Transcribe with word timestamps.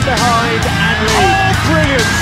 behind 0.00 0.64
and 0.64 0.98
lead. 1.04 1.20
Oh, 1.20 1.52
brilliant! 1.68 2.12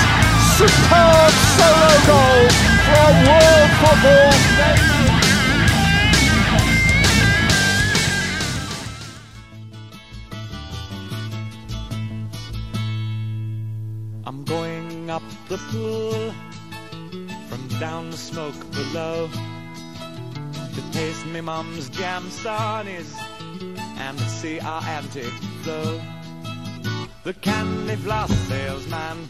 Superb 0.58 1.32
solo 1.56 1.92
goal 2.10 2.42
from 2.86 3.12
world 3.28 3.70
football. 3.80 4.34
I'm 14.26 14.44
going 14.44 15.10
up 15.10 15.22
the 15.48 15.58
pool 15.70 16.34
from 17.48 17.68
down 17.78 18.10
the 18.10 18.16
smoke 18.16 18.70
below 18.72 19.28
to 20.74 20.92
taste 20.92 21.24
me 21.26 21.40
mum's 21.40 21.88
jam 21.88 22.24
sarnies 22.24 23.14
and 23.98 24.18
see 24.20 24.58
our 24.60 24.82
auntie 24.82 25.22
flow. 25.62 26.00
The 27.22 27.34
candy 27.34 27.96
floss 27.96 28.30
salesman. 28.48 29.28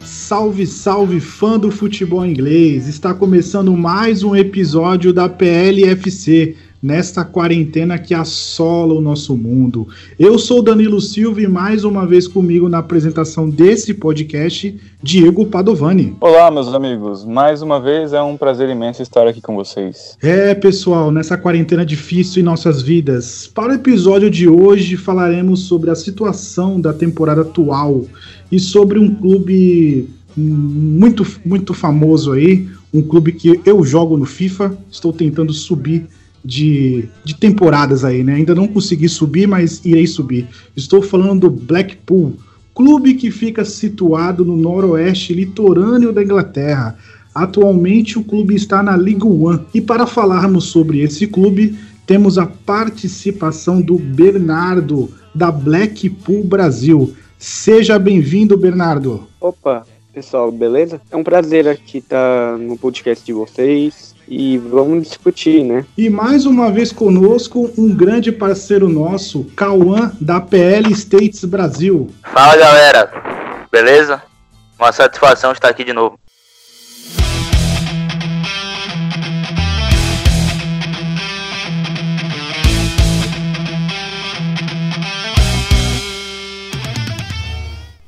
Salve, 0.00 0.66
salve, 0.66 1.20
fã 1.20 1.58
do 1.58 1.70
futebol 1.70 2.24
inglês! 2.24 2.88
Está 2.88 3.12
começando 3.12 3.76
mais 3.76 4.22
um 4.22 4.34
episódio 4.34 5.12
da 5.12 5.28
PLFC, 5.28 6.56
nesta 6.82 7.24
quarentena 7.24 7.98
que 7.98 8.14
assola 8.14 8.94
o 8.94 9.00
nosso 9.00 9.36
mundo. 9.36 9.88
Eu 10.18 10.38
sou 10.38 10.62
Danilo 10.62 11.00
Silva 11.00 11.40
e 11.40 11.46
mais 11.46 11.84
uma 11.84 12.06
vez 12.06 12.28
comigo 12.28 12.68
na 12.68 12.78
apresentação 12.78 13.48
desse 13.48 13.94
podcast, 13.94 14.78
Diego 15.02 15.46
Padovani. 15.46 16.16
Olá, 16.20 16.50
meus 16.50 16.72
amigos. 16.72 17.24
Mais 17.24 17.62
uma 17.62 17.80
vez 17.80 18.12
é 18.12 18.22
um 18.22 18.36
prazer 18.36 18.68
imenso 18.68 19.02
estar 19.02 19.26
aqui 19.26 19.40
com 19.40 19.54
vocês. 19.54 20.16
É, 20.22 20.54
pessoal, 20.54 21.10
nessa 21.10 21.36
quarentena 21.36 21.84
difícil 21.84 22.42
em 22.42 22.44
nossas 22.44 22.82
vidas. 22.82 23.50
Para 23.52 23.72
o 23.72 23.74
episódio 23.74 24.30
de 24.30 24.48
hoje, 24.48 24.96
falaremos 24.96 25.60
sobre 25.60 25.90
a 25.90 25.94
situação 25.94 26.80
da 26.80 26.92
temporada 26.92 27.42
atual 27.42 28.04
e 28.50 28.58
sobre 28.58 28.98
um 28.98 29.14
clube 29.14 30.08
muito, 30.36 31.26
muito 31.44 31.72
famoso 31.72 32.32
aí, 32.32 32.68
um 32.92 33.02
clube 33.02 33.32
que 33.32 33.60
eu 33.64 33.82
jogo 33.82 34.16
no 34.16 34.26
FIFA, 34.26 34.76
estou 34.90 35.12
tentando 35.12 35.52
subir 35.52 36.06
de, 36.46 37.08
de 37.24 37.34
temporadas 37.34 38.04
aí, 38.04 38.22
né? 38.22 38.34
Ainda 38.34 38.54
não 38.54 38.68
consegui 38.68 39.08
subir, 39.08 39.48
mas 39.48 39.84
irei 39.84 40.06
subir. 40.06 40.46
Estou 40.76 41.02
falando 41.02 41.40
do 41.40 41.50
Blackpool, 41.50 42.34
clube 42.72 43.14
que 43.14 43.32
fica 43.32 43.64
situado 43.64 44.44
no 44.44 44.56
noroeste 44.56 45.34
litorâneo 45.34 46.12
da 46.12 46.22
Inglaterra. 46.22 46.96
Atualmente 47.34 48.16
o 48.18 48.24
clube 48.24 48.54
está 48.54 48.80
na 48.80 48.94
League 48.94 49.26
One. 49.26 49.60
E 49.74 49.80
para 49.80 50.06
falarmos 50.06 50.66
sobre 50.66 51.00
esse 51.00 51.26
clube, 51.26 51.76
temos 52.06 52.38
a 52.38 52.46
participação 52.46 53.82
do 53.82 53.98
Bernardo, 53.98 55.10
da 55.34 55.50
Blackpool 55.50 56.44
Brasil. 56.44 57.12
Seja 57.36 57.98
bem-vindo, 57.98 58.56
Bernardo. 58.56 59.26
Opa, 59.40 59.84
pessoal, 60.14 60.50
beleza? 60.52 61.00
É 61.10 61.16
um 61.16 61.24
prazer 61.24 61.66
aqui 61.66 61.98
estar 61.98 62.56
no 62.56 62.78
podcast 62.78 63.26
de 63.26 63.32
vocês 63.32 64.15
e 64.28 64.58
vamos 64.58 65.08
discutir, 65.08 65.64
né? 65.64 65.84
E 65.96 66.10
mais 66.10 66.46
uma 66.46 66.70
vez 66.70 66.92
conosco, 66.92 67.70
um 67.78 67.94
grande 67.94 68.32
parceiro 68.32 68.88
nosso, 68.88 69.44
Cauã, 69.56 70.12
da 70.20 70.40
PL 70.40 70.90
States 70.92 71.44
Brasil. 71.44 72.10
Fala 72.32 72.56
galera, 72.56 73.66
beleza? 73.70 74.22
Uma 74.78 74.92
satisfação 74.92 75.52
estar 75.52 75.68
aqui 75.68 75.84
de 75.84 75.92
novo. 75.92 76.18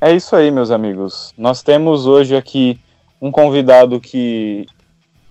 É 0.01 0.13
isso 0.13 0.33
aí, 0.33 0.49
meus 0.49 0.71
amigos. 0.71 1.33
Nós 1.37 1.61
temos 1.61 2.05
hoje 2.05 2.33
aqui 2.35 2.79
um 3.21 3.31
convidado 3.31 3.99
que 3.99 4.65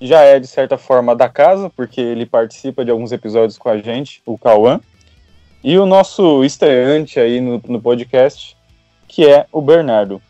já 0.00 0.22
é, 0.22 0.38
de 0.38 0.46
certa 0.46 0.78
forma, 0.78 1.14
da 1.14 1.28
casa, 1.28 1.70
porque 1.70 2.00
ele 2.00 2.24
participa 2.24 2.84
de 2.84 2.90
alguns 2.90 3.12
episódios 3.12 3.58
com 3.58 3.68
a 3.68 3.78
gente, 3.78 4.22
o 4.24 4.38
Cauã. 4.38 4.80
E 5.62 5.76
o 5.78 5.86
nosso 5.86 6.44
estreante 6.44 7.18
aí 7.18 7.40
no, 7.40 7.60
no 7.66 7.80
podcast, 7.80 8.56
que 9.08 9.26
é 9.26 9.46
o 9.50 9.60
Bernardo. 9.60 10.22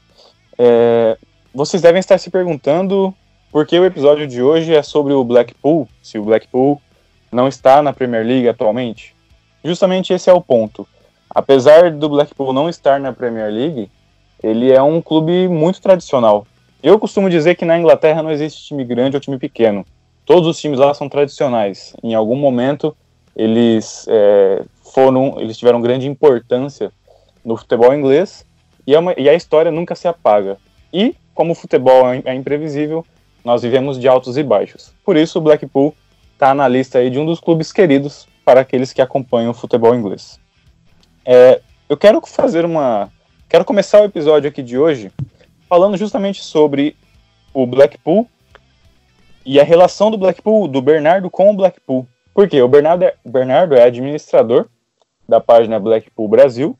É, 0.58 1.18
vocês 1.54 1.82
devem 1.82 2.00
estar 2.00 2.18
se 2.18 2.30
perguntando 2.30 3.14
por 3.50 3.66
que 3.66 3.78
o 3.78 3.84
episódio 3.84 4.26
de 4.26 4.42
hoje 4.42 4.74
é 4.74 4.82
sobre 4.82 5.12
o 5.12 5.24
Blackpool, 5.24 5.88
se 6.02 6.18
o 6.18 6.24
Blackpool 6.24 6.80
não 7.30 7.46
está 7.46 7.82
na 7.82 7.92
Premier 7.92 8.24
League 8.24 8.48
atualmente. 8.48 9.14
Justamente 9.62 10.12
esse 10.12 10.30
é 10.30 10.32
o 10.32 10.40
ponto. 10.40 10.86
Apesar 11.28 11.90
do 11.90 12.08
Blackpool 12.08 12.52
não 12.52 12.68
estar 12.68 12.98
na 12.98 13.12
Premier 13.12 13.52
League, 13.52 13.90
ele 14.42 14.72
é 14.72 14.82
um 14.82 15.00
clube 15.00 15.48
muito 15.48 15.80
tradicional. 15.80 16.46
Eu 16.82 16.98
costumo 16.98 17.28
dizer 17.28 17.56
que 17.56 17.64
na 17.64 17.76
Inglaterra 17.76 18.22
não 18.22 18.30
existe 18.30 18.64
time 18.64 18.84
grande 18.84 19.16
ou 19.16 19.20
time 19.20 19.38
pequeno. 19.38 19.84
Todos 20.24 20.48
os 20.48 20.60
times 20.60 20.78
lá 20.78 20.94
são 20.94 21.08
tradicionais. 21.08 21.94
Em 22.02 22.14
algum 22.14 22.36
momento 22.36 22.96
eles 23.34 24.06
é, 24.08 24.62
foram, 24.92 25.40
eles 25.40 25.56
tiveram 25.56 25.80
grande 25.80 26.06
importância 26.06 26.92
no 27.44 27.56
futebol 27.56 27.94
inglês 27.94 28.44
e, 28.86 28.94
é 28.94 28.98
uma, 28.98 29.14
e, 29.16 29.28
a 29.28 29.34
história 29.34 29.70
nunca 29.70 29.94
se 29.94 30.06
apaga. 30.06 30.56
E 30.92 31.14
como 31.34 31.52
o 31.52 31.54
futebol 31.54 32.12
é, 32.12 32.22
é 32.24 32.34
imprevisível, 32.34 33.04
nós 33.44 33.62
vivemos 33.62 33.98
de 33.98 34.06
altos 34.06 34.36
e 34.36 34.42
baixos. 34.42 34.92
Por 35.04 35.16
isso 35.16 35.38
o 35.38 35.42
Blackpool 35.42 35.94
está 36.34 36.54
na 36.54 36.68
lista 36.68 36.98
aí 36.98 37.10
de 37.10 37.18
um 37.18 37.26
dos 37.26 37.40
clubes 37.40 37.72
queridos 37.72 38.26
para 38.44 38.60
aqueles 38.60 38.92
que 38.92 39.02
acompanham 39.02 39.50
o 39.50 39.54
futebol 39.54 39.94
inglês. 39.94 40.38
É, 41.24 41.60
eu 41.88 41.96
quero 41.96 42.20
fazer 42.24 42.64
uma 42.64 43.10
Quero 43.48 43.64
começar 43.64 44.02
o 44.02 44.04
episódio 44.04 44.46
aqui 44.46 44.62
de 44.62 44.76
hoje 44.76 45.10
falando 45.68 45.96
justamente 45.96 46.42
sobre 46.42 46.96
o 47.52 47.66
Blackpool 47.66 48.28
e 49.44 49.60
a 49.60 49.64
relação 49.64 50.10
do 50.10 50.18
Blackpool, 50.18 50.68
do 50.68 50.80
Bernardo 50.80 51.30
com 51.30 51.50
o 51.50 51.56
Blackpool. 51.56 52.06
Por 52.34 52.48
quê? 52.48 52.62
O 52.62 52.68
Bernardo 52.68 53.04
é, 53.04 53.14
Bernardo 53.24 53.74
é 53.74 53.82
administrador 53.82 54.66
da 55.28 55.40
página 55.40 55.78
Blackpool 55.78 56.28
Brasil. 56.28 56.78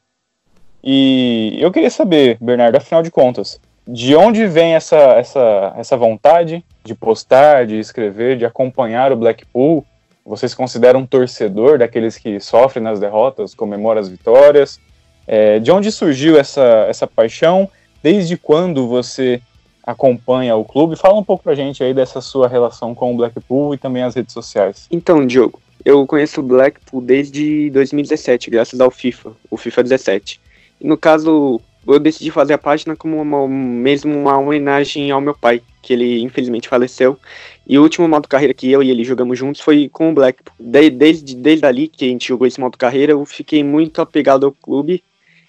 E 0.82 1.59
eu 1.60 1.72
queria 1.72 1.91
saber, 1.91 2.38
Bernardo, 2.41 2.76
afinal 2.76 3.03
de 3.03 3.10
contas, 3.10 3.60
de 3.87 4.15
onde 4.15 4.47
vem 4.47 4.75
essa, 4.75 4.97
essa, 4.97 5.75
essa 5.76 5.97
vontade 5.97 6.65
de 6.84 6.94
postar, 6.94 7.66
de 7.66 7.78
escrever, 7.78 8.37
de 8.37 8.47
acompanhar 8.47 9.12
o 9.12 9.16
Blackpool? 9.16 9.84
Você 10.25 10.49
se 10.49 10.55
considera 10.55 10.97
um 10.97 11.06
torcedor 11.06 11.78
daqueles 11.78 12.19
que 12.19 12.38
sofrem 12.38 12.84
nas 12.84 13.00
derrotas, 13.00 13.55
comemora 13.55 13.99
as 13.99 14.09
vitórias? 14.09 14.78
É, 15.26 15.59
de 15.59 15.70
onde 15.72 15.91
surgiu 15.91 16.38
essa, 16.38 16.87
essa 16.88 17.06
paixão? 17.06 17.69
Desde 18.03 18.36
quando 18.36 18.86
você 18.86 19.41
acompanha 19.82 20.54
o 20.54 20.64
clube? 20.64 20.97
Fala 20.97 21.19
um 21.19 21.25
pouco 21.25 21.42
pra 21.42 21.54
gente 21.54 21.82
aí 21.82 21.92
dessa 21.92 22.20
sua 22.20 22.47
relação 22.47 22.94
com 22.94 23.12
o 23.12 23.16
Blackpool 23.16 23.75
e 23.75 23.78
também 23.78 24.03
as 24.03 24.14
redes 24.14 24.32
sociais. 24.32 24.86
Então, 24.91 25.26
Diogo, 25.26 25.60
eu 25.84 26.06
conheço 26.06 26.41
o 26.41 26.44
Blackpool 26.44 27.00
desde 27.00 27.70
2017, 27.70 28.50
graças 28.50 28.81
ao 28.81 28.91
FIFA, 28.91 29.32
o 29.50 29.56
FIFA 29.56 29.82
17. 29.82 30.41
E 30.81 30.87
no 30.87 30.97
caso, 30.97 31.60
eu 31.87 31.98
decidi 31.98 32.31
fazer 32.31 32.53
a 32.53 32.58
página 32.58 32.94
como 32.94 33.20
uma, 33.20 33.48
mesmo 33.48 34.14
uma 34.16 34.38
homenagem 34.38 35.10
ao 35.10 35.20
meu 35.20 35.34
pai, 35.34 35.60
que 35.82 35.92
ele 35.92 36.20
infelizmente 36.20 36.69
faleceu. 36.69 37.19
E 37.66 37.78
o 37.78 37.82
último 37.82 38.06
modo 38.06 38.28
carreira 38.28 38.54
que 38.54 38.70
eu 38.70 38.82
e 38.82 38.91
ele 38.91 39.03
jogamos 39.03 39.38
juntos 39.38 39.60
foi 39.60 39.88
com 39.88 40.10
o 40.10 40.14
Blackpool. 40.14 40.54
De, 40.58 40.91
desde, 40.91 41.34
desde 41.34 41.66
ali 41.66 41.88
que 41.88 42.04
a 42.04 42.08
gente 42.08 42.28
jogou 42.28 42.47
esse 42.47 42.61
modo 42.61 42.78
carreira, 42.78 43.12
eu 43.12 43.25
fiquei 43.25 43.64
muito 43.64 44.00
apegado 44.00 44.46
ao 44.46 44.52
clube 44.52 45.02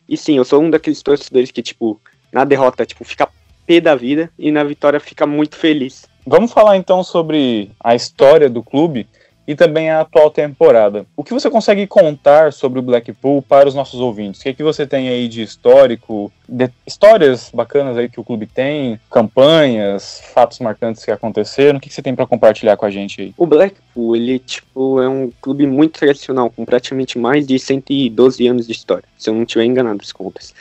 e 0.09 0.17
sim, 0.17 0.37
eu 0.37 0.43
sou 0.43 0.59
um 0.59 0.71
daqueles 0.71 1.03
torcedores 1.03 1.51
que, 1.51 1.61
tipo, 1.61 2.01
na 2.31 2.43
derrota, 2.43 2.85
tipo, 2.85 3.03
fica 3.03 3.27
pé 3.65 3.79
da 3.79 3.95
vida 3.95 4.31
e 4.37 4.51
na 4.51 4.63
vitória 4.63 4.99
fica 4.99 5.25
muito 5.27 5.55
feliz. 5.55 6.07
Vamos 6.25 6.51
falar 6.51 6.77
então 6.77 7.03
sobre 7.03 7.71
a 7.79 7.95
história 7.95 8.49
do 8.49 8.63
clube 8.63 9.07
e 9.49 9.55
também 9.55 9.89
a 9.89 10.01
atual 10.01 10.29
temporada. 10.29 11.07
O 11.17 11.23
que 11.23 11.33
você 11.33 11.49
consegue 11.49 11.87
contar 11.87 12.53
sobre 12.53 12.77
o 12.77 12.83
Blackpool 12.83 13.41
para 13.41 13.67
os 13.67 13.73
nossos 13.73 13.99
ouvintes? 13.99 14.39
O 14.39 14.43
que, 14.43 14.49
é 14.49 14.53
que 14.53 14.61
você 14.61 14.85
tem 14.85 15.09
aí 15.09 15.27
de 15.27 15.41
histórico, 15.41 16.31
de 16.47 16.69
histórias 16.85 17.49
bacanas 17.51 17.97
aí 17.97 18.07
que 18.07 18.19
o 18.19 18.23
clube 18.23 18.45
tem, 18.45 18.99
campanhas, 19.09 20.21
fatos 20.35 20.59
marcantes 20.59 21.03
que 21.03 21.09
aconteceram? 21.09 21.79
O 21.79 21.81
que, 21.81 21.89
que 21.89 21.95
você 21.95 22.03
tem 22.03 22.13
para 22.13 22.27
compartilhar 22.27 22.77
com 22.77 22.85
a 22.85 22.91
gente 22.91 23.21
aí? 23.21 23.33
O 23.35 23.47
Blackpool, 23.47 24.15
ele 24.15 24.37
tipo 24.37 25.01
é 25.01 25.09
um 25.09 25.31
clube 25.41 25.65
muito 25.65 25.97
tradicional, 25.99 26.51
com 26.51 26.63
praticamente 26.63 27.17
mais 27.17 27.47
de 27.47 27.57
112 27.57 28.47
anos 28.47 28.67
de 28.67 28.71
história, 28.71 29.05
se 29.17 29.31
eu 29.31 29.33
não 29.33 29.41
estiver 29.41 29.65
enganado 29.65 29.99
as 30.03 30.11
contas. 30.11 30.53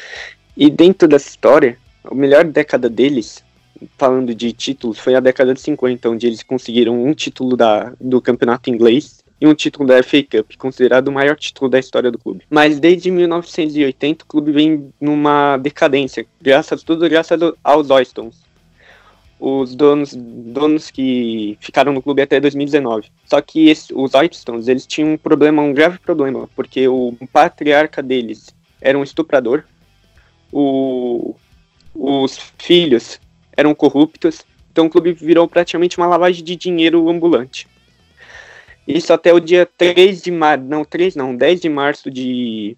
E 0.58 0.68
dentro 0.68 1.06
dessa 1.06 1.28
história, 1.28 1.78
a 2.02 2.12
melhor 2.12 2.42
década 2.42 2.88
deles 2.88 3.44
falando 3.96 4.34
de 4.34 4.52
títulos, 4.52 4.98
foi 4.98 5.14
a 5.14 5.20
década 5.20 5.54
de 5.54 5.60
50, 5.60 6.10
onde 6.10 6.26
eles 6.26 6.42
conseguiram 6.42 7.00
um 7.04 7.14
título 7.14 7.56
da, 7.56 7.92
do 8.00 8.20
campeonato 8.20 8.68
inglês 8.68 9.22
e 9.40 9.46
um 9.46 9.54
título 9.54 9.86
da 9.86 10.02
FA 10.02 10.20
Cup, 10.20 10.56
considerado 10.58 11.06
o 11.06 11.12
maior 11.12 11.36
título 11.36 11.70
da 11.70 11.78
história 11.78 12.10
do 12.10 12.18
clube. 12.18 12.42
Mas 12.50 12.80
desde 12.80 13.08
1980 13.08 14.24
o 14.24 14.26
clube 14.26 14.50
vem 14.50 14.92
numa 15.00 15.58
decadência, 15.58 16.26
graças 16.42 16.82
tudo 16.82 17.08
graças 17.08 17.38
aos 17.62 17.88
Oystons, 17.88 18.42
os 19.38 19.76
donos, 19.76 20.12
donos 20.12 20.90
que 20.90 21.56
ficaram 21.60 21.92
no 21.92 22.02
clube 22.02 22.20
até 22.20 22.40
2019. 22.40 23.12
Só 23.26 23.40
que 23.40 23.68
esse, 23.68 23.94
os 23.94 24.12
Oystons, 24.12 24.66
eles 24.66 24.84
tinham 24.84 25.12
um 25.12 25.16
problema, 25.16 25.62
um 25.62 25.72
grave 25.72 26.00
problema, 26.00 26.48
porque 26.56 26.88
o 26.88 27.14
patriarca 27.32 28.02
deles 28.02 28.52
era 28.80 28.98
um 28.98 29.04
estuprador, 29.04 29.62
o, 30.52 31.34
os 31.94 32.38
filhos 32.58 33.20
eram 33.56 33.74
corruptos, 33.74 34.44
então 34.70 34.86
o 34.86 34.90
clube 34.90 35.12
virou 35.12 35.48
praticamente 35.48 35.98
uma 35.98 36.06
lavagem 36.06 36.44
de 36.44 36.54
dinheiro 36.54 37.08
ambulante. 37.08 37.66
Isso 38.86 39.12
até 39.12 39.34
o 39.34 39.40
dia 39.40 39.68
3 39.76 40.22
de 40.22 40.30
março, 40.30 40.64
não, 40.64 40.84
3 40.84 41.14
não, 41.14 41.36
10 41.36 41.60
de 41.60 41.68
março 41.68 42.10
de 42.10 42.76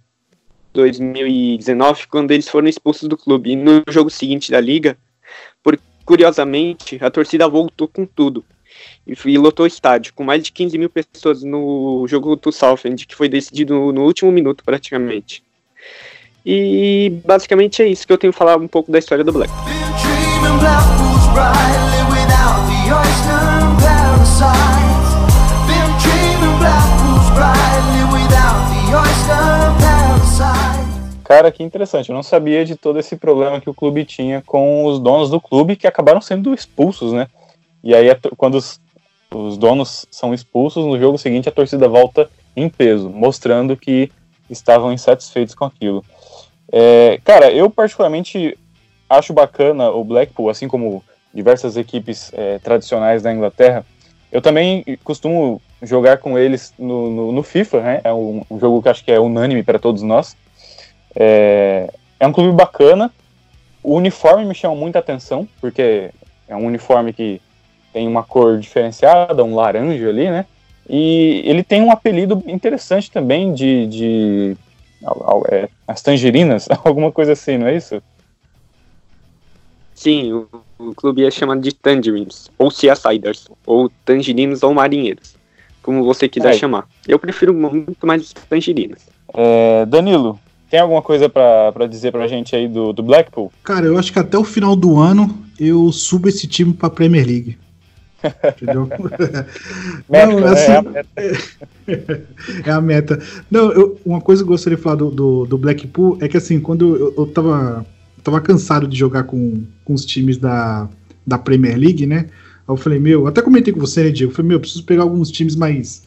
2019, 0.73 2.09
quando 2.09 2.33
eles 2.33 2.49
foram 2.49 2.69
expulsos 2.69 3.09
do 3.09 3.17
clube. 3.17 3.53
E 3.53 3.57
no 3.57 3.83
jogo 3.89 4.11
seguinte 4.11 4.51
da 4.51 4.61
liga, 4.61 4.99
por, 5.63 5.79
curiosamente, 6.05 6.99
a 7.01 7.11
torcida 7.11 7.49
voltou 7.49 7.87
com 7.87 8.05
tudo. 8.05 8.45
E, 9.07 9.15
e 9.27 9.39
lotou 9.39 9.65
o 9.65 9.69
estádio, 9.69 10.13
com 10.15 10.25
mais 10.25 10.43
de 10.43 10.51
15 10.51 10.79
mil 10.79 10.91
pessoas 10.91 11.45
no 11.45 12.05
jogo 12.09 12.35
do 12.35 12.51
Southend, 12.51 13.07
que 13.07 13.15
foi 13.15 13.29
decidido 13.29 13.75
no, 13.75 13.93
no 13.93 14.05
último 14.05 14.33
minuto 14.33 14.65
praticamente. 14.65 15.45
E 16.45 17.21
basicamente 17.25 17.83
é 17.83 17.87
isso 17.87 18.07
que 18.07 18.13
eu 18.13 18.19
tenho 18.19 18.33
que 18.33 18.39
falar 18.39 18.57
um 18.57 18.69
pouco 18.69 18.91
da 18.91 18.99
história 18.99 19.25
do 19.25 19.33
Black. 19.33 19.53
Cara, 31.31 31.53
que 31.53 31.63
interessante. 31.63 32.09
Eu 32.09 32.15
não 32.17 32.25
sabia 32.25 32.65
de 32.65 32.75
todo 32.75 32.99
esse 32.99 33.17
problema 33.17 33.61
que 33.61 33.71
o 33.71 33.75
clube 33.75 34.05
tinha 34.05 34.43
com 34.45 34.85
os 34.85 34.99
donos 34.99 35.31
do 35.31 35.41
clube 35.41 35.77
que 35.77 35.87
acabaram 35.87 36.21
sendo 36.21 36.53
expulsos, 36.53 37.13
né? 37.13 37.29
E 37.85 37.95
aí, 37.95 38.09
quando 38.37 38.57
os, 38.57 38.81
os 39.33 39.57
donos 39.57 40.07
são 40.11 40.35
expulsos, 40.35 40.85
no 40.85 40.99
jogo 40.99 41.17
seguinte 41.17 41.49
a 41.49 41.53
torcida 41.53 41.89
volta 41.89 42.29
em 42.57 42.69
peso, 42.69 43.09
mostrando 43.09 43.77
que 43.77 44.11
estavam 44.51 44.93
insatisfeitos 44.93 45.55
com 45.55 45.65
aquilo. 45.65 46.05
É, 46.73 47.21
cara, 47.25 47.51
eu 47.51 47.69
particularmente 47.69 48.57
acho 49.09 49.33
bacana 49.33 49.91
o 49.91 50.05
Blackpool, 50.05 50.51
assim 50.51 50.69
como 50.69 51.03
diversas 51.35 51.77
equipes 51.77 52.31
é, 52.35 52.59
tradicionais 52.59 53.23
da 53.23 53.33
Inglaterra. 53.33 53.85
Eu 54.31 54.41
também 54.41 54.85
costumo 55.03 55.61
jogar 55.83 56.19
com 56.19 56.39
eles 56.39 56.73
no, 56.79 57.11
no, 57.11 57.33
no 57.33 57.43
FIFA, 57.43 57.81
né? 57.81 58.01
É 58.05 58.13
um, 58.13 58.45
um, 58.51 58.61
jogo 58.61 58.83
que 58.83 58.89
acho 58.89 59.05
que 59.05 59.11
é 59.11 59.19
unânime 59.19 59.63
para 59.63 59.79
todos 59.79 60.03
nós. 60.03 60.37
É, 61.15 61.93
é 62.19 62.27
um 62.27 62.33
clube 62.33 62.53
bacana. 62.57 63.11
O 63.83 63.95
uniforme 63.95 64.45
me 64.45 64.55
chama 64.55 64.75
muita 64.75 64.99
atenção, 64.99 65.49
porque 65.61 66.11
é 66.47 66.55
um 66.55 66.67
uniforme 66.67 67.13
que 67.13 67.41
tem 67.93 68.07
uma 68.07 68.23
cor 68.23 68.59
diferenciada, 68.59 69.43
um 69.43 69.55
laranja 69.55 70.09
ali, 70.09 70.31
né? 70.31 70.47
E 70.89 71.43
ele 71.45 71.63
tem 71.63 71.83
um 71.83 71.91
apelido 71.91 72.43
interessante 72.47 73.11
também 73.11 73.53
de, 73.53 73.87
de 73.87 74.57
é, 75.51 75.69
as 75.87 76.03
tangerinas, 76.03 76.69
alguma 76.85 77.11
coisa 77.13 77.33
assim, 77.33 77.59
não 77.59 77.67
é 77.67 77.77
isso? 77.77 78.03
Sim, 79.95 80.33
o, 80.33 80.49
o 80.79 80.95
clube 80.95 81.25
é 81.25 81.31
chamado 81.31 81.61
de 81.61 81.75
Tangerines, 81.75 82.51
ou 82.59 82.71
Seasiders, 82.71 83.49
ou 83.67 83.91
Tangerinos 84.05 84.63
ou 84.63 84.73
Marinheiros, 84.73 85.35
como 85.83 86.05
você 86.05 86.29
quiser 86.29 86.55
é. 86.55 86.59
chamar. 86.59 86.89
Eu 87.07 87.19
prefiro 87.19 87.53
muito 87.53 88.07
mais 88.07 88.33
Tangerinas. 88.49 89.07
É, 89.35 89.85
Danilo, 89.87 90.39
tem 90.71 90.81
alguma 90.81 91.03
coisa 91.03 91.29
para 91.29 91.87
dizer 91.87 92.13
pra 92.13 92.29
gente 92.29 92.55
aí 92.55 92.69
do, 92.69 92.93
do 92.93 93.03
Blackpool? 93.03 93.53
Cara, 93.63 93.87
eu 93.87 93.99
acho 93.99 94.13
que 94.13 94.19
até 94.19 94.39
o 94.39 94.45
final 94.45 94.77
do 94.77 94.99
ano 94.99 95.37
eu 95.59 95.91
subo 95.93 96.29
esse 96.29 96.47
time 96.47 96.73
pra 96.73 96.89
Premier 96.89 97.27
League. 97.27 97.59
Entendeu? 98.57 98.89
Não, 100.09 100.41
né? 100.41 100.49
assim, 100.49 100.73
é, 100.73 100.77
a 100.77 100.83
meta. 100.83 101.23
é 102.67 102.71
a 102.71 102.81
meta. 102.81 103.23
Não, 103.51 103.73
eu, 103.73 104.01
uma 104.05 104.21
coisa 104.21 104.43
que 104.43 104.49
eu 104.49 104.53
gostaria 104.53 104.77
de 104.77 104.83
falar 104.83 104.97
do, 104.97 105.11
do, 105.11 105.47
do 105.47 105.59
Blackpool 105.59 106.19
é 106.21 106.29
que 106.29 106.37
assim, 106.37 106.61
quando 106.61 106.97
eu, 106.97 107.15
eu 107.17 107.27
tava, 107.27 107.87
tava 108.23 108.41
cansado 108.41 108.87
de 108.87 108.97
jogar 108.97 109.25
com, 109.25 109.65
com 109.85 109.95
os 109.95 110.05
times 110.05 110.37
da, 110.37 110.89
da 111.27 111.39
Premier 111.39 111.79
League, 111.79 112.07
né? 112.07 112.27
Aí 112.69 112.73
eu 112.73 112.77
falei, 112.77 112.99
meu, 112.99 113.27
até 113.27 113.43
comentei 113.43 113.73
com 113.73 113.81
você, 113.81 114.05
né, 114.05 114.11
Diego? 114.11 114.33
Eu 114.33 114.37
falei, 114.37 114.49
meu, 114.51 114.61
preciso 114.61 114.85
pegar 114.85 115.03
alguns 115.03 115.31
times 115.31 115.57
mais, 115.57 116.05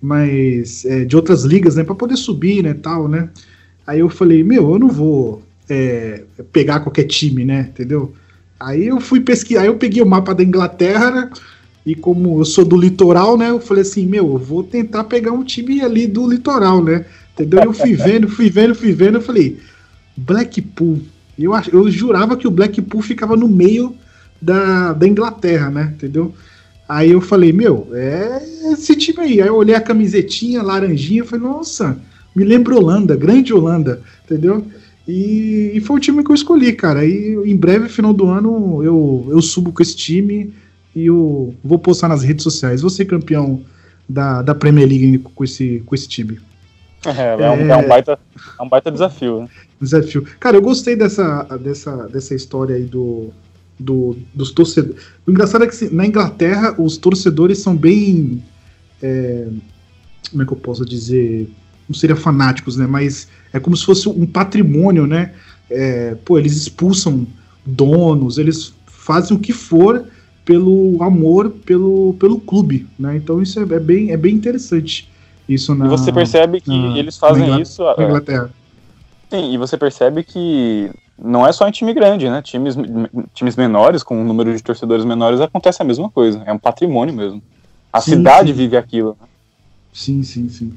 mais 0.00 0.84
é, 0.84 1.04
de 1.04 1.16
outras 1.16 1.44
ligas, 1.44 1.76
né? 1.76 1.84
Pra 1.84 1.94
poder 1.94 2.16
subir, 2.16 2.62
né, 2.62 2.74
tal, 2.74 3.08
né? 3.08 3.30
Aí 3.86 4.00
eu 4.00 4.08
falei, 4.08 4.42
meu, 4.42 4.72
eu 4.72 4.78
não 4.78 4.88
vou 4.88 5.42
é, 5.68 6.24
pegar 6.52 6.80
qualquer 6.80 7.04
time, 7.04 7.44
né? 7.44 7.68
Entendeu? 7.70 8.12
Aí 8.58 8.86
eu 8.86 9.00
fui 9.00 9.20
pesquisar, 9.20 9.62
aí 9.62 9.66
eu 9.66 9.76
peguei 9.76 10.02
o 10.02 10.06
mapa 10.06 10.34
da 10.34 10.42
Inglaterra, 10.42 11.10
né? 11.10 11.30
E 11.86 11.94
como 11.94 12.40
eu 12.40 12.44
sou 12.44 12.64
do 12.64 12.76
litoral, 12.76 13.36
né? 13.36 13.50
Eu 13.50 13.60
falei 13.60 13.82
assim, 13.82 14.06
meu, 14.06 14.32
eu 14.32 14.38
vou 14.38 14.62
tentar 14.62 15.04
pegar 15.04 15.32
um 15.32 15.44
time 15.44 15.82
ali 15.82 16.06
do 16.06 16.28
litoral, 16.28 16.82
né? 16.82 17.04
Entendeu? 17.34 17.62
Eu 17.62 17.72
fui 17.72 17.94
vendo, 17.94 18.28
fui 18.28 18.48
vendo, 18.48 18.74
fui 18.74 18.92
vendo, 18.92 19.16
eu 19.16 19.22
falei, 19.22 19.58
Blackpool. 20.16 21.00
Eu, 21.38 21.52
eu 21.72 21.90
jurava 21.90 22.36
que 22.36 22.46
o 22.46 22.50
Blackpool 22.50 23.02
ficava 23.02 23.36
no 23.36 23.48
meio 23.48 23.94
da, 24.40 24.92
da 24.92 25.06
Inglaterra, 25.06 25.70
né? 25.70 25.92
Entendeu? 25.94 26.34
Aí 26.88 27.10
eu 27.10 27.20
falei, 27.20 27.52
meu, 27.52 27.88
é 27.92 28.42
esse 28.72 28.94
time 28.96 29.20
aí. 29.20 29.42
Aí 29.42 29.48
eu 29.48 29.56
olhei 29.56 29.74
a 29.74 29.80
camisetinha, 29.80 30.62
laranjinha, 30.62 31.20
eu 31.20 31.26
falei, 31.26 31.44
nossa, 31.44 31.98
me 32.34 32.44
lembra 32.44 32.76
Holanda, 32.76 33.16
grande 33.16 33.52
Holanda, 33.52 34.00
entendeu? 34.24 34.64
E, 35.06 35.72
e, 35.74 35.80
foi 35.80 35.96
o 35.96 36.00
time 36.00 36.24
que 36.24 36.30
eu 36.30 36.34
escolhi, 36.34 36.72
cara. 36.72 37.04
E 37.04 37.34
em 37.44 37.56
breve, 37.56 37.88
final 37.88 38.12
do 38.12 38.26
ano, 38.26 38.82
eu, 38.82 39.26
eu 39.30 39.42
subo 39.42 39.70
com 39.70 39.82
esse 39.82 39.94
time 39.94 40.52
e 40.94 41.06
eu 41.06 41.54
vou 41.62 41.78
postar 41.78 42.08
nas 42.08 42.22
redes 42.22 42.42
sociais. 42.42 42.80
Vou 42.80 42.90
ser 42.90 43.04
campeão 43.04 43.62
da, 44.08 44.42
da 44.42 44.54
Premier 44.54 44.88
League 44.88 45.18
com 45.18 45.44
esse, 45.44 45.82
com 45.84 45.94
esse 45.94 46.08
time. 46.08 46.38
É, 47.06 47.42
é, 47.42 47.50
um, 47.50 47.70
é, 47.70 47.76
um, 47.76 47.86
baita, 47.86 48.18
é 48.58 48.62
um 48.62 48.68
baita 48.68 48.90
desafio, 48.90 49.42
né? 49.42 49.48
Desafio. 49.78 50.24
Cara, 50.40 50.56
eu 50.56 50.62
gostei 50.62 50.96
dessa, 50.96 51.42
dessa, 51.58 52.08
dessa 52.08 52.34
história 52.34 52.76
aí 52.76 52.84
do, 52.84 53.28
do, 53.78 54.16
dos 54.32 54.50
torcedores. 54.52 55.02
O 55.26 55.30
engraçado 55.30 55.64
é 55.64 55.66
que 55.66 55.94
na 55.94 56.06
Inglaterra 56.06 56.74
os 56.78 56.96
torcedores 56.96 57.58
são 57.58 57.76
bem. 57.76 58.42
É, 59.02 59.48
como 60.30 60.42
é 60.42 60.46
que 60.46 60.52
eu 60.54 60.56
posso 60.56 60.82
dizer? 60.86 61.50
não 61.88 61.94
seria 61.94 62.16
fanáticos, 62.16 62.76
né? 62.76 62.86
Mas 62.86 63.28
é 63.52 63.60
como 63.60 63.76
se 63.76 63.84
fosse 63.84 64.08
um 64.08 64.26
patrimônio, 64.26 65.06
né? 65.06 65.32
É, 65.70 66.14
pô, 66.24 66.38
eles 66.38 66.56
expulsam 66.56 67.26
donos, 67.64 68.38
eles 68.38 68.72
fazem 68.86 69.36
o 69.36 69.40
que 69.40 69.52
for 69.52 70.06
pelo 70.44 71.02
amor 71.02 71.50
pelo, 71.50 72.14
pelo 72.14 72.38
clube, 72.40 72.86
né? 72.98 73.16
Então 73.16 73.40
isso 73.40 73.58
é, 73.58 73.62
é 73.62 73.80
bem, 73.80 74.10
é 74.10 74.16
bem 74.16 74.34
interessante. 74.34 75.08
Isso 75.48 75.74
na, 75.74 75.86
e 75.86 75.88
você 75.88 76.12
percebe 76.12 76.60
que 76.60 76.70
na, 76.70 76.98
eles 76.98 77.16
fazem 77.16 77.48
na 77.48 77.60
isso 77.60 77.82
na 77.82 78.04
Inglaterra. 78.04 78.50
Sim, 79.30 79.52
e 79.52 79.58
você 79.58 79.76
percebe 79.76 80.22
que 80.22 80.90
não 81.18 81.46
é 81.46 81.52
só 81.52 81.66
em 81.66 81.70
time 81.70 81.92
grande, 81.92 82.28
né? 82.28 82.42
Times, 82.42 82.76
times 83.32 83.56
menores, 83.56 84.02
com 84.02 84.20
um 84.20 84.24
número 84.24 84.54
de 84.54 84.62
torcedores 84.62 85.04
menores, 85.04 85.40
acontece 85.40 85.82
a 85.82 85.84
mesma 85.84 86.10
coisa. 86.10 86.42
É 86.46 86.52
um 86.52 86.58
patrimônio 86.58 87.14
mesmo. 87.14 87.42
A 87.92 88.00
sim, 88.00 88.12
cidade 88.12 88.48
sim. 88.48 88.54
vive 88.54 88.76
aquilo. 88.76 89.16
Sim, 89.92 90.22
sim, 90.22 90.48
sim. 90.48 90.72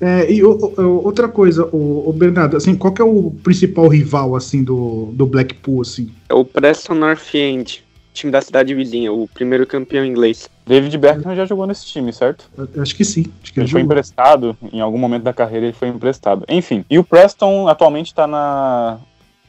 É, 0.00 0.32
e 0.32 0.42
o, 0.42 0.50
o, 0.50 1.04
outra 1.04 1.28
coisa, 1.28 1.64
o, 1.66 2.08
o, 2.08 2.12
Bernardo, 2.12 2.56
assim, 2.56 2.74
qual 2.74 2.92
é 2.98 3.04
o 3.04 3.30
principal 3.42 3.86
rival 3.86 4.34
assim 4.34 4.64
do, 4.64 5.10
do 5.12 5.26
Blackpool 5.26 5.82
assim? 5.82 6.10
É 6.28 6.34
o 6.34 6.44
Preston 6.44 6.94
North 6.94 7.34
End, 7.34 7.84
time 8.12 8.30
da 8.30 8.40
cidade 8.40 8.74
vizinha, 8.74 9.12
o 9.12 9.26
primeiro 9.28 9.66
campeão 9.66 10.04
inglês. 10.04 10.48
David 10.66 10.96
Beckham 10.98 11.34
já 11.34 11.44
jogou 11.44 11.66
nesse 11.66 11.86
time, 11.86 12.12
certo? 12.12 12.48
Eu 12.74 12.82
acho 12.82 12.94
que 12.94 13.04
sim. 13.04 13.24
Acho 13.42 13.52
que 13.52 13.58
ele, 13.58 13.64
ele 13.64 13.72
foi 13.72 13.80
emprestado, 13.80 14.56
em 14.72 14.80
algum 14.80 14.98
momento 14.98 15.22
da 15.22 15.32
carreira 15.32 15.66
ele 15.66 15.72
foi 15.72 15.88
emprestado. 15.88 16.44
Enfim, 16.48 16.84
e 16.88 16.98
o 16.98 17.04
Preston 17.04 17.68
atualmente 17.68 18.08
está 18.08 18.26
na 18.26 18.98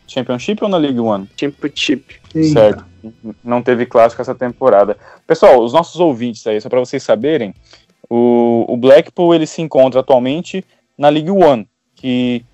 Championship 0.08 0.64
ou 0.64 0.70
na 0.70 0.78
League 0.78 1.00
One? 1.00 1.30
Championship. 1.38 2.16
Eita. 2.34 2.60
Certo. 2.60 2.86
Não 3.44 3.62
teve 3.62 3.86
clássico 3.86 4.22
essa 4.22 4.34
temporada. 4.34 4.98
Pessoal, 5.28 5.62
os 5.62 5.74
nossos 5.74 6.00
ouvintes 6.00 6.46
aí, 6.48 6.60
só 6.62 6.70
para 6.70 6.80
vocês 6.80 7.04
saberem, 7.04 7.54
o, 8.10 8.66
o 8.68 8.78
Blackpool 8.78 9.34
ele 9.34 9.46
se 9.46 9.62
encontra 9.62 10.00
atualmente 10.00 10.64
na 10.98 11.10
League 11.10 11.32
One, 11.32 11.68
que 11.96 12.46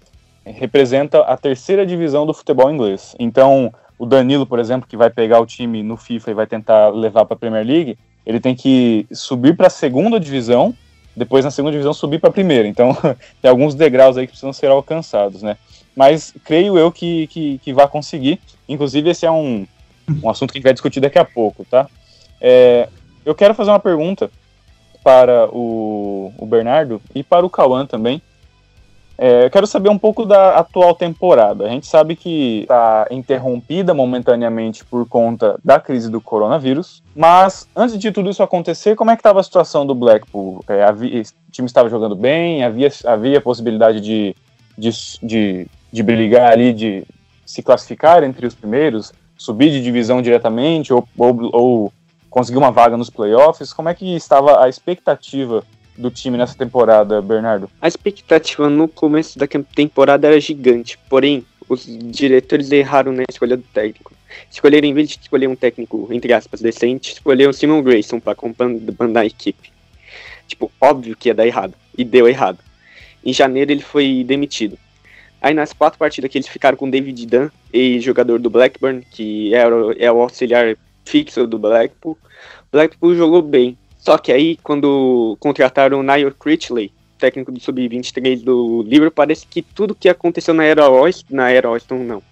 representa 0.45 1.19
a 1.21 1.37
terceira 1.37 1.85
divisão 1.85 2.25
do 2.25 2.33
futebol 2.33 2.71
inglês. 2.71 3.15
Então, 3.19 3.73
o 3.99 4.05
Danilo, 4.05 4.45
por 4.45 4.59
exemplo, 4.59 4.87
que 4.87 4.95
vai 4.95 5.09
pegar 5.09 5.41
o 5.41 5.45
time 5.45 5.83
no 5.83 5.97
FIFA 5.97 6.31
e 6.31 6.33
vai 6.33 6.47
tentar 6.47 6.87
levar 6.87 7.25
para 7.25 7.35
a 7.35 7.39
Premier 7.39 7.65
League, 7.65 7.97
ele 8.25 8.39
tem 8.39 8.55
que 8.55 9.05
subir 9.11 9.57
para 9.57 9.67
a 9.67 9.69
segunda 9.69 10.17
divisão, 10.17 10.73
depois 11.15 11.43
na 11.43 11.51
segunda 11.51 11.73
divisão 11.73 11.93
subir 11.93 12.17
para 12.17 12.29
a 12.29 12.33
primeira. 12.33 12.65
Então, 12.65 12.95
tem 13.41 13.51
alguns 13.51 13.75
degraus 13.75 14.17
aí 14.17 14.25
que 14.25 14.31
precisam 14.31 14.53
ser 14.53 14.67
alcançados, 14.67 15.43
né? 15.43 15.57
Mas 15.93 16.33
creio 16.45 16.77
eu 16.77 16.91
que, 16.91 17.27
que, 17.27 17.57
que 17.57 17.73
vai 17.73 17.87
conseguir. 17.89 18.39
Inclusive, 18.69 19.09
esse 19.09 19.25
é 19.25 19.31
um, 19.31 19.67
um 20.23 20.29
assunto 20.29 20.53
que 20.53 20.57
a 20.57 20.59
gente 20.59 20.63
vai 20.63 20.73
discutir 20.73 21.01
daqui 21.01 21.19
a 21.19 21.25
pouco, 21.25 21.65
tá? 21.65 21.89
É, 22.39 22.87
eu 23.25 23.35
quero 23.35 23.53
fazer 23.53 23.71
uma 23.71 23.79
pergunta 23.79 24.31
para 25.03 25.49
o, 25.51 26.31
o 26.37 26.45
Bernardo 26.45 27.01
e 27.13 27.21
para 27.21 27.45
o 27.45 27.49
Cauã 27.49 27.85
também. 27.85 28.21
É, 29.21 29.45
eu 29.45 29.49
quero 29.49 29.67
saber 29.67 29.89
um 29.89 29.97
pouco 29.97 30.25
da 30.25 30.57
atual 30.57 30.95
temporada. 30.95 31.65
A 31.65 31.69
gente 31.69 31.85
sabe 31.85 32.15
que 32.15 32.61
está 32.61 33.05
interrompida 33.11 33.93
momentaneamente 33.93 34.85
por 34.85 35.05
conta 35.07 35.59
da 35.63 35.79
crise 35.79 36.09
do 36.09 36.21
coronavírus, 36.21 37.03
mas 37.13 37.67
antes 37.75 37.99
de 37.99 38.11
tudo 38.11 38.29
isso 38.29 38.41
acontecer, 38.41 38.95
como 38.95 39.11
é 39.11 39.15
que 39.15 39.19
estava 39.19 39.41
a 39.41 39.43
situação 39.43 39.85
do 39.85 39.93
Blackpool? 39.93 40.63
É, 40.69 40.83
havia, 40.83 41.21
o 41.21 41.51
time 41.51 41.65
estava 41.65 41.89
jogando 41.89 42.15
bem? 42.15 42.63
Havia, 42.63 42.89
havia 43.05 43.41
possibilidade 43.41 43.99
de, 43.99 44.35
de, 44.77 44.89
de 45.21 45.67
de 45.91 46.03
brigar 46.03 46.51
ali, 46.51 46.73
de 46.73 47.03
se 47.45 47.61
classificar 47.61 48.23
entre 48.23 48.45
os 48.45 48.53
primeiros, 48.53 49.11
subir 49.37 49.71
de 49.71 49.81
divisão 49.81 50.21
diretamente 50.21 50.93
ou, 50.93 51.07
ou, 51.17 51.49
ou 51.53 51.93
conseguir 52.29 52.57
uma 52.57 52.71
vaga 52.71 52.95
nos 52.95 53.09
playoffs? 53.09 53.73
Como 53.73 53.89
é 53.89 53.93
que 53.93 54.15
estava 54.15 54.63
a 54.63 54.69
expectativa 54.69 55.63
do 55.99 56.09
time 56.09 56.37
nessa 56.37 56.55
temporada, 56.55 57.21
Bernardo? 57.21 57.69
A 57.81 57.87
expectativa 57.87 58.69
no 58.69 58.87
começo 58.87 59.37
da 59.37 59.45
temporada 59.47 60.27
era 60.27 60.39
gigante, 60.39 60.97
porém 61.09 61.45
os 61.67 61.85
diretores 61.85 62.71
erraram 62.71 63.11
na 63.11 63.23
escolha 63.29 63.57
do 63.57 63.63
técnico. 63.63 64.13
Escolheram, 64.49 64.87
em 64.87 64.93
vez 64.93 65.09
de 65.09 65.19
escolher 65.19 65.47
um 65.47 65.55
técnico, 65.55 66.07
entre 66.11 66.33
aspas, 66.33 66.61
decente, 66.61 67.13
escolheram 67.13 67.53
Simon 67.53 67.81
Grayson 67.81 68.19
para 68.19 68.35
comandar 68.35 69.23
a 69.23 69.25
equipe. 69.25 69.71
Tipo, 70.47 70.71
óbvio 70.79 71.15
que 71.15 71.29
ia 71.29 71.35
dar 71.35 71.45
errado. 71.45 71.73
E 71.97 72.03
deu 72.03 72.27
errado. 72.27 72.59
Em 73.23 73.33
janeiro 73.33 73.71
ele 73.71 73.81
foi 73.81 74.23
demitido. 74.25 74.77
Aí 75.41 75.53
nas 75.53 75.73
quatro 75.73 75.99
partidas 75.99 76.31
que 76.31 76.37
eles 76.37 76.47
ficaram 76.47 76.77
com 76.77 76.89
David 76.89 77.25
Dunn, 77.25 77.49
ex-jogador 77.71 78.39
do 78.39 78.49
Blackburn, 78.49 79.05
que 79.11 79.51
o, 79.53 79.91
é 79.97 80.11
o 80.11 80.21
auxiliar 80.21 80.75
fixo 81.05 81.45
do 81.45 81.57
Blackpool, 81.57 82.17
Blackpool 82.71 83.15
jogou 83.15 83.41
bem. 83.41 83.77
Só 83.99 84.17
que 84.17 84.31
aí, 84.31 84.57
quando 84.63 85.37
contrataram 85.39 85.99
o 85.99 86.03
Niall 86.03 86.31
Critchley, 86.31 86.91
técnico 87.19 87.51
do 87.51 87.59
Sub-23 87.59 88.41
do 88.41 88.81
Liverpool, 88.83 89.11
parece 89.11 89.45
que 89.45 89.61
tudo 89.61 89.93
que 89.93 90.09
aconteceu 90.09 90.53
na 90.53 90.63
era 90.63 90.89
Oyster, 90.89 91.35
na 91.35 91.51
era 91.51 91.69
Oyster 91.69 91.97
não, 91.97 92.23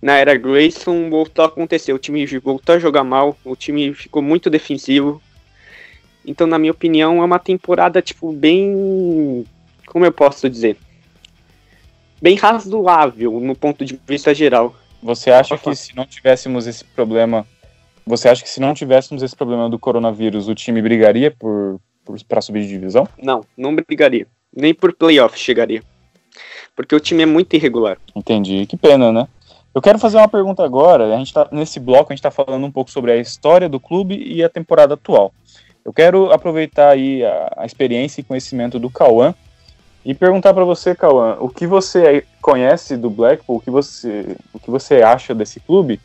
na 0.00 0.16
era 0.16 0.34
Grayson 0.36 1.10
voltou 1.10 1.44
a 1.44 1.48
acontecer. 1.48 1.92
O 1.92 1.98
time 1.98 2.24
voltou 2.38 2.74
a 2.74 2.78
jogar 2.78 3.04
mal, 3.04 3.36
o 3.44 3.54
time 3.54 3.92
ficou 3.94 4.22
muito 4.22 4.48
defensivo. 4.48 5.20
Então, 6.24 6.46
na 6.46 6.58
minha 6.58 6.72
opinião, 6.72 7.20
é 7.20 7.24
uma 7.24 7.38
temporada, 7.38 8.00
tipo, 8.00 8.32
bem. 8.32 9.44
Como 9.86 10.04
eu 10.04 10.12
posso 10.12 10.48
dizer? 10.48 10.76
Bem 12.20 12.36
razoável 12.36 13.40
no 13.40 13.54
ponto 13.54 13.84
de 13.84 13.98
vista 14.06 14.34
geral. 14.34 14.74
Você 15.02 15.30
acha 15.30 15.56
que 15.56 15.74
se 15.74 15.94
não 15.96 16.06
tivéssemos 16.06 16.66
esse 16.66 16.84
problema. 16.84 17.46
Você 18.10 18.28
acha 18.28 18.42
que 18.42 18.50
se 18.50 18.58
não 18.58 18.74
tivéssemos 18.74 19.22
esse 19.22 19.36
problema 19.36 19.70
do 19.70 19.78
coronavírus, 19.78 20.48
o 20.48 20.54
time 20.54 20.82
brigaria 20.82 21.30
por, 21.30 21.80
por 22.04 22.20
para 22.24 22.40
subir 22.40 22.62
de 22.62 22.68
divisão? 22.68 23.06
Não, 23.22 23.44
não 23.56 23.74
brigaria. 23.74 24.26
Nem 24.54 24.74
por 24.74 24.92
playoff 24.92 25.38
chegaria. 25.38 25.80
Porque 26.74 26.92
o 26.92 26.98
time 26.98 27.22
é 27.22 27.26
muito 27.26 27.54
irregular. 27.54 27.98
Entendi. 28.16 28.66
Que 28.66 28.76
pena, 28.76 29.12
né? 29.12 29.28
Eu 29.72 29.80
quero 29.80 29.96
fazer 29.96 30.16
uma 30.16 30.28
pergunta 30.28 30.64
agora. 30.64 31.14
A 31.14 31.18
gente 31.18 31.32
tá, 31.32 31.48
nesse 31.52 31.78
bloco 31.78 32.12
a 32.12 32.16
gente 32.16 32.18
está 32.18 32.32
falando 32.32 32.66
um 32.66 32.70
pouco 32.72 32.90
sobre 32.90 33.12
a 33.12 33.16
história 33.16 33.68
do 33.68 33.78
clube 33.78 34.16
e 34.16 34.42
a 34.42 34.48
temporada 34.48 34.94
atual. 34.94 35.32
Eu 35.84 35.92
quero 35.92 36.32
aproveitar 36.32 36.90
aí 36.90 37.24
a, 37.24 37.52
a 37.58 37.66
experiência 37.66 38.20
e 38.20 38.24
conhecimento 38.24 38.76
do 38.80 38.90
Cauã 38.90 39.32
e 40.04 40.14
perguntar 40.14 40.52
para 40.52 40.64
você, 40.64 40.96
Cauã, 40.96 41.36
o 41.38 41.48
que 41.48 41.64
você 41.64 42.24
conhece 42.42 42.96
do 42.96 43.08
Blackpool, 43.08 43.58
o 43.58 43.60
que 43.60 43.70
você, 43.70 44.36
o 44.52 44.58
que 44.58 44.70
você 44.70 45.00
acha 45.00 45.32
desse 45.32 45.60
clube 45.60 46.00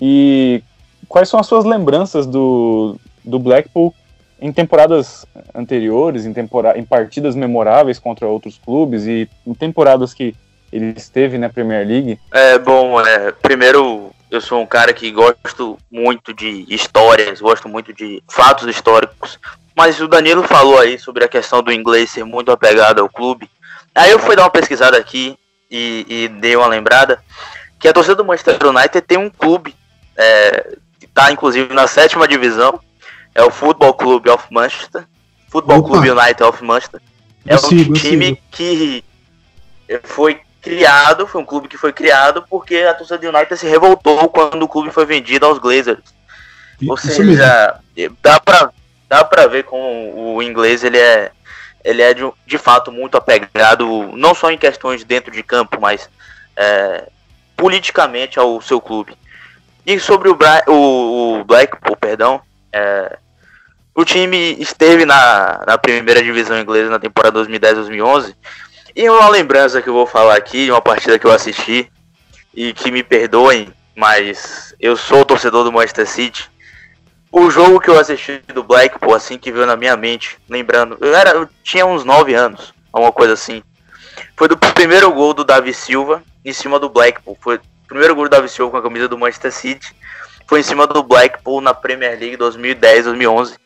e 0.00 0.62
quais 1.10 1.28
são 1.28 1.40
as 1.40 1.46
suas 1.48 1.64
lembranças 1.64 2.24
do, 2.24 2.96
do 3.24 3.38
Blackpool 3.40 3.92
em 4.40 4.52
temporadas 4.52 5.26
anteriores, 5.52 6.24
em, 6.24 6.32
tempora 6.32 6.78
em 6.78 6.84
partidas 6.84 7.34
memoráveis 7.34 7.98
contra 7.98 8.28
outros 8.28 8.56
clubes 8.56 9.06
e 9.06 9.28
em 9.44 9.52
temporadas 9.52 10.14
que 10.14 10.34
ele 10.72 10.94
esteve 10.96 11.36
na 11.36 11.50
Premier 11.50 11.86
League? 11.86 12.18
É, 12.32 12.58
bom, 12.60 13.04
é, 13.04 13.32
primeiro 13.32 14.12
eu 14.30 14.40
sou 14.40 14.62
um 14.62 14.66
cara 14.66 14.92
que 14.92 15.10
gosto 15.10 15.76
muito 15.90 16.32
de 16.32 16.64
histórias, 16.72 17.40
gosto 17.40 17.68
muito 17.68 17.92
de 17.92 18.22
fatos 18.30 18.68
históricos. 18.68 19.38
Mas 19.76 20.00
o 20.00 20.06
Danilo 20.06 20.44
falou 20.44 20.78
aí 20.78 20.96
sobre 20.96 21.24
a 21.24 21.28
questão 21.28 21.60
do 21.60 21.72
inglês 21.72 22.10
ser 22.10 22.24
muito 22.24 22.52
apegado 22.52 23.00
ao 23.00 23.08
clube. 23.08 23.50
Aí 23.94 24.12
eu 24.12 24.20
fui 24.20 24.36
dar 24.36 24.44
uma 24.44 24.50
pesquisada 24.50 24.96
aqui 24.96 25.36
e, 25.68 26.06
e 26.08 26.28
dei 26.28 26.54
uma 26.54 26.68
lembrada 26.68 27.20
que 27.80 27.88
a 27.88 27.92
torcida 27.92 28.14
do 28.14 28.24
Manchester 28.24 28.64
United 28.64 29.00
tem 29.00 29.18
um 29.18 29.28
clube 29.28 29.74
é, 30.16 30.76
está 31.10 31.30
inclusive 31.30 31.74
na 31.74 31.86
sétima 31.86 32.26
divisão, 32.26 32.80
é 33.34 33.42
o 33.42 33.50
Football 33.50 33.94
Club 33.94 34.26
of 34.28 34.46
Manchester, 34.50 35.04
Football 35.48 35.82
Club 35.82 36.04
United 36.04 36.42
of 36.42 36.64
Manchester. 36.64 37.00
É 37.46 37.56
um 37.56 37.92
time 37.92 38.40
que 38.50 39.04
foi 40.04 40.40
criado, 40.60 41.26
foi 41.26 41.40
um 41.40 41.44
clube 41.44 41.68
que 41.68 41.76
foi 41.76 41.92
criado 41.92 42.44
porque 42.48 42.76
a 42.76 42.94
torcida 42.94 43.18
do 43.18 43.28
United 43.28 43.56
se 43.56 43.66
revoltou 43.66 44.28
quando 44.28 44.62
o 44.62 44.68
clube 44.68 44.90
foi 44.90 45.06
vendido 45.06 45.46
aos 45.46 45.58
Glazers. 45.58 46.14
Ou 46.86 46.96
seja, 46.96 47.80
dá 48.22 48.40
pra, 48.40 48.70
dá 49.08 49.24
pra 49.24 49.46
ver 49.46 49.64
como 49.64 50.34
o 50.36 50.42
inglês 50.42 50.84
ele 50.84 50.98
é, 50.98 51.30
ele 51.84 52.02
é 52.02 52.14
de, 52.14 52.22
de 52.46 52.58
fato 52.58 52.92
muito 52.92 53.16
apegado, 53.16 54.10
não 54.14 54.34
só 54.34 54.50
em 54.50 54.58
questões 54.58 55.04
dentro 55.04 55.30
de 55.30 55.42
campo, 55.42 55.78
mas 55.80 56.08
é, 56.56 57.08
politicamente 57.56 58.38
ao 58.38 58.60
seu 58.60 58.80
clube. 58.80 59.14
E 59.86 59.98
sobre 59.98 60.28
o, 60.28 60.34
Bra 60.34 60.62
o, 60.68 61.40
o 61.40 61.44
Blackpool, 61.44 61.96
perdão, 61.96 62.40
é, 62.72 63.18
o 63.94 64.04
time 64.04 64.56
esteve 64.60 65.04
na, 65.04 65.64
na 65.66 65.78
primeira 65.78 66.22
divisão 66.22 66.58
inglesa 66.58 66.90
na 66.90 66.98
temporada 66.98 67.40
2010-2011 67.40 68.34
e 68.94 69.08
uma 69.08 69.28
lembrança 69.28 69.80
que 69.80 69.88
eu 69.88 69.94
vou 69.94 70.06
falar 70.06 70.36
aqui, 70.36 70.70
uma 70.70 70.80
partida 70.80 71.18
que 71.18 71.26
eu 71.26 71.32
assisti, 71.32 71.90
e 72.54 72.72
que 72.72 72.90
me 72.90 73.02
perdoem, 73.02 73.72
mas 73.96 74.74
eu 74.80 74.96
sou 74.96 75.24
torcedor 75.24 75.64
do 75.64 75.72
Manchester 75.72 76.06
City. 76.06 76.50
O 77.30 77.48
jogo 77.50 77.78
que 77.78 77.88
eu 77.88 77.98
assisti 77.98 78.42
do 78.52 78.64
Blackpool, 78.64 79.14
assim 79.14 79.38
que 79.38 79.52
veio 79.52 79.66
na 79.66 79.76
minha 79.76 79.96
mente, 79.96 80.36
lembrando, 80.48 80.98
eu, 81.00 81.14
era, 81.14 81.30
eu 81.30 81.48
tinha 81.62 81.86
uns 81.86 82.04
9 82.04 82.34
anos, 82.34 82.74
alguma 82.92 83.12
coisa 83.12 83.34
assim. 83.34 83.62
Foi 84.36 84.48
do 84.48 84.56
primeiro 84.56 85.12
gol 85.12 85.32
do 85.32 85.44
Davi 85.44 85.72
Silva 85.72 86.22
em 86.44 86.52
cima 86.52 86.80
do 86.80 86.88
Blackpool. 86.88 87.38
Foi 87.40 87.60
primeiro 87.90 88.14
gol 88.14 88.24
do 88.24 88.30
Davi 88.30 88.48
Silva 88.48 88.70
com 88.70 88.76
a 88.76 88.82
camisa 88.82 89.08
do 89.08 89.18
Manchester 89.18 89.52
City. 89.52 89.94
Foi 90.46 90.60
em 90.60 90.62
cima 90.62 90.86
do 90.86 91.02
Blackpool 91.02 91.60
na 91.60 91.74
Premier 91.74 92.18
League 92.18 92.36
2010-2011. 92.36 93.56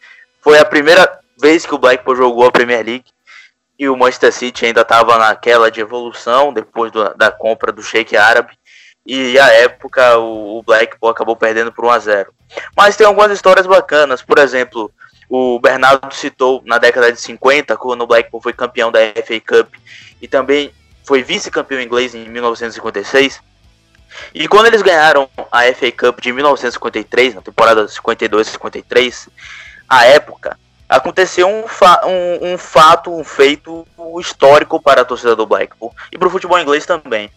Foi 0.40 0.58
a 0.58 0.64
primeira 0.64 1.18
vez 1.38 1.66
que 1.66 1.74
o 1.74 1.78
Blackpool 1.78 2.16
jogou 2.16 2.46
a 2.46 2.50
Premier 2.50 2.84
League 2.84 3.04
e 3.78 3.86
o 3.86 3.96
Manchester 3.96 4.32
City 4.32 4.66
ainda 4.66 4.80
estava 4.80 5.18
naquela 5.18 5.70
de 5.70 5.80
evolução 5.80 6.54
depois 6.54 6.90
do, 6.90 7.14
da 7.14 7.30
compra 7.30 7.70
do 7.70 7.82
Sheik 7.82 8.16
Árabe. 8.16 8.52
E 9.06 9.38
à 9.38 9.48
época 9.52 10.16
o, 10.16 10.58
o 10.58 10.62
Blackpool 10.62 11.10
acabou 11.10 11.36
perdendo 11.36 11.70
por 11.70 11.84
1 11.84 11.90
a 11.90 11.98
0. 11.98 12.34
Mas 12.74 12.96
tem 12.96 13.06
algumas 13.06 13.30
histórias 13.30 13.66
bacanas, 13.66 14.22
por 14.22 14.38
exemplo, 14.38 14.90
o 15.28 15.60
Bernardo 15.60 16.14
citou 16.14 16.62
na 16.64 16.78
década 16.78 17.12
de 17.12 17.20
50, 17.20 17.76
quando 17.76 18.02
o 18.02 18.06
Blackpool 18.06 18.40
foi 18.40 18.54
campeão 18.54 18.90
da 18.90 19.00
FA 19.00 19.40
Cup 19.46 19.74
e 20.22 20.26
também 20.26 20.72
foi 21.04 21.22
vice-campeão 21.22 21.82
inglês 21.82 22.14
em 22.14 22.26
1956. 22.26 23.42
E 24.34 24.48
quando 24.48 24.66
eles 24.66 24.82
ganharam 24.82 25.28
a 25.50 25.62
FA 25.74 25.92
Cup 25.92 26.20
de 26.20 26.32
1953, 26.32 27.34
na 27.34 27.42
temporada 27.42 27.86
52-53, 27.86 29.28
a 29.88 30.04
época 30.06 30.58
aconteceu 30.88 31.48
um, 31.48 31.66
fa 31.66 32.02
um, 32.06 32.52
um, 32.52 32.58
fato, 32.58 33.12
um 33.12 33.24
feito 33.24 33.86
histórico 34.20 34.80
para 34.80 35.02
a 35.02 35.04
torcida 35.04 35.34
do 35.34 35.46
Blackpool 35.46 35.94
e 36.12 36.18
para 36.18 36.28
o 36.28 36.30
futebol 36.30 36.58
inglês 36.58 36.86
também. 36.86 37.30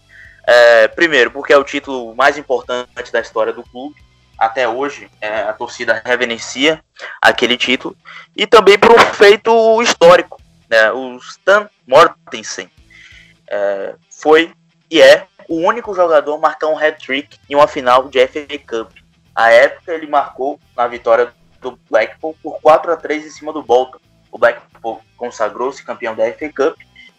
É, 0.46 0.88
primeiro, 0.88 1.32
porque 1.32 1.52
é 1.52 1.58
o 1.58 1.64
título 1.64 2.16
mais 2.16 2.38
importante 2.38 3.12
da 3.12 3.20
história 3.20 3.52
do 3.52 3.64
clube. 3.64 3.96
Até 4.38 4.68
hoje, 4.68 5.10
é, 5.20 5.42
a 5.42 5.54
torcida 5.54 6.02
reverencia 6.06 6.82
aquele 7.22 7.58
título. 7.58 7.98
E 8.36 8.46
também 8.46 8.78
por 8.78 8.92
um 8.92 9.00
feito 9.00 9.82
histórico. 9.82 10.40
Né? 10.70 10.92
O 10.92 11.18
Stan 11.18 11.70
Mortensen 11.86 12.70
é, 13.50 13.96
foi 14.10 14.54
e 14.90 15.02
é 15.02 15.26
o 15.48 15.56
único 15.56 15.94
jogador 15.94 16.36
a 16.36 16.38
marcar 16.38 16.68
um 16.68 16.77
hat-trick 16.77 17.38
em 17.50 17.56
uma 17.56 17.68
final 17.68 18.08
de 18.08 18.25
FA 18.27 18.46
Cup. 18.68 18.92
A 19.34 19.51
época 19.51 19.94
ele 19.94 20.08
marcou 20.08 20.60
na 20.75 20.88
vitória 20.88 21.32
do 21.62 21.80
Blackpool 21.89 22.36
por 22.42 22.60
4 22.62 22.92
a 22.92 22.98
3 22.98 23.25
em 23.25 23.30
cima 23.30 23.54
do 23.54 23.63
Bolton. 23.63 24.00
O 24.32 24.38
Blackpool 24.38 25.01
consagrou-se 25.16 25.84
campeão 25.84 26.16
da 26.16 26.25
FA 26.34 26.50
Cup 26.50 26.77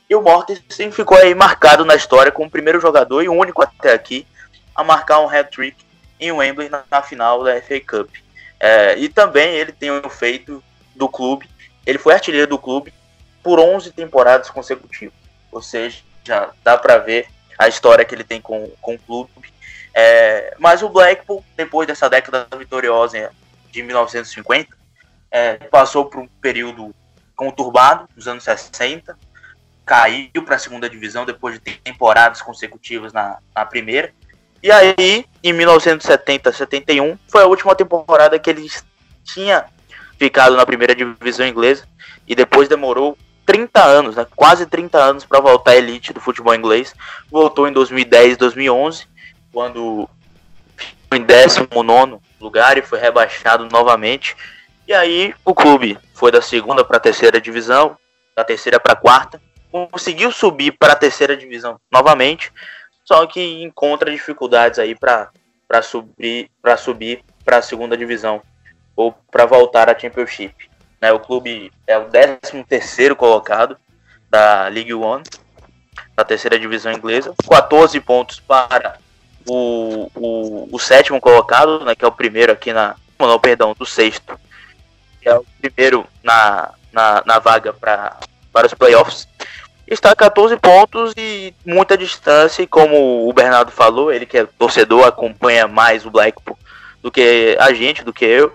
e 0.08 0.14
o 0.14 0.23
Mortensen 0.23 0.90
ficou 0.90 1.16
aí 1.16 1.35
marcado 1.35 1.85
na 1.85 1.94
história 1.94 2.32
como 2.32 2.49
o 2.49 2.50
primeiro 2.50 2.80
jogador 2.80 3.23
e 3.23 3.28
o 3.28 3.35
único 3.35 3.62
até 3.62 3.92
aqui 3.92 4.26
a 4.75 4.82
marcar 4.82 5.20
um 5.20 5.28
hat-trick 5.28 5.76
em 6.18 6.32
Wembley 6.32 6.68
na, 6.68 6.82
na, 6.90 7.02
final 7.02 7.44
da 7.44 7.61
FA 7.61 7.80
Cup. 7.80 8.11
É, 8.58 8.99
e 8.99 9.08
também 9.08 9.54
ele 9.54 9.73
tem 9.73 9.90
o 9.90 10.08
feito 10.08 10.62
do 10.97 11.08
clube, 11.08 11.49
ele 11.87 11.99
foi 11.99 12.14
artilheiro 12.14 12.49
do 12.49 12.58
clube 12.58 12.92
por 13.42 13.61
11 13.61 13.92
temporadas 13.92 14.50
consecutivas. 14.50 15.14
Ou 15.52 15.62
seja, 15.62 16.02
já 16.25 16.50
dá 16.64 16.76
para 16.76 16.99
ver 16.99 17.28
a 17.59 17.69
história 17.69 18.05
que 18.05 18.15
ele 18.15 18.25
tem 18.25 18.41
com, 18.41 18.71
com 18.81 18.95
o 18.95 18.99
clube. 18.99 19.31
É, 19.95 20.55
mas 20.59 20.83
o 20.83 20.88
Blackpool, 20.88 21.45
depois 21.57 21.87
dessa 21.87 22.09
década 22.09 22.47
vitoriosa 22.57 23.33
de 23.73 23.83
1950, 23.83 24.77
é, 25.31 25.55
passou 25.55 26.07
por 26.07 26.21
um 26.21 26.29
período 26.41 26.95
conturbado, 27.35 28.09
nos 28.17 28.29
anos 28.29 28.45
60, 28.45 29.19
caiu 29.85 30.43
para 30.45 30.57
a 30.57 30.59
segunda 30.59 30.88
divisão 30.88 31.25
depois 31.25 31.55
de 31.59 31.61
temporadas 31.79 32.43
consecutivas 32.43 33.12
na, 33.12 33.38
na 33.55 33.65
primeira. 33.65 34.12
E 34.62 34.71
aí, 34.71 35.25
em 35.43 35.53
1970-71, 35.55 37.19
foi 37.29 37.43
a 37.43 37.47
última 37.47 37.75
temporada 37.75 38.38
que 38.38 38.50
ele 38.50 38.69
tinha 39.25 39.65
ficado 40.19 40.57
na 40.57 40.67
primeira 40.67 40.95
divisão 40.95 41.47
inglesa 41.47 41.87
e 42.27 42.35
depois 42.35 42.69
demorou 42.69 43.17
30 43.49 43.83
anos, 43.83 44.14
né? 44.14 44.26
Quase 44.37 44.67
30 44.67 44.99
anos 44.99 45.25
para 45.25 45.40
voltar 45.40 45.71
à 45.71 45.76
elite 45.76 46.12
do 46.12 46.21
futebol 46.21 46.55
inglês. 46.55 46.95
Voltou 47.31 47.67
em 47.67 47.73
2010, 47.73 48.37
2011, 48.37 49.07
quando 49.50 50.07
em 51.14 51.23
19 51.23 52.19
lugar 52.38 52.76
e 52.76 52.83
foi 52.83 52.99
rebaixado 52.99 53.67
novamente. 53.73 54.37
E 54.87 54.93
aí 54.93 55.35
o 55.47 55.55
clube 55.55 55.99
foi 56.12 56.31
da 56.31 56.43
segunda 56.43 56.85
para 56.85 56.99
a 56.99 57.00
terceira 57.00 57.40
divisão, 57.40 57.97
da 58.37 58.45
terceira 58.45 58.78
para 58.78 58.93
a 58.93 58.97
quarta, 58.97 59.40
conseguiu 59.90 60.31
subir 60.31 60.73
para 60.73 60.93
a 60.93 60.97
terceira 60.97 61.35
divisão 61.35 61.81
novamente, 61.90 62.52
só 63.02 63.26
que 63.26 63.62
encontra 63.62 64.11
dificuldades 64.11 64.78
aí 64.78 64.95
para 64.95 65.31
subir 65.83 66.50
para 66.61 66.76
subir 66.76 67.25
para 67.47 67.57
a 67.57 67.62
segunda 67.62 67.97
divisão 67.97 68.43
ou 68.95 69.12
para 69.31 69.47
voltar 69.47 69.88
à 69.88 69.99
Championship. 69.99 70.55
Né, 71.00 71.12
o 71.12 71.21
clube 71.21 71.73
é 71.87 71.97
o 71.97 72.07
13 72.07 72.64
terceiro 72.69 73.14
colocado 73.14 73.76
da 74.28 74.69
League 74.69 74.93
One, 74.93 75.23
da 76.17 76.25
terceira 76.25 76.59
divisão 76.59 76.93
inglesa, 76.93 77.35
14 77.49 78.00
pontos 78.00 78.40
para 78.40 78.99
o, 79.47 80.11
o, 80.14 80.69
o 80.73 80.78
sétimo 80.78 81.21
colocado, 81.21 81.85
né, 81.85 81.95
que 81.95 82.05
é 82.05 82.09
o 82.09 82.12
primeiro 82.12 82.52
aqui 82.52 82.73
na. 82.73 82.97
Não, 83.19 83.38
perdão, 83.38 83.75
do 83.76 83.87
sexto. 83.87 84.38
Que 85.21 85.28
é 85.28 85.35
o 85.35 85.45
primeiro 85.61 86.07
na, 86.23 86.73
na, 86.93 87.23
na 87.26 87.38
vaga 87.38 87.73
pra, 87.73 88.17
para 88.52 88.67
os 88.67 88.75
playoffs. 88.75 89.26
Está 89.87 90.11
a 90.11 90.17
14 90.17 90.57
pontos 90.59 91.14
e 91.17 91.55
muita 91.64 91.97
distância. 91.97 92.62
E 92.62 92.67
como 92.67 93.28
o 93.28 93.33
Bernardo 93.33 93.73
falou, 93.73 94.12
ele 94.12 94.26
que 94.26 94.38
é 94.38 94.45
torcedor, 94.45 95.07
acompanha 95.07 95.67
mais 95.67 96.05
o 96.05 96.11
Blackpool 96.11 96.59
do 97.02 97.11
que 97.11 97.57
a 97.59 97.73
gente, 97.73 98.05
do 98.05 98.12
que 98.12 98.25
eu. 98.25 98.55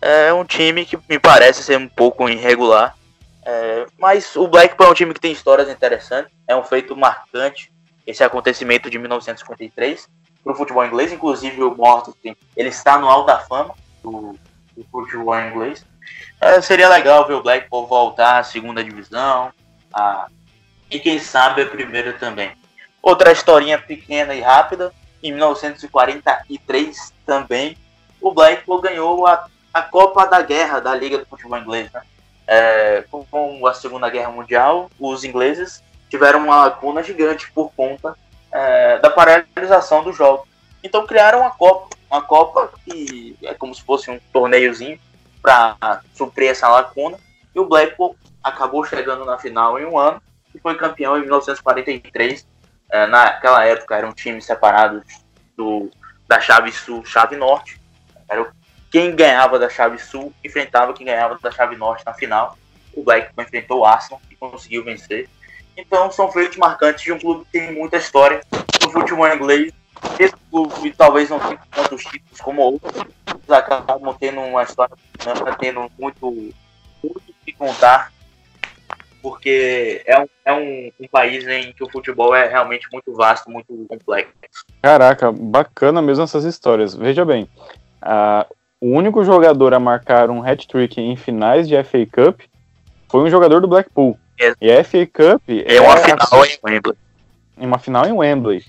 É 0.00 0.32
um 0.32 0.44
time 0.44 0.84
que 0.84 0.98
me 1.08 1.18
parece 1.18 1.62
ser 1.62 1.78
um 1.78 1.88
pouco 1.88 2.28
irregular. 2.28 2.96
É, 3.44 3.86
mas 3.98 4.34
o 4.36 4.48
Blackpool 4.48 4.86
é 4.86 4.90
um 4.90 4.94
time 4.94 5.14
que 5.14 5.20
tem 5.20 5.32
histórias 5.32 5.68
interessantes. 5.68 6.32
É 6.46 6.56
um 6.56 6.64
feito 6.64 6.96
marcante 6.96 7.72
esse 8.06 8.22
acontecimento 8.22 8.88
de 8.90 8.98
1953 8.98 10.08
para 10.42 10.52
o 10.52 10.56
futebol 10.56 10.84
inglês. 10.84 11.12
Inclusive 11.12 11.62
o 11.62 11.74
Morton, 11.74 12.12
ele 12.56 12.68
está 12.68 12.98
no 12.98 13.06
Hall 13.06 13.24
da 13.24 13.38
Fama 13.40 13.74
do, 14.02 14.38
do 14.76 14.84
futebol 14.90 15.38
inglês. 15.40 15.84
É, 16.40 16.60
seria 16.60 16.88
legal 16.88 17.26
ver 17.26 17.34
o 17.34 17.42
Blackpool 17.42 17.86
voltar 17.86 18.38
à 18.38 18.42
segunda 18.42 18.84
divisão 18.84 19.52
a, 19.92 20.28
e 20.90 20.98
quem 21.00 21.18
sabe 21.18 21.62
a 21.62 21.66
primeira 21.66 22.12
também. 22.12 22.52
Outra 23.02 23.32
historinha 23.32 23.78
pequena 23.78 24.34
e 24.34 24.40
rápida. 24.40 24.92
Em 25.22 25.32
1943 25.32 27.12
também 27.24 27.76
o 28.20 28.32
Blackpool 28.32 28.80
ganhou 28.80 29.26
a, 29.26 29.48
a 29.76 29.82
Copa 29.82 30.24
da 30.24 30.40
Guerra 30.40 30.80
da 30.80 30.94
Liga 30.94 31.18
do 31.18 31.26
Futebol 31.26 31.58
Inglês. 31.58 31.92
Né? 31.92 32.00
É, 32.46 33.04
com, 33.10 33.66
a 33.66 33.74
Segunda 33.74 34.08
Guerra 34.08 34.30
Mundial, 34.30 34.90
os 34.98 35.22
ingleses 35.22 35.82
tiveram 36.08 36.44
uma 36.44 36.64
lacuna 36.64 37.02
gigante 37.02 37.52
por 37.52 37.70
conta 37.76 38.16
é, 38.50 38.98
da 39.00 39.10
paralisação 39.10 40.02
do 40.02 40.14
jogo. 40.14 40.48
Então 40.82 41.06
criaram 41.06 41.40
uma 41.40 41.50
Copa, 41.50 41.94
uma 42.10 42.22
Copa 42.22 42.72
que 42.86 43.36
é 43.42 43.52
como 43.52 43.74
se 43.74 43.82
fosse 43.82 44.10
um 44.10 44.18
torneiozinho 44.32 44.98
para 45.42 46.00
suprir 46.14 46.48
essa 46.48 46.68
lacuna. 46.68 47.18
E 47.54 47.60
o 47.60 47.66
Blackpool 47.66 48.16
acabou 48.42 48.82
chegando 48.82 49.26
na 49.26 49.36
final 49.36 49.78
em 49.78 49.84
um 49.84 49.98
ano 49.98 50.22
e 50.54 50.58
foi 50.58 50.74
campeão 50.76 51.18
em 51.18 51.20
1943. 51.20 52.46
É, 52.90 53.06
naquela 53.06 53.62
época 53.66 53.94
eram 53.94 54.14
times 54.14 54.46
separados 54.46 55.04
do, 55.54 55.90
da 56.26 56.40
chave 56.40 56.72
sul, 56.72 57.04
chave 57.04 57.36
norte. 57.36 57.78
Era 58.26 58.40
quem 58.90 59.14
ganhava 59.14 59.58
da 59.58 59.68
chave 59.68 59.98
sul 59.98 60.32
enfrentava 60.44 60.92
quem 60.92 61.06
ganhava 61.06 61.38
da 61.40 61.50
chave 61.50 61.76
norte 61.76 62.04
na 62.04 62.14
final. 62.14 62.56
O 62.94 63.02
Blackpool 63.02 63.44
enfrentou 63.44 63.80
o 63.80 63.84
Arsenal 63.84 64.20
e 64.30 64.36
conseguiu 64.36 64.84
vencer. 64.84 65.28
Então 65.76 66.10
são 66.10 66.30
feitos 66.32 66.56
marcantes 66.56 67.04
de 67.04 67.12
um 67.12 67.18
clube 67.18 67.44
que 67.44 67.58
tem 67.58 67.72
muita 67.74 67.98
história 67.98 68.40
no 68.82 68.90
futebol 68.90 69.28
inglês. 69.28 69.72
Esse 70.18 70.34
clube 70.50 70.94
talvez 70.96 71.28
não 71.28 71.38
tenha 71.38 71.60
tantos 71.70 72.02
títulos 72.04 72.40
como 72.40 72.62
outros, 72.62 72.92
mas 73.26 73.58
acabam 73.58 74.16
tendo 74.18 74.40
uma 74.40 74.62
história 74.62 74.96
tendo 75.58 75.90
muito, 75.98 76.30
muito 77.02 77.34
que 77.44 77.52
contar, 77.52 78.12
porque 79.22 80.02
é, 80.06 80.18
um, 80.18 80.26
é 80.44 80.52
um, 80.52 80.92
um, 81.00 81.08
país 81.08 81.46
em 81.46 81.72
que 81.72 81.82
o 81.82 81.90
futebol 81.90 82.34
é 82.34 82.48
realmente 82.48 82.88
muito 82.92 83.12
vasto, 83.14 83.50
muito 83.50 83.86
complexo. 83.88 84.32
Caraca, 84.82 85.32
bacana 85.32 86.02
mesmo 86.02 86.24
essas 86.24 86.44
histórias. 86.44 86.94
Veja 86.94 87.24
bem, 87.24 87.48
uh, 88.02 88.55
o 88.80 88.88
único 88.88 89.24
jogador 89.24 89.74
a 89.74 89.80
marcar 89.80 90.30
um 90.30 90.42
hat-trick 90.42 91.00
em 91.00 91.16
finais 91.16 91.68
de 91.68 91.74
FA 91.82 92.06
Cup 92.10 92.40
foi 93.08 93.22
um 93.22 93.30
jogador 93.30 93.60
do 93.60 93.68
Blackpool. 93.68 94.18
É. 94.38 94.52
E 94.60 94.70
a 94.70 94.84
FA 94.84 95.06
Cup 95.06 95.42
é, 95.48 95.76
é 95.76 95.80
uma 95.80 95.96
final 95.96 96.44
em 96.44 96.58
Wembley. 96.62 96.96
Uma 97.56 97.78
final 97.78 98.06
em 98.06 98.12
Wembley. 98.12 98.64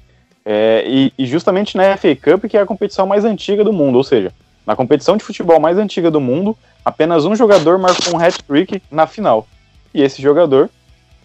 É, 0.45 0.83
e, 0.87 1.13
e, 1.17 1.25
justamente 1.25 1.75
na 1.75 1.97
FA 1.97 2.15
Cup, 2.15 2.45
que 2.45 2.55
é 2.55 2.61
a 2.61 2.65
competição 2.65 3.05
mais 3.05 3.25
antiga 3.25 3.65
do 3.65 3.73
mundo, 3.73 3.97
ou 3.97 4.03
seja, 4.03 4.31
na 4.65 4.77
competição 4.77 5.17
de 5.17 5.23
futebol 5.23 5.59
mais 5.59 5.77
antiga 5.77 6.09
do 6.09 6.21
mundo, 6.21 6.57
apenas 6.85 7.25
um 7.25 7.35
jogador 7.35 7.77
marcou 7.77 8.15
um 8.15 8.19
hat-trick 8.19 8.81
na 8.89 9.05
final. 9.05 9.45
E 9.93 10.01
esse 10.01 10.21
jogador 10.21 10.69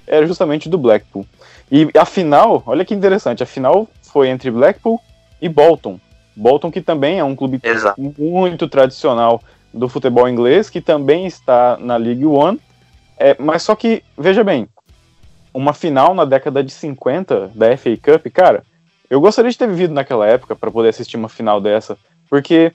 era 0.07 0.27
justamente 0.27 0.69
do 0.69 0.77
Blackpool. 0.77 1.25
E 1.71 1.89
a 1.97 2.05
final, 2.05 2.65
olha 2.67 2.85
que 2.85 2.95
interessante, 2.95 3.45
a 3.45 3.47
final 3.47 3.89
foi 4.03 4.29
entre 4.29 4.51
Blackpool 4.51 5.01
e 5.41 5.49
Bolton. 5.49 6.01
Bolton 6.35 6.71
que 6.71 6.81
também 6.81 7.19
é 7.19 7.25
um 7.25 7.37
clube 7.37 7.61
Exato. 7.63 8.01
muito 8.19 8.69
tradicional 8.69 9.43
do 9.73 9.89
futebol 9.89 10.29
inglês, 10.29 10.69
que 10.69 10.81
também 10.81 11.27
está 11.27 11.77
na 11.79 11.97
League 11.97 12.27
One 12.27 12.61
é, 13.23 13.37
mas 13.39 13.63
só 13.63 13.77
que, 13.77 14.03
veja 14.19 14.43
bem, 14.43 14.67
uma 15.55 15.73
final 15.73 16.13
na 16.13 16.25
década 16.25 16.61
de 16.65 16.73
50 16.73 17.53
da 17.55 17.77
FA 17.77 17.97
Cup, 17.97 18.27
cara, 18.33 18.65
eu 19.09 19.21
gostaria 19.21 19.49
de 19.49 19.57
ter 19.57 19.69
vivido 19.69 19.95
naquela 19.95 20.27
época 20.27 20.57
para 20.57 20.73
poder 20.73 20.89
assistir 20.89 21.17
uma 21.17 21.29
final 21.29 21.61
dessa, 21.61 21.97
porque 22.29 22.73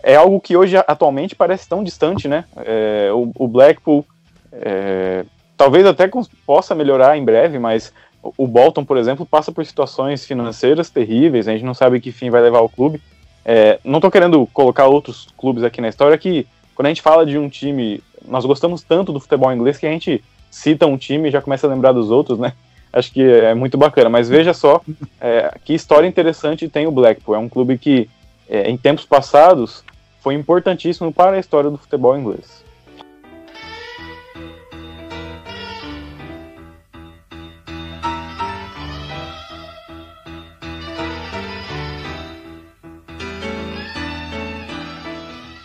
é 0.00 0.14
algo 0.14 0.40
que 0.40 0.56
hoje 0.56 0.76
atualmente 0.76 1.34
parece 1.34 1.68
tão 1.68 1.82
distante, 1.82 2.28
né? 2.28 2.44
É, 2.58 3.10
o, 3.12 3.32
o, 3.36 3.48
Blackpool 3.48 4.06
é, 4.52 5.24
talvez 5.56 5.84
até 5.84 6.08
possa 6.46 6.72
melhorar 6.72 7.18
em 7.18 7.24
breve, 7.24 7.58
mas 7.58 7.92
o 8.36 8.46
Bolton, 8.46 8.84
por 8.84 8.96
exemplo, 8.96 9.26
passa 9.26 9.52
por 9.52 9.64
situações 9.64 10.24
financeiras 10.24 10.90
terríveis, 10.90 11.48
a 11.48 11.52
gente 11.52 11.64
não 11.64 11.74
sabe 11.74 12.00
que 12.00 12.12
fim 12.12 12.30
vai 12.30 12.42
levar 12.42 12.60
o 12.60 12.68
clube. 12.68 13.00
É, 13.44 13.78
não 13.84 13.98
estou 13.98 14.10
querendo 14.10 14.46
colocar 14.52 14.86
outros 14.86 15.28
clubes 15.36 15.62
aqui 15.62 15.80
na 15.80 15.88
história 15.88 16.16
que, 16.16 16.46
quando 16.74 16.86
a 16.86 16.88
gente 16.88 17.02
fala 17.02 17.26
de 17.26 17.36
um 17.36 17.48
time 17.48 18.02
nós 18.26 18.44
gostamos 18.44 18.82
tanto 18.82 19.12
do 19.12 19.20
futebol 19.20 19.52
inglês 19.52 19.78
que 19.78 19.86
a 19.86 19.90
gente 19.90 20.22
cita 20.50 20.86
um 20.86 20.96
time 20.96 21.28
e 21.28 21.32
já 21.32 21.42
começa 21.42 21.66
a 21.66 21.70
lembrar 21.70 21.92
dos 21.92 22.10
outros, 22.10 22.38
né? 22.38 22.52
Acho 22.92 23.12
que 23.12 23.22
é 23.22 23.54
muito 23.54 23.76
bacana. 23.76 24.08
Mas 24.08 24.28
veja 24.28 24.54
só 24.54 24.80
é, 25.20 25.52
que 25.64 25.74
história 25.74 26.06
interessante 26.06 26.68
tem 26.68 26.86
o 26.86 26.92
Blackpool. 26.92 27.34
É 27.34 27.38
um 27.38 27.48
clube 27.48 27.76
que, 27.76 28.08
é, 28.48 28.70
em 28.70 28.76
tempos 28.76 29.04
passados, 29.04 29.84
foi 30.20 30.34
importantíssimo 30.34 31.12
para 31.12 31.36
a 31.36 31.40
história 31.40 31.70
do 31.70 31.76
futebol 31.76 32.16
inglês. 32.16 32.63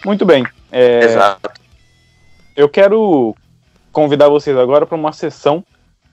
Muito 0.05 0.25
bem. 0.25 0.45
É, 0.71 1.03
Exato. 1.03 1.49
Eu 2.55 2.67
quero 2.69 3.35
convidar 3.91 4.29
vocês 4.29 4.57
agora 4.57 4.85
para 4.85 4.97
uma 4.97 5.11
sessão 5.11 5.63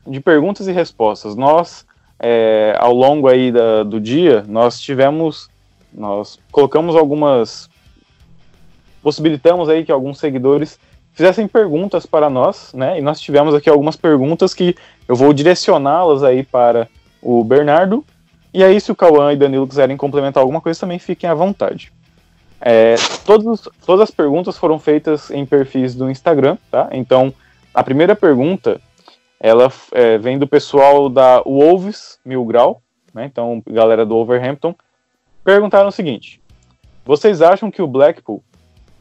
de 0.07 0.20
perguntas 0.20 0.66
e 0.68 0.72
respostas. 0.72 1.35
Nós, 1.35 1.85
é, 2.18 2.75
ao 2.79 2.92
longo 2.92 3.29
aí 3.29 3.51
da, 3.51 3.83
do 3.83 4.01
dia, 4.01 4.44
nós 4.49 4.81
tivemos, 4.81 5.49
nós 5.92 6.38
colocamos 6.51 6.94
algumas, 6.96 7.68
possibilitamos 9.03 9.68
aí 9.68 9.85
que 9.85 9.92
alguns 9.92 10.18
seguidores 10.18 10.79
fizessem 11.12 11.49
perguntas 11.49 12.05
para 12.05 12.29
nós, 12.29 12.72
né? 12.75 12.99
E 12.99 13.03
nós 13.03 13.20
tivemos 13.20 13.55
aqui 13.55 13.70
algumas 13.70 13.96
perguntas 13.96 14.53
que 14.53 14.77
eu 15.09 15.16
vou 15.16 15.33
direcioná-las 15.33 16.22
aí 16.22 16.44
para 16.44 16.88
o 17.22 17.42
Bernardo. 17.42 18.05
E 18.53 18.62
aí, 18.62 18.81
se 18.81 18.92
o 18.92 18.96
Cauã 18.96 19.33
e 19.33 19.37
Danilo 19.37 19.66
quiserem 19.66 19.96
complementar 19.96 20.42
alguma 20.42 20.61
coisa, 20.61 20.81
também 20.81 20.99
fiquem 20.99 21.29
à 21.29 21.35
vontade. 21.35 21.92
É, 22.60 22.94
todos, 23.24 23.68
todas 23.84 24.08
as 24.08 24.10
perguntas 24.10 24.56
foram 24.56 24.78
feitas 24.78 25.30
em 25.30 25.44
perfis 25.44 25.94
do 25.94 26.10
Instagram, 26.10 26.56
tá? 26.70 26.88
Então, 26.92 27.32
a 27.74 27.84
primeira 27.84 28.16
pergunta, 28.16 28.80
ela 29.38 29.70
é, 29.92 30.18
vem 30.18 30.38
do 30.38 30.46
pessoal 30.46 31.08
da 31.08 31.42
Wolves 31.42 32.18
Mil 32.24 32.44
Grau, 32.44 32.82
né? 33.12 33.26
Então, 33.26 33.62
galera 33.66 34.04
do 34.04 34.14
Wolverhampton, 34.14 34.74
perguntaram 35.44 35.88
o 35.88 35.92
seguinte: 35.92 36.40
Vocês 37.04 37.42
acham 37.42 37.70
que 37.70 37.82
o 37.82 37.86
Blackpool 37.86 38.42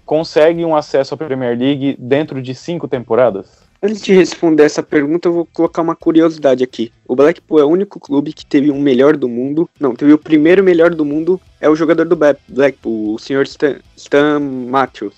consegue 0.05 0.63
um 0.63 0.75
acesso 0.75 1.13
à 1.13 1.17
Premier 1.17 1.57
League 1.57 1.95
dentro 1.97 2.41
de 2.41 2.53
cinco 2.53 2.87
temporadas? 2.87 3.64
Antes 3.85 4.01
de 4.01 4.13
responder 4.13 4.63
essa 4.63 4.81
pergunta, 4.81 5.27
eu 5.27 5.33
vou 5.33 5.45
colocar 5.45 5.83
uma 5.83 5.95
curiosidade 5.95 6.63
aqui. 6.63 6.91
O 7.07 7.15
Blackpool 7.15 7.59
é 7.59 7.63
o 7.63 7.69
único 7.69 7.99
clube 7.99 8.33
que 8.33 8.43
teve 8.43 8.71
um 8.71 8.81
melhor 8.81 9.15
do 9.15 9.29
mundo. 9.29 9.69
Não, 9.79 9.95
teve 9.95 10.11
o 10.11 10.17
primeiro 10.17 10.63
melhor 10.63 10.95
do 10.95 11.05
mundo. 11.05 11.39
É 11.61 11.69
o 11.69 11.75
jogador 11.75 12.03
do 12.07 12.17
Blackpool, 12.47 13.13
o 13.13 13.19
Sr. 13.19 13.43
Stan, 13.43 13.75
Stan 13.95 14.39
Matthews. 14.39 15.13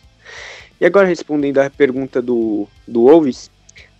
E 0.82 0.86
agora, 0.86 1.08
respondendo 1.08 1.60
à 1.60 1.70
pergunta 1.70 2.22
do, 2.22 2.68
do 2.86 3.04
Wolves, 3.04 3.50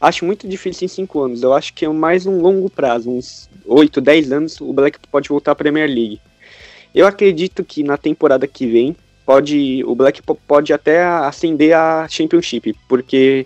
acho 0.02 0.26
muito 0.26 0.46
difícil 0.46 0.84
em 0.84 0.90
5 0.90 1.18
anos. 1.18 1.44
Eu 1.44 1.54
acho 1.54 1.74
que 1.74 1.86
é 1.86 1.88
mais 1.88 2.26
um 2.26 2.42
longo 2.42 2.70
prazo, 2.70 3.10
uns 3.10 3.50
8, 3.66 4.02
10 4.02 4.32
anos, 4.34 4.60
o 4.60 4.74
Blackpool 4.74 5.08
pode 5.10 5.30
voltar 5.30 5.54
à 5.54 5.56
Premier 5.56 5.88
League. 5.88 6.20
Eu 6.94 7.08
acredito 7.08 7.64
que 7.64 7.84
na 7.84 7.96
temporada 7.96 8.46
que 8.46 8.68
vem 8.68 8.98
pode 9.28 9.84
o 9.86 9.94
Blackpool 9.94 10.40
pode 10.48 10.72
até 10.72 11.06
ascender 11.06 11.76
a 11.76 12.08
Championship, 12.10 12.74
porque 12.88 13.46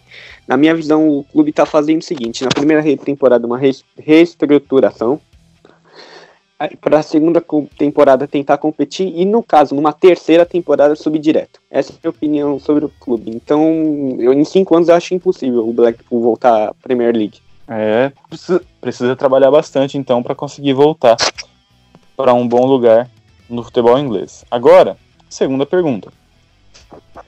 na 0.52 0.58
minha 0.58 0.76
visão 0.76 1.08
o 1.08 1.24
clube 1.24 1.52
está 1.52 1.66
fazendo 1.66 2.02
o 2.02 2.04
seguinte: 2.04 2.44
na 2.44 2.50
primeira 2.50 2.84
temporada 2.98 3.48
uma 3.48 3.58
reestruturação, 3.98 5.18
para 6.82 7.00
a 7.00 7.02
segunda 7.02 7.42
temporada 7.78 8.28
tentar 8.28 8.58
competir 8.58 9.14
e 9.16 9.24
no 9.24 9.42
caso 9.42 9.74
numa 9.74 9.94
terceira 9.94 10.46
temporada 10.46 10.94
subir 10.94 11.20
direto. 11.20 11.62
Essa 11.72 11.94
é 11.94 11.96
a 11.96 11.98
minha 12.04 12.10
opinião 12.10 12.60
sobre 12.60 12.84
o 12.84 12.92
clube. 13.00 13.32
Então, 13.34 14.18
eu, 14.20 14.34
em 14.34 14.44
cinco 14.44 14.76
anos 14.76 14.90
eu 14.90 14.96
acho 14.96 15.16
impossível 15.16 15.68
o 15.68 15.72
Blackpool 15.72 16.22
voltar 16.22 16.68
à 16.68 16.74
Premier 16.74 17.16
League. 17.16 17.40
É, 17.66 18.12
precisa, 18.28 18.62
precisa 18.82 19.16
trabalhar 19.16 19.50
bastante 19.50 19.98
então 19.98 20.22
para 20.22 20.36
conseguir 20.36 20.74
voltar 20.74 21.16
para 22.18 22.34
um 22.34 22.46
bom 22.46 22.66
lugar 22.66 23.10
no 23.50 23.64
futebol 23.64 23.98
inglês. 23.98 24.44
Agora, 24.52 24.98
segunda 25.30 25.66
pergunta. 25.66 26.12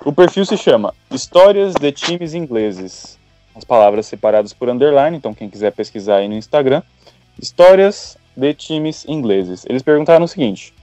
O 0.06 0.12
perfil 0.12 0.45
se 0.45 0.58
chama 0.58 0.93
Histórias 1.12 1.73
de 1.73 1.91
Times 1.91 2.34
Ingleses. 2.34 3.17
As 3.56 3.63
palavras 3.63 4.06
separadas 4.06 4.52
por 4.52 4.67
underline, 4.69 5.15
então 5.15 5.34
quem 5.34 5.49
quiser 5.49 5.71
pesquisar 5.71 6.17
aí 6.17 6.28
no 6.28 6.36
Instagram. 6.36 6.82
Histórias 7.39 8.17
de 8.36 8.54
times 8.54 9.06
ingleses. 9.08 9.65
Eles 9.69 9.82
perguntaram 9.82 10.26
o 10.26 10.28
seguinte: 10.28 10.73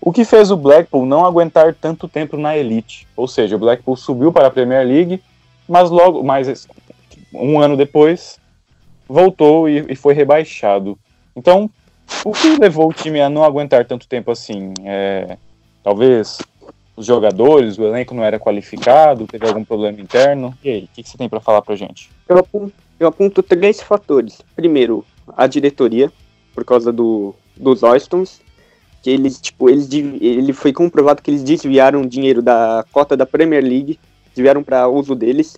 o 0.00 0.12
que 0.12 0.24
fez 0.24 0.50
o 0.50 0.56
Blackpool 0.56 1.06
não 1.06 1.24
aguentar 1.24 1.74
tanto 1.74 2.08
tempo 2.08 2.36
na 2.36 2.56
elite? 2.56 3.06
Ou 3.16 3.28
seja, 3.28 3.56
o 3.56 3.58
Blackpool 3.58 3.96
subiu 3.96 4.32
para 4.32 4.48
a 4.48 4.50
Premier 4.50 4.86
League, 4.86 5.22
mas 5.68 5.90
logo, 5.90 6.22
mais 6.22 6.66
um 7.32 7.60
ano 7.60 7.76
depois, 7.76 8.38
voltou 9.08 9.68
e, 9.68 9.86
e 9.88 9.94
foi 9.94 10.12
rebaixado. 10.12 10.98
Então, 11.36 11.70
o 12.24 12.32
que 12.32 12.56
levou 12.58 12.90
o 12.90 12.92
time 12.92 13.20
a 13.20 13.30
não 13.30 13.44
aguentar 13.44 13.86
tanto 13.86 14.08
tempo 14.08 14.30
assim? 14.30 14.74
É, 14.84 15.36
talvez 15.82 16.38
os 16.96 17.06
jogadores, 17.06 17.78
o 17.78 17.84
elenco 17.84 18.14
não 18.14 18.22
era 18.22 18.38
qualificado, 18.38 19.26
teve 19.26 19.46
algum 19.46 19.64
problema 19.64 20.00
interno? 20.00 20.56
E 20.62 20.68
aí, 20.68 20.84
o 20.84 20.88
que, 20.94 21.02
que 21.02 21.08
você 21.08 21.16
tem 21.16 21.28
para 21.28 21.40
falar 21.40 21.62
para 21.62 21.74
gente? 21.74 22.10
Eu 22.28 22.38
aponto, 22.38 22.72
eu 23.00 23.08
aponto 23.08 23.42
três 23.42 23.80
fatores. 23.80 24.42
Primeiro, 24.54 25.04
a 25.36 25.46
diretoria, 25.46 26.12
por 26.54 26.64
causa 26.64 26.92
do, 26.92 27.34
dos 27.56 27.82
Oystons, 27.82 28.40
que 29.02 29.10
eles, 29.10 29.40
tipo, 29.40 29.68
eles, 29.68 29.92
ele 29.92 30.52
foi 30.52 30.72
comprovado 30.72 31.22
que 31.22 31.30
eles 31.30 31.42
desviaram 31.42 32.06
dinheiro 32.06 32.40
da 32.40 32.84
cota 32.92 33.16
da 33.16 33.26
Premier 33.26 33.62
League, 33.62 33.98
desviaram 34.34 34.62
para 34.62 34.86
uso 34.86 35.14
deles. 35.14 35.56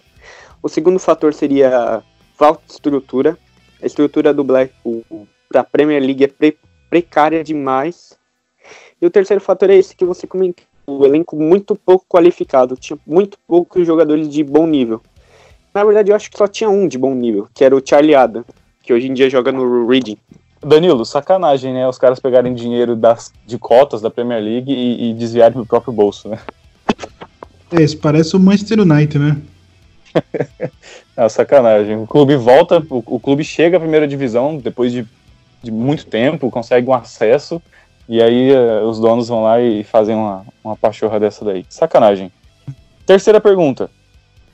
O 0.63 0.69
segundo 0.69 0.99
fator 0.99 1.35
seria 1.35 2.03
falta 2.37 2.63
de 2.67 2.73
estrutura. 2.73 3.37
A 3.83 3.87
estrutura 3.87 4.33
do 4.33 4.43
Blackpool 4.43 5.05
para 5.49 5.61
a 5.61 5.65
Premier 5.65 6.03
League 6.03 6.25
é 6.25 6.29
pre 6.29 6.57
precária 6.89 7.43
demais. 7.43 8.17
E 9.03 9.05
o 9.05 9.11
terceiro 9.11 9.43
fator 9.43 9.69
é 9.69 9.75
esse 9.75 9.97
que 9.97 10.05
você 10.05 10.27
comentou, 10.27 10.65
o 10.87 11.05
elenco 11.05 11.37
muito 11.37 11.75
pouco 11.75 12.05
qualificado, 12.09 12.77
tinha 12.77 12.99
muito 13.07 13.39
poucos 13.47 13.87
jogadores 13.87 14.29
de 14.29 14.43
bom 14.43 14.67
nível. 14.67 15.01
Na 15.73 15.85
verdade, 15.85 16.11
eu 16.11 16.17
acho 16.17 16.31
que 16.31 16.39
só 16.39 16.47
tinha 16.47 16.71
um 16.71 16.87
de 16.87 16.99
bom 16.99 17.15
nível, 17.15 17.49
que 17.53 17.65
era 17.65 17.75
o 17.75 17.83
Charlie 17.85 18.15
Adam, 18.15 18.45
que 18.83 18.93
hoje 18.93 19.09
em 19.09 19.15
dia 19.15 19.29
joga 19.29 19.51
no 19.51 19.87
Reading. 19.87 20.17
Danilo, 20.63 21.05
sacanagem, 21.05 21.75
né? 21.75 21.87
Os 21.87 21.99
caras 21.99 22.21
pegarem 22.21 22.55
dinheiro 22.55 22.97
das, 22.97 23.33
de 23.47 23.59
cotas 23.59 24.01
da 24.01 24.11
Premier 24.11 24.43
League 24.43 24.73
e, 24.73 25.11
e 25.11 25.15
desviarem 25.15 25.53
pro 25.53 25.67
próprio 25.67 25.93
bolso, 25.93 26.29
né? 26.29 26.39
É, 27.73 27.83
isso 27.83 27.99
parece 27.99 28.37
o 28.37 28.41
Manchester 28.41 28.81
United, 28.81 29.19
né? 29.19 29.37
é 31.17 31.29
sacanagem. 31.29 31.97
O 31.97 32.07
clube 32.07 32.37
volta, 32.37 32.79
o, 32.89 33.03
o, 33.07 33.21
clube 33.21 33.43
chega 33.43 33.77
à 33.77 33.81
primeira 33.81 34.07
divisão 34.07 34.57
depois 34.57 34.93
de, 34.93 35.07
de 35.63 35.71
muito 35.71 36.07
tempo, 36.07 36.51
consegue 36.51 36.89
um 36.89 36.95
acesso, 36.95 37.61
e 38.09 38.23
aí 38.23 38.53
uh, 38.53 38.85
os 38.85 39.01
donos 39.01 39.29
vão 39.29 39.43
lá 39.43 39.61
e 39.61 39.83
fazem 39.85 40.15
uma, 40.15 40.45
uma 40.63 40.77
pachorra 40.77 41.19
dessa 41.19 41.45
daí. 41.45 41.65
Sacanagem. 41.69 42.31
Terceira 43.07 43.41
pergunta. 43.41 43.91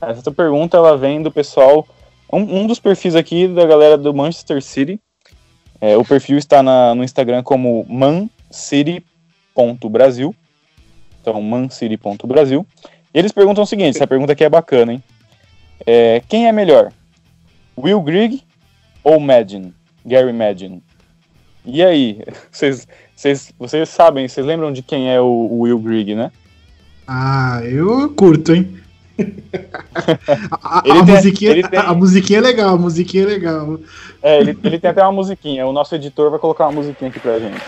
Essa 0.01 0.31
pergunta 0.31 0.77
ela 0.77 0.97
vem 0.97 1.21
do 1.21 1.31
pessoal. 1.31 1.87
Um, 2.31 2.61
um 2.61 2.67
dos 2.67 2.79
perfis 2.79 3.15
aqui 3.15 3.47
da 3.47 3.65
galera 3.65 3.97
do 3.97 4.13
Manchester 4.13 4.61
City 4.61 4.99
é, 5.81 5.97
o 5.97 6.05
perfil 6.05 6.37
está 6.37 6.61
na, 6.61 6.93
no 6.93 7.03
Instagram 7.03 7.41
como 7.41 7.83
mancity.brasil. 7.89 10.35
Então, 11.19 11.41
mancity.brasil. 11.41 12.67
E 13.11 13.17
eles 13.17 13.31
perguntam 13.31 13.63
o 13.63 13.67
seguinte: 13.67 13.97
essa 13.97 14.05
pergunta 14.05 14.33
aqui 14.33 14.43
é 14.43 14.49
bacana, 14.49 14.93
hein? 14.93 15.03
É, 15.85 16.21
quem 16.29 16.47
é 16.47 16.51
melhor? 16.51 16.93
Will 17.75 17.99
Grigg 18.01 18.43
ou 19.03 19.19
Madden? 19.19 19.73
Gary 20.05 20.31
Madden? 20.31 20.83
E 21.65 21.83
aí? 21.83 22.21
Vocês, 22.51 22.87
vocês, 23.15 23.53
vocês 23.59 23.89
sabem, 23.89 24.27
vocês 24.27 24.43
lembram 24.43 24.73
de 24.73 24.81
quem 24.81 25.13
é 25.13 25.21
o, 25.21 25.25
o 25.25 25.59
Will 25.61 25.77
Grigg, 25.77 26.15
né? 26.15 26.31
Ah, 27.07 27.61
eu 27.63 28.09
curto, 28.09 28.53
hein? 28.53 28.79
a, 30.51 30.79
a, 30.79 30.81
tem, 30.81 31.03
musiquinha, 31.03 31.69
tem... 31.69 31.79
a, 31.79 31.93
musiquinha 31.93 32.39
é 32.39 32.41
legal, 32.41 32.73
a 32.73 32.77
musiquinha 32.77 33.23
é 33.23 33.27
legal. 33.27 33.79
É, 34.23 34.39
ele, 34.39 34.57
ele 34.63 34.79
tem 34.79 34.89
até 34.89 35.03
uma 35.03 35.11
musiquinha. 35.11 35.67
O 35.67 35.73
nosso 35.73 35.93
editor 35.93 36.31
vai 36.31 36.39
colocar 36.39 36.65
uma 36.65 36.71
musiquinha 36.71 37.11
aqui 37.11 37.19
pra 37.19 37.37
gente. 37.37 37.61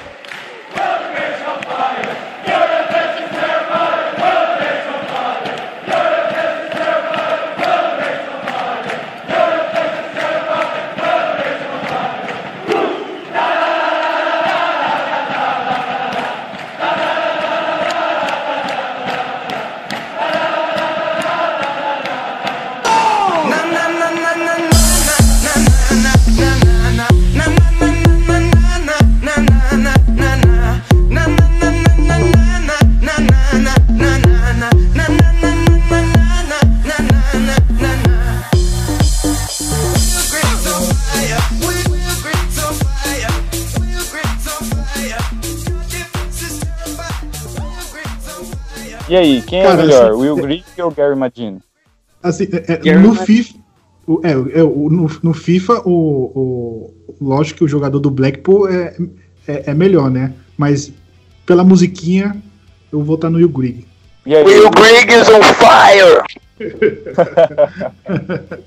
E 49.14 49.16
aí, 49.16 49.42
quem 49.44 49.60
é 49.60 49.64
Cara, 49.64 49.84
é 49.84 49.86
melhor, 49.86 50.10
assim, 50.10 50.22
Will 50.22 50.36
Grigg 50.38 50.66
ou 50.80 50.90
Gary 50.90 51.16
Madine? 51.16 51.60
Assim, 52.24 52.48
é, 52.52 52.90
é, 52.90 52.98
no 52.98 53.14
FIFA, 53.14 53.54
é, 54.24 54.32
é, 54.32 54.64
no, 54.64 55.08
no, 55.22 55.34
FIFA, 55.36 55.84
o, 55.86 56.32
o, 56.34 56.92
lógico 57.22 57.60
que 57.60 57.64
o 57.64 57.68
jogador 57.68 58.00
do 58.00 58.10
Blackpool 58.10 58.68
é, 58.68 58.98
é, 59.48 59.70
é, 59.70 59.74
melhor, 59.76 60.10
né? 60.10 60.34
Mas 60.58 60.92
pela 61.46 61.64
musiquinha, 61.64 62.36
eu 62.92 62.98
vou 62.98 63.06
votar 63.06 63.30
no 63.30 63.38
Will 63.38 63.50
Grigg. 63.50 63.86
Aí, 64.26 64.34
Will 64.34 64.72
Grigg 64.72 65.14
is 65.14 65.30
on 65.30 65.44
fire! 65.44 66.24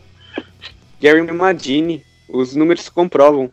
Gary 1.02 1.22
Madine, 1.32 2.04
os 2.28 2.54
números 2.54 2.88
comprovam. 2.88 3.50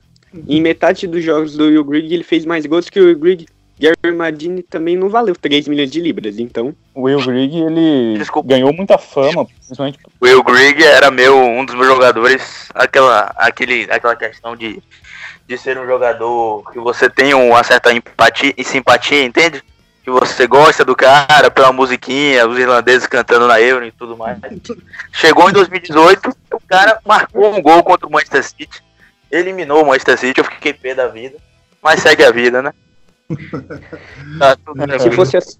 Em 0.48 0.62
metade 0.62 1.08
dos 1.08 1.24
jogos 1.24 1.58
do 1.58 1.64
Will 1.64 1.84
Grigg, 1.84 2.14
ele 2.14 2.24
fez 2.24 2.46
mais 2.46 2.68
gols 2.68 2.88
que 2.88 3.02
o 3.02 3.06
Will 3.06 3.18
Grigg. 3.18 3.48
Gary 3.80 4.16
Madini 4.16 4.62
também 4.62 4.96
não 4.96 5.10
valeu 5.10 5.36
3 5.36 5.68
milhões 5.68 5.92
de 5.92 6.00
libras, 6.00 6.38
então. 6.40 6.76
O 6.94 7.04
Will 7.04 7.20
Grigg, 7.26 7.58
ele 7.58 8.18
Desculpa. 8.18 8.50
ganhou 8.50 8.72
muita 8.72 8.98
fama, 8.98 9.46
principalmente. 9.46 10.00
O 10.22 10.26
Will 10.26 10.44
Grigg 10.44 10.84
era 10.84 11.10
meu, 11.10 11.38
um 11.38 11.66
dos 11.66 11.76
meus 11.76 11.88
jogadores, 11.88 12.70
aquela, 12.74 13.34
aquele, 13.36 13.88
aquela 13.92 14.16
questão 14.16 14.56
de, 14.56 14.82
de 15.48 15.58
ser 15.58 15.78
um 15.78 15.86
jogador 15.86 16.72
que 16.72 16.80
você 16.80 17.10
tem 17.10 17.34
uma 17.34 17.64
certa 17.64 17.92
empatia 17.92 18.54
e 18.56 18.64
simpatia, 18.64 19.26
entende? 19.26 19.64
Que 20.04 20.12
você 20.12 20.46
gosta 20.46 20.86
do 20.86 20.96
cara 20.96 21.50
pela 21.50 21.72
musiquinha, 21.74 22.48
os 22.48 22.60
irlandeses 22.60 23.08
cantando 23.08 23.48
na 23.48 23.60
Euro 23.60 23.86
e 23.86 23.92
tudo 23.92 24.16
mais. 24.16 24.38
Chegou 25.12 25.50
em 25.50 25.54
2018, 25.54 26.30
o 26.54 26.60
cara 26.68 27.00
marcou 27.06 27.56
um 27.56 27.62
gol 27.62 27.84
contra 27.84 28.06
o 28.06 28.12
Manchester 28.12 28.44
City, 28.44 28.84
eliminou 29.32 29.82
o 29.82 29.88
Manchester 29.88 30.18
City, 30.18 30.40
eu 30.40 30.46
fiquei 30.46 30.74
pé 30.74 30.94
da 30.94 31.08
vida, 31.08 31.38
mas 31.82 32.02
segue 32.02 32.24
a 32.24 32.32
vida, 32.32 32.62
né? 32.62 32.72
Tá, 34.40 34.58
se, 35.00 35.12
fosse 35.12 35.38
assim, 35.38 35.58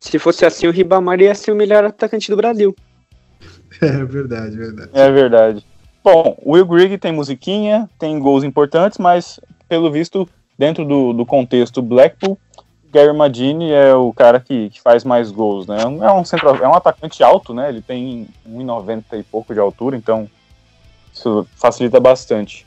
se 0.00 0.18
fosse 0.18 0.44
assim, 0.44 0.66
o 0.66 0.70
Ribamar 0.70 1.20
ia 1.20 1.34
ser 1.34 1.52
o 1.52 1.56
melhor 1.56 1.84
atacante 1.84 2.30
do 2.30 2.36
Brasil. 2.36 2.74
É 3.80 4.04
verdade, 4.04 4.56
verdade. 4.56 4.90
É 4.92 5.10
verdade. 5.10 5.66
Bom, 6.02 6.36
o 6.42 6.52
Will 6.52 6.66
Grigg 6.66 6.98
tem 6.98 7.12
musiquinha, 7.12 7.88
tem 7.98 8.18
gols 8.18 8.44
importantes, 8.44 8.98
mas 8.98 9.38
pelo 9.68 9.90
visto, 9.90 10.28
dentro 10.56 10.84
do, 10.84 11.12
do 11.12 11.26
contexto 11.26 11.82
Blackpool, 11.82 12.38
Gary 12.90 13.12
Madini 13.12 13.70
é 13.70 13.94
o 13.94 14.12
cara 14.12 14.40
que, 14.40 14.70
que, 14.70 14.80
faz 14.80 15.04
mais 15.04 15.30
gols, 15.30 15.66
né? 15.66 15.82
É 15.82 16.10
um, 16.10 16.24
central, 16.24 16.56
é 16.56 16.66
um 16.66 16.74
atacante 16.74 17.22
alto, 17.22 17.52
né? 17.52 17.68
Ele 17.68 17.82
tem 17.82 18.26
1,90 18.48 19.04
e 19.12 19.22
pouco 19.22 19.52
de 19.52 19.60
altura, 19.60 19.96
então 19.96 20.28
Isso 21.12 21.46
facilita 21.56 22.00
bastante. 22.00 22.66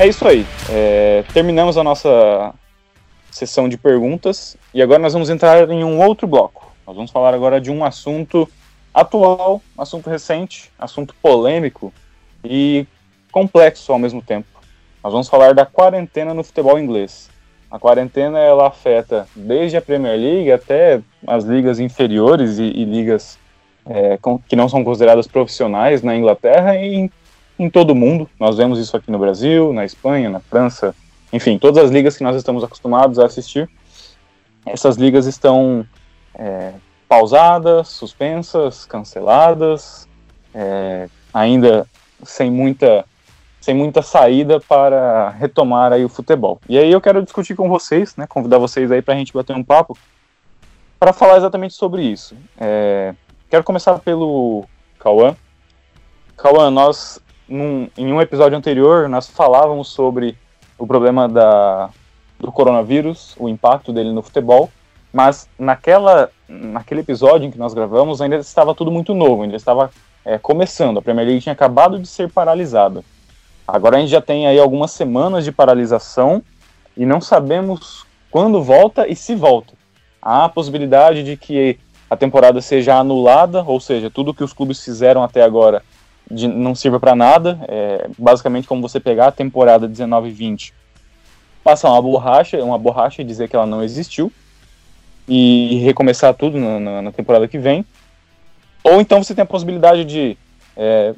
É 0.00 0.06
isso 0.06 0.26
aí. 0.26 0.46
É, 0.70 1.22
terminamos 1.34 1.76
a 1.76 1.84
nossa 1.84 2.54
sessão 3.30 3.68
de 3.68 3.76
perguntas 3.76 4.56
e 4.72 4.80
agora 4.80 4.98
nós 4.98 5.12
vamos 5.12 5.28
entrar 5.28 5.70
em 5.70 5.84
um 5.84 6.00
outro 6.00 6.26
bloco. 6.26 6.72
Nós 6.86 6.96
vamos 6.96 7.10
falar 7.10 7.34
agora 7.34 7.60
de 7.60 7.70
um 7.70 7.84
assunto 7.84 8.48
atual, 8.94 9.60
assunto 9.76 10.08
recente, 10.08 10.72
assunto 10.78 11.14
polêmico 11.20 11.92
e 12.42 12.86
complexo 13.30 13.92
ao 13.92 13.98
mesmo 13.98 14.22
tempo. 14.22 14.48
Nós 15.04 15.12
vamos 15.12 15.28
falar 15.28 15.52
da 15.52 15.66
quarentena 15.66 16.32
no 16.32 16.42
futebol 16.42 16.78
inglês. 16.78 17.28
A 17.70 17.78
quarentena 17.78 18.38
ela 18.38 18.68
afeta 18.68 19.28
desde 19.36 19.76
a 19.76 19.82
Premier 19.82 20.18
League 20.18 20.50
até 20.50 21.02
as 21.26 21.44
ligas 21.44 21.78
inferiores 21.78 22.58
e, 22.58 22.62
e 22.62 22.86
ligas 22.86 23.38
é, 23.84 24.16
com, 24.16 24.38
que 24.38 24.56
não 24.56 24.66
são 24.66 24.82
consideradas 24.82 25.26
profissionais 25.26 26.02
na 26.02 26.16
Inglaterra 26.16 26.74
e 26.74 26.94
em 26.94 27.10
em 27.60 27.68
todo 27.68 27.90
o 27.90 27.94
mundo. 27.94 28.28
Nós 28.40 28.56
vemos 28.56 28.78
isso 28.78 28.96
aqui 28.96 29.10
no 29.10 29.18
Brasil, 29.18 29.70
na 29.70 29.84
Espanha, 29.84 30.30
na 30.30 30.40
França, 30.40 30.94
enfim, 31.30 31.58
todas 31.58 31.84
as 31.84 31.90
ligas 31.90 32.16
que 32.16 32.24
nós 32.24 32.34
estamos 32.34 32.64
acostumados 32.64 33.18
a 33.18 33.26
assistir. 33.26 33.68
Essas 34.64 34.96
ligas 34.96 35.26
estão 35.26 35.86
é, 36.34 36.72
pausadas, 37.06 37.88
suspensas, 37.88 38.86
canceladas, 38.86 40.08
é, 40.54 41.06
ainda 41.34 41.86
sem 42.22 42.50
muita, 42.50 43.04
sem 43.60 43.74
muita 43.74 44.00
saída 44.00 44.58
para 44.58 45.28
retomar 45.28 45.92
aí 45.92 46.02
o 46.02 46.08
futebol. 46.08 46.58
E 46.66 46.78
aí 46.78 46.90
eu 46.90 47.00
quero 47.00 47.22
discutir 47.22 47.54
com 47.54 47.68
vocês, 47.68 48.16
né, 48.16 48.26
convidar 48.26 48.56
vocês 48.56 48.90
aí 48.90 49.02
para 49.02 49.12
a 49.12 49.18
gente 49.18 49.34
bater 49.34 49.54
um 49.54 49.62
papo 49.62 49.98
para 50.98 51.12
falar 51.12 51.36
exatamente 51.36 51.74
sobre 51.74 52.02
isso. 52.02 52.34
É, 52.58 53.14
quero 53.50 53.64
começar 53.64 53.98
pelo 53.98 54.64
Cauã. 54.98 55.36
Cauã, 56.38 56.70
nós 56.70 57.20
num, 57.50 57.88
em 57.98 58.12
um 58.12 58.20
episódio 58.20 58.56
anterior, 58.56 59.08
nós 59.08 59.28
falávamos 59.28 59.88
sobre 59.88 60.38
o 60.78 60.86
problema 60.86 61.28
da, 61.28 61.90
do 62.38 62.52
coronavírus, 62.52 63.34
o 63.38 63.48
impacto 63.48 63.92
dele 63.92 64.12
no 64.12 64.22
futebol, 64.22 64.70
mas 65.12 65.48
naquela, 65.58 66.30
naquele 66.48 67.00
episódio 67.00 67.48
em 67.48 67.50
que 67.50 67.58
nós 67.58 67.74
gravamos 67.74 68.22
ainda 68.22 68.36
estava 68.36 68.72
tudo 68.72 68.92
muito 68.92 69.12
novo, 69.12 69.42
ainda 69.42 69.56
estava 69.56 69.90
é, 70.24 70.38
começando, 70.38 70.98
a 70.98 71.02
Premier 71.02 71.26
League 71.26 71.42
tinha 71.42 71.52
acabado 71.52 71.98
de 71.98 72.06
ser 72.06 72.30
paralisada. 72.30 73.02
Agora 73.66 73.96
a 73.96 74.00
gente 74.00 74.10
já 74.10 74.20
tem 74.20 74.46
aí 74.46 74.58
algumas 74.58 74.92
semanas 74.92 75.44
de 75.44 75.50
paralisação 75.50 76.42
e 76.96 77.04
não 77.04 77.20
sabemos 77.20 78.06
quando 78.30 78.62
volta 78.62 79.08
e 79.08 79.16
se 79.16 79.34
volta. 79.34 79.74
Há 80.22 80.44
a 80.44 80.48
possibilidade 80.48 81.24
de 81.24 81.36
que 81.36 81.78
a 82.08 82.16
temporada 82.16 82.60
seja 82.60 82.96
anulada, 82.96 83.62
ou 83.64 83.80
seja, 83.80 84.10
tudo 84.10 84.34
que 84.34 84.44
os 84.44 84.52
clubes 84.52 84.84
fizeram 84.84 85.22
até 85.22 85.42
agora 85.42 85.82
de, 86.30 86.46
não 86.46 86.74
sirva 86.74 87.00
para 87.00 87.14
nada. 87.14 87.58
É 87.68 88.08
basicamente 88.18 88.68
como 88.68 88.80
você 88.80 89.00
pegar 89.00 89.28
a 89.28 89.32
temporada 89.32 89.88
19 89.88 90.28
e 90.28 90.32
20, 90.32 90.74
passar 91.64 91.90
uma 91.90 92.00
borracha, 92.00 92.62
uma 92.62 92.78
borracha 92.78 93.22
e 93.22 93.24
dizer 93.24 93.48
que 93.48 93.56
ela 93.56 93.66
não 93.66 93.82
existiu 93.82 94.32
e 95.28 95.80
recomeçar 95.84 96.34
tudo 96.34 96.58
na, 96.58 96.80
na, 96.80 97.02
na 97.02 97.12
temporada 97.12 97.46
que 97.46 97.58
vem. 97.58 97.84
Ou 98.82 99.00
então 99.00 99.22
você 99.22 99.34
tem 99.34 99.42
a 99.42 99.46
possibilidade 99.46 100.04
de 100.04 100.36
é, 100.76 101.14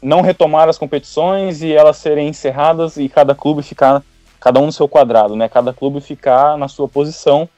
não 0.00 0.20
retomar 0.20 0.68
as 0.68 0.78
competições 0.78 1.62
e 1.62 1.72
elas 1.72 1.96
serem 1.98 2.28
encerradas 2.28 2.96
e 2.96 3.08
cada 3.08 3.34
clube 3.34 3.62
ficar, 3.62 4.02
cada 4.40 4.58
um 4.58 4.66
no 4.66 4.72
seu 4.72 4.88
quadrado, 4.88 5.36
né? 5.36 5.48
Cada 5.48 5.72
clube 5.72 6.00
ficar 6.00 6.56
na 6.58 6.66
sua 6.68 6.88
posição. 6.88 7.48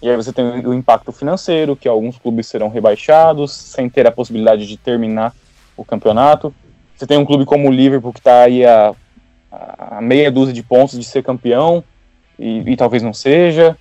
E 0.00 0.08
aí 0.08 0.16
você 0.16 0.32
tem 0.32 0.66
o 0.66 0.72
impacto 0.72 1.12
financeiro, 1.12 1.76
que 1.76 1.86
alguns 1.86 2.16
clubes 2.16 2.46
serão 2.46 2.70
rebaixados, 2.70 3.52
sem 3.52 3.90
ter 3.90 4.06
a 4.06 4.12
possibilidade 4.12 4.66
de 4.66 4.78
terminar 4.78 5.34
o 5.80 5.84
campeonato. 5.84 6.54
Você 6.94 7.06
tem 7.06 7.16
um 7.16 7.24
clube 7.24 7.46
como 7.46 7.68
o 7.68 7.72
Liverpool 7.72 8.12
que 8.12 8.20
está 8.20 8.42
aí 8.42 8.64
a, 8.64 8.94
a, 9.50 10.00
meia 10.00 10.30
dúzia 10.30 10.52
de 10.52 10.62
pontos 10.62 10.98
de 10.98 11.04
ser 11.04 11.22
campeão 11.22 11.82
e, 12.38 12.58
e 12.70 12.76
talvez 12.76 13.02
não 13.02 13.12
seja. 13.12 13.76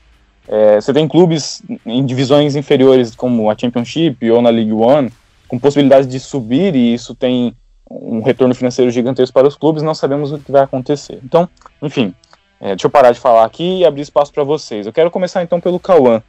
É, 0.47 0.79
você 0.79 0.93
tem 0.93 1.07
clubes 1.07 1.61
em 1.85 2.05
divisões 2.05 2.55
inferiores 2.55 3.13
como 3.13 3.49
a 3.49 3.57
Championship 3.57 4.31
ou 4.31 4.41
na 4.41 4.49
League 4.49 4.71
One 4.71 5.11
com 5.47 5.59
possibilidades 5.59 6.07
de 6.07 6.19
subir 6.19 6.75
e 6.75 6.93
isso 6.93 7.13
tem 7.13 7.53
um 7.89 8.21
retorno 8.21 8.55
financeiro 8.55 8.89
gigantesco 8.91 9.33
para 9.33 9.47
os 9.47 9.57
clubes, 9.57 9.83
não 9.83 9.95
sabemos 9.95 10.31
o 10.31 10.37
que 10.37 10.51
vai 10.51 10.61
acontecer. 10.61 11.19
Então, 11.23 11.49
enfim, 11.81 12.13
é, 12.61 12.69
deixa 12.69 12.87
eu 12.87 12.91
parar 12.91 13.11
de 13.11 13.19
falar 13.19 13.43
aqui 13.45 13.79
e 13.79 13.85
abrir 13.85 14.01
espaço 14.01 14.31
para 14.31 14.43
vocês. 14.43 14.85
Eu 14.85 14.93
quero 14.93 15.11
começar 15.11 15.43
então 15.43 15.59
pelo 15.59 15.79
Cauã. 15.79 16.21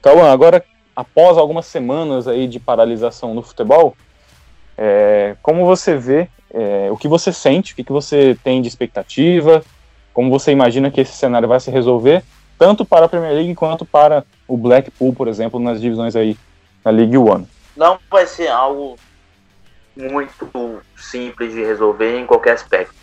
Cauã, 0.00 0.30
agora 0.32 0.64
após 0.98 1.38
algumas 1.38 1.66
semanas 1.66 2.26
aí 2.26 2.48
de 2.48 2.58
paralisação 2.58 3.32
no 3.32 3.40
futebol, 3.40 3.94
é, 4.78 5.34
como 5.42 5.66
você 5.66 5.96
vê, 5.96 6.28
é, 6.54 6.88
o 6.90 6.96
que 6.96 7.08
você 7.08 7.32
sente, 7.32 7.72
o 7.72 7.76
que, 7.76 7.82
que 7.82 7.92
você 7.92 8.38
tem 8.44 8.62
de 8.62 8.68
expectativa, 8.68 9.62
como 10.14 10.30
você 10.30 10.52
imagina 10.52 10.90
que 10.90 11.00
esse 11.00 11.12
cenário 11.12 11.48
vai 11.48 11.58
se 11.58 11.70
resolver, 11.70 12.22
tanto 12.56 12.84
para 12.84 13.06
a 13.06 13.08
Premier 13.08 13.34
League 13.34 13.54
quanto 13.56 13.84
para 13.84 14.24
o 14.46 14.56
Blackpool, 14.56 15.12
por 15.12 15.26
exemplo, 15.26 15.58
nas 15.58 15.80
divisões 15.80 16.14
aí 16.14 16.36
na 16.84 16.92
League 16.92 17.18
One? 17.18 17.46
Não 17.76 17.98
vai 18.08 18.26
ser 18.26 18.48
algo 18.48 18.96
muito 19.96 20.80
simples 20.96 21.52
de 21.52 21.62
resolver 21.64 22.18
em 22.18 22.26
qualquer 22.26 22.52
aspecto. 22.52 22.94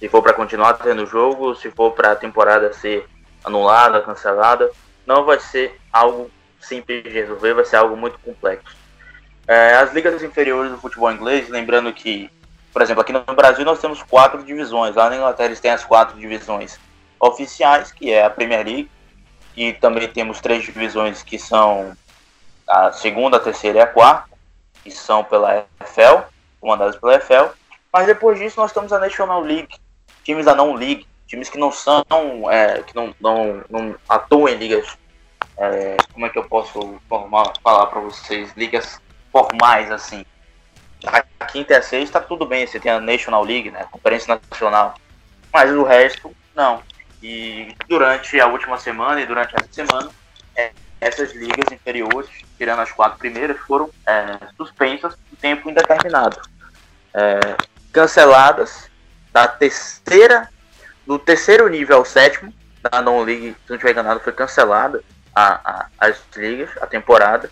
Se 0.00 0.08
for 0.08 0.22
para 0.22 0.32
continuar 0.32 0.74
tendo 0.74 1.06
jogo, 1.06 1.54
se 1.54 1.70
for 1.70 1.92
para 1.92 2.12
a 2.12 2.16
temporada 2.16 2.72
ser 2.72 3.06
anulada, 3.44 4.00
cancelada, 4.00 4.68
não 5.06 5.24
vai 5.24 5.38
ser 5.38 5.78
algo 5.92 6.28
simples 6.60 7.04
de 7.04 7.10
resolver, 7.10 7.54
vai 7.54 7.64
ser 7.64 7.76
algo 7.76 7.96
muito 7.96 8.18
complexo. 8.18 8.81
É, 9.46 9.74
as 9.74 9.92
ligas 9.92 10.22
inferiores 10.22 10.70
do 10.70 10.78
futebol 10.78 11.10
inglês, 11.10 11.48
lembrando 11.48 11.92
que, 11.92 12.30
por 12.72 12.80
exemplo, 12.80 13.02
aqui 13.02 13.12
no 13.12 13.22
Brasil 13.34 13.64
nós 13.64 13.80
temos 13.80 14.02
quatro 14.02 14.42
divisões, 14.42 14.94
lá 14.94 15.10
na 15.10 15.16
Inglaterra 15.16 15.48
eles 15.48 15.60
têm 15.60 15.70
as 15.70 15.84
quatro 15.84 16.18
divisões 16.18 16.78
oficiais, 17.18 17.92
que 17.92 18.10
é 18.12 18.24
a 18.24 18.30
Premier 18.30 18.64
League, 18.64 18.90
e 19.56 19.72
também 19.74 20.08
temos 20.08 20.40
três 20.40 20.64
divisões 20.64 21.22
que 21.22 21.38
são 21.38 21.96
a 22.66 22.92
segunda, 22.92 23.36
a 23.36 23.40
terceira 23.40 23.78
e 23.78 23.80
a 23.82 23.86
quarta, 23.86 24.30
que 24.82 24.90
são 24.90 25.22
pela 25.22 25.66
EFL, 25.80 26.24
comandadas 26.60 26.96
pela 26.96 27.16
EFL, 27.16 27.50
mas 27.92 28.06
depois 28.06 28.38
disso 28.38 28.60
nós 28.60 28.72
temos 28.72 28.92
a 28.92 28.98
National 28.98 29.42
League, 29.42 29.74
times 30.24 30.46
da 30.46 30.54
não 30.54 30.74
League, 30.74 31.06
times 31.26 31.50
que 31.50 31.58
não 31.58 31.70
são, 31.70 32.04
é, 32.50 32.82
que 32.82 32.94
não, 32.94 33.14
não, 33.20 33.62
não 33.68 33.94
atuam 34.08 34.48
em 34.48 34.56
ligas, 34.56 34.96
é, 35.58 35.96
como 36.12 36.26
é 36.26 36.28
que 36.28 36.38
eu 36.38 36.44
posso 36.44 37.00
falar 37.62 37.86
para 37.86 38.00
vocês, 38.00 38.52
ligas 38.56 39.00
formais, 39.32 39.90
assim. 39.90 40.24
A 41.04 41.46
quinta 41.46 41.72
e 41.72 41.76
a 41.76 41.82
sexta, 41.82 42.20
tudo 42.20 42.46
bem, 42.46 42.66
você 42.66 42.78
tem 42.78 42.92
a 42.92 43.00
National 43.00 43.42
League, 43.42 43.70
né? 43.70 43.86
Conferência 43.90 44.38
Nacional. 44.50 44.94
Mas 45.52 45.72
o 45.72 45.82
resto, 45.82 46.34
não. 46.54 46.82
E 47.20 47.74
durante 47.88 48.40
a 48.40 48.46
última 48.46 48.78
semana 48.78 49.20
e 49.20 49.26
durante 49.26 49.54
essa 49.56 49.68
semana, 49.72 50.10
é, 50.54 50.70
essas 51.00 51.32
ligas 51.34 51.72
inferiores, 51.72 52.30
tirando 52.56 52.80
as 52.80 52.92
quatro 52.92 53.18
primeiras, 53.18 53.58
foram 53.60 53.90
é, 54.06 54.38
suspensas 54.56 55.16
por 55.16 55.36
tempo 55.38 55.68
indeterminado. 55.68 56.40
É, 57.14 57.40
canceladas 57.92 58.90
da 59.32 59.48
terceira, 59.48 60.48
do 61.06 61.18
terceiro 61.18 61.68
nível 61.68 61.98
ao 61.98 62.04
sétimo, 62.04 62.52
da 62.82 63.00
non-league, 63.02 63.52
se 63.52 63.68
não 63.68 63.76
estiver 63.76 63.92
enganado, 63.92 64.20
foi 64.20 64.32
cancelada 64.32 65.02
a, 65.34 65.52
a, 65.64 65.86
as 65.98 66.20
ligas, 66.36 66.70
a 66.80 66.86
temporada. 66.86 67.50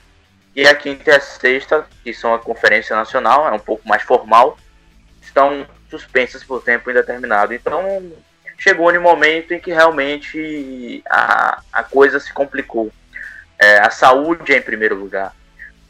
E 0.55 0.67
a 0.67 0.75
quinta 0.75 1.11
e 1.11 1.15
a 1.15 1.21
sexta, 1.21 1.87
que 2.03 2.13
são 2.13 2.35
a 2.35 2.39
Conferência 2.39 2.97
Nacional, 2.97 3.47
é 3.49 3.53
um 3.53 3.59
pouco 3.59 3.89
mais 3.89 4.03
formal, 4.03 4.59
estão 5.23 5.67
suspensas 5.89 6.43
por 6.43 6.63
tempo 6.63 6.91
indeterminado. 6.91 7.55
Então, 7.55 8.13
chegou 8.59 8.93
no 8.93 9.01
momento 9.01 9.53
em 9.53 9.61
que 9.61 9.73
realmente 9.73 11.03
a, 11.09 11.63
a 11.73 11.83
coisa 11.85 12.19
se 12.19 12.33
complicou. 12.33 12.93
É, 13.59 13.79
a 13.79 13.91
saúde 13.91 14.53
é 14.53 14.59
em 14.59 14.63
primeiro 14.63 14.95
lugar. 14.95 15.35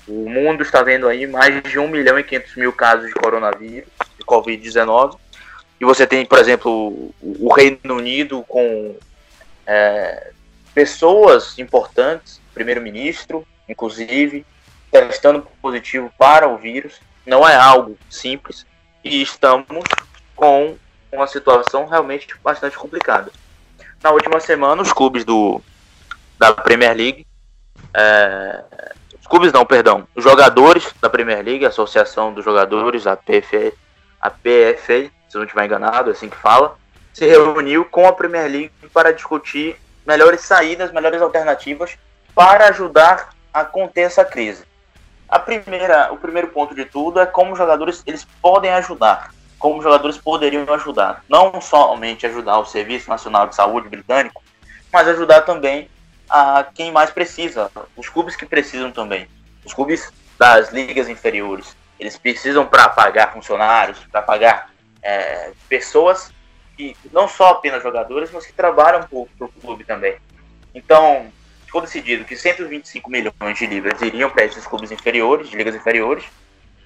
O 0.07 0.29
mundo 0.29 0.62
está 0.62 0.83
vendo 0.83 1.09
aí 1.09 1.27
mais 1.27 1.62
de 1.62 1.79
1 1.79 1.88
milhão 1.88 2.18
e 2.18 2.25
500 2.25 2.57
mil 2.57 2.73
casos 2.73 3.07
de 3.07 3.14
coronavírus, 3.14 3.88
de 4.18 4.25
Covid-19. 4.25 5.16
E 5.81 5.85
você 5.85 6.07
tem, 6.07 6.27
por 6.27 6.38
exemplo, 6.38 7.12
o, 7.20 7.55
Reino 7.55 7.96
Unido 7.96 8.44
com 8.46 8.96
é, 9.66 10.31
pessoas 10.75 11.59
importantes, 11.59 12.40
primeiro-ministro, 12.53 13.46
inclusive, 13.70 14.44
testando 14.90 15.46
positivo 15.62 16.12
para 16.18 16.48
o 16.48 16.56
vírus. 16.56 17.00
Não 17.24 17.46
é 17.48 17.54
algo 17.54 17.96
simples 18.09 18.66
e 19.04 19.22
estamos 19.22 19.85
com 20.35 20.76
uma 21.12 21.26
situação 21.26 21.87
realmente 21.87 22.28
bastante 22.42 22.76
complicada. 22.76 23.30
Na 24.02 24.11
última 24.11 24.40
semana, 24.40 24.83
os 24.83 24.92
clubes 24.92 25.24
do, 25.24 25.61
da 26.38 26.52
Premier 26.52 26.96
League, 26.96 27.26
é, 27.94 28.64
os 29.20 29.26
clubes 29.26 29.52
não, 29.52 29.64
perdão, 29.66 30.06
os 30.14 30.24
jogadores 30.24 30.92
da 31.00 31.11
Premier 31.11 31.44
League, 31.44 31.64
a 31.64 31.68
Associação 31.68 32.33
dos 32.33 32.44
Jogadores, 32.44 33.06
a 33.06 33.16
PFA, 33.16 33.72
a 34.20 34.30
PFA 34.30 35.11
se 35.30 35.37
não 35.37 35.44
estiver 35.44 35.64
enganado, 35.64 36.11
é 36.11 36.12
assim 36.12 36.28
que 36.28 36.37
fala, 36.37 36.76
se 37.12 37.24
reuniu 37.24 37.85
com 37.85 38.06
a 38.06 38.12
Premier 38.12 38.50
League 38.50 38.72
para 38.92 39.12
discutir 39.12 39.76
melhores 40.04 40.40
saídas, 40.40 40.92
melhores 40.92 41.22
alternativas 41.22 41.96
para 42.35 42.68
ajudar 42.68 43.30
a 43.52 43.64
conter 43.64 44.02
essa 44.02 44.24
crise. 44.24 44.64
A 45.28 45.38
primeira, 45.38 46.12
o 46.12 46.16
primeiro 46.16 46.48
ponto 46.48 46.74
de 46.74 46.84
tudo 46.84 47.20
é 47.20 47.26
como 47.26 47.52
os 47.52 47.58
jogadores 47.58 48.02
eles 48.06 48.26
podem 48.42 48.70
ajudar, 48.72 49.32
como 49.58 49.78
os 49.78 49.84
jogadores 49.84 50.18
poderiam 50.18 50.64
ajudar, 50.74 51.24
não 51.28 51.60
somente 51.60 52.26
ajudar 52.26 52.58
o 52.58 52.64
Serviço 52.64 53.08
Nacional 53.08 53.46
de 53.46 53.54
Saúde 53.54 53.88
britânico, 53.88 54.42
mas 54.92 55.06
ajudar 55.06 55.42
também 55.42 55.88
a 56.28 56.64
quem 56.74 56.90
mais 56.90 57.10
precisa, 57.10 57.70
os 57.96 58.08
clubes 58.08 58.34
que 58.34 58.46
precisam 58.46 58.90
também, 58.90 59.28
os 59.64 59.72
clubes 59.72 60.12
das 60.38 60.72
ligas 60.72 61.08
inferiores, 61.08 61.76
eles 61.98 62.16
precisam 62.16 62.66
para 62.66 62.88
pagar 62.88 63.32
funcionários, 63.32 63.98
para 64.10 64.22
pagar 64.22 64.70
é, 65.02 65.52
pessoas 65.68 66.32
que 66.76 66.96
não 67.12 67.28
só 67.28 67.50
apenas 67.50 67.82
jogadores, 67.82 68.30
mas 68.32 68.46
que 68.46 68.52
trabalham 68.52 69.02
para 69.02 69.18
o 69.18 69.52
clube 69.60 69.84
também. 69.84 70.16
Então, 70.74 71.30
ficou 71.70 71.80
decidido 71.83 72.24
que 72.24 72.35
125 72.35 73.09
milhões 73.09 73.56
de 73.56 73.64
libras 73.64 74.02
iriam 74.02 74.28
para 74.28 74.44
esses 74.44 74.66
clubes 74.66 74.90
inferiores, 74.90 75.48
de 75.48 75.56
ligas 75.56 75.76
inferiores, 75.76 76.24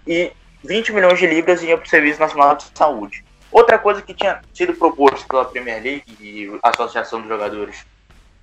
e 0.07 0.31
20 0.63 0.93
milhões 0.93 1.19
de 1.19 1.27
libras 1.27 1.63
iam 1.63 1.79
para 1.79 1.87
o 1.87 1.89
Serviço 1.89 2.21
Nacional 2.21 2.55
de 2.55 2.67
Saúde. 2.75 3.25
Outra 3.51 3.79
coisa 3.79 4.03
que 4.03 4.13
tinha 4.13 4.43
sido 4.53 4.75
proposto 4.75 5.27
pela 5.27 5.47
Premier 5.47 5.83
League 5.83 6.05
e 6.21 6.59
a 6.63 6.69
Associação 6.69 7.21
dos 7.21 7.31
Jogadores 7.31 7.87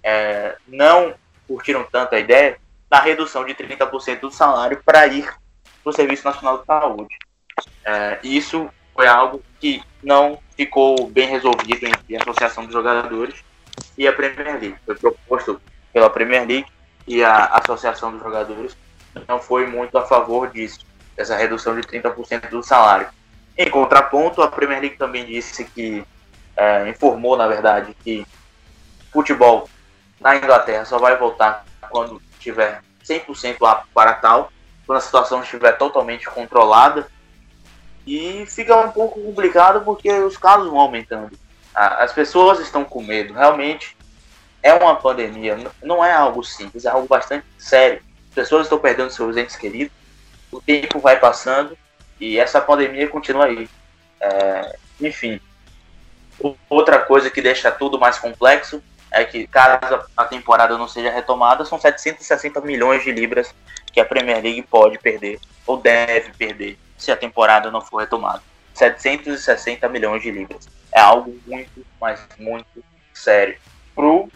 é, 0.04 0.58
não 0.68 1.14
curtiram 1.48 1.86
tanto 1.92 2.16
a 2.16 2.20
ideia 2.20 2.58
da 2.90 3.00
redução 3.00 3.46
de 3.46 3.54
30% 3.54 4.22
do 4.22 4.32
salário 4.32 4.82
para 4.84 5.06
ir 5.06 5.26
para 5.84 5.90
o 5.92 5.94
Serviço 5.94 6.26
Nacional 6.26 6.58
de 6.58 6.66
Saúde. 6.66 7.16
É, 7.86 8.20
isso 8.24 8.68
foi 8.96 9.06
algo 9.06 9.44
que 9.60 9.84
não 10.02 10.40
ficou 10.58 11.06
bem 11.06 11.28
resolvido 11.28 11.86
entre 11.86 12.16
a 12.18 12.22
Associação 12.22 12.64
dos 12.64 12.74
Jogadores 12.74 13.44
e 13.96 14.08
a 14.08 14.14
Premier 14.14 14.60
League. 14.60 14.76
Foi 14.84 14.96
proposto 14.96 15.62
pela 15.94 16.10
Premier 16.10 16.48
League 16.48 16.68
e 17.08 17.24
a 17.24 17.46
Associação 17.46 18.12
dos 18.12 18.22
Jogadores 18.22 18.76
não 19.28 19.40
foi 19.40 19.66
muito 19.66 19.98
a 19.98 20.06
favor 20.06 20.50
disso, 20.50 20.80
dessa 21.16 21.36
redução 21.36 21.76
de 21.76 21.82
30% 21.82 22.50
do 22.50 22.64
salário. 22.64 23.08
Em 23.58 23.70
contraponto, 23.70 24.42
a 24.42 24.48
Premier 24.48 24.80
League 24.80 24.98
também 24.98 25.26
disse 25.26 25.66
que, 25.66 26.04
é, 26.56 26.88
informou 26.90 27.36
na 27.36 27.48
verdade, 27.48 27.96
que 28.04 28.26
futebol 29.12 29.70
na 30.20 30.36
Inglaterra 30.36 30.86
só 30.86 30.98
vai 30.98 31.18
voltar 31.18 31.66
quando 31.90 32.22
tiver 32.40 32.82
100% 33.04 33.58
apto 33.68 33.88
para 33.94 34.14
tal, 34.14 34.52
quando 34.86 34.98
a 34.98 35.02
situação 35.02 35.42
estiver 35.42 35.74
totalmente 35.74 36.28
controlada 36.28 37.08
e 38.06 38.46
fica 38.48 38.76
um 38.78 38.92
pouco 38.92 39.22
complicado 39.22 39.82
porque 39.84 40.12
os 40.12 40.38
casos 40.38 40.70
vão 40.70 40.80
aumentando. 40.80 41.38
As 41.74 42.12
pessoas 42.12 42.60
estão 42.60 42.84
com 42.84 43.02
medo. 43.02 43.34
Realmente 43.34 43.96
é 44.64 44.74
uma 44.74 44.96
pandemia. 44.96 45.58
Não 45.82 46.04
é 46.04 46.12
algo 46.12 46.44
simples, 46.44 46.86
é 46.86 46.90
algo 46.90 47.08
bastante 47.08 47.46
sério. 47.58 48.02
As 48.30 48.36
pessoas 48.36 48.64
estão 48.64 48.80
perdendo 48.80 49.12
seus 49.12 49.36
entes 49.38 49.56
queridos. 49.56 49.94
O 50.52 50.62
tempo 50.62 51.00
vai 51.00 51.20
passando 51.20 51.78
e 52.20 52.40
essa 52.40 52.62
pandemia 52.62 53.08
continua 53.08 53.46
aí. 53.46 53.70
É, 54.20 54.78
enfim. 55.00 55.40
Outra 56.70 57.00
coisa 57.00 57.30
que 57.30 57.42
deixa 57.42 57.72
tudo 57.72 58.00
mais 58.00 58.18
complexo 58.18 58.82
é 59.12 59.26
que, 59.26 59.46
caso 59.46 60.02
a 60.16 60.24
temporada 60.26 60.78
não 60.78 60.88
seja 60.88 61.12
retomada, 61.12 61.66
são 61.66 61.80
760 61.80 62.62
milhões 62.62 63.04
de 63.04 63.12
libras 63.12 63.54
que 63.92 64.00
a 64.00 64.06
Premier 64.06 64.42
League 64.42 64.62
pode 64.64 64.98
perder, 64.98 65.40
ou 65.68 65.78
deve 65.78 66.32
perder, 66.34 66.80
se 66.98 67.12
a 67.12 67.18
temporada 67.18 67.70
não 67.70 67.82
for 67.82 67.98
retomada. 67.98 68.42
760 68.74 69.88
milhões 69.90 70.24
de 70.24 70.32
libras. 70.32 70.68
É 70.92 71.02
algo 71.02 71.38
muito, 71.46 71.86
mas 72.00 72.26
muito 72.40 72.84
sério. 73.14 73.58
Pro 73.94 74.30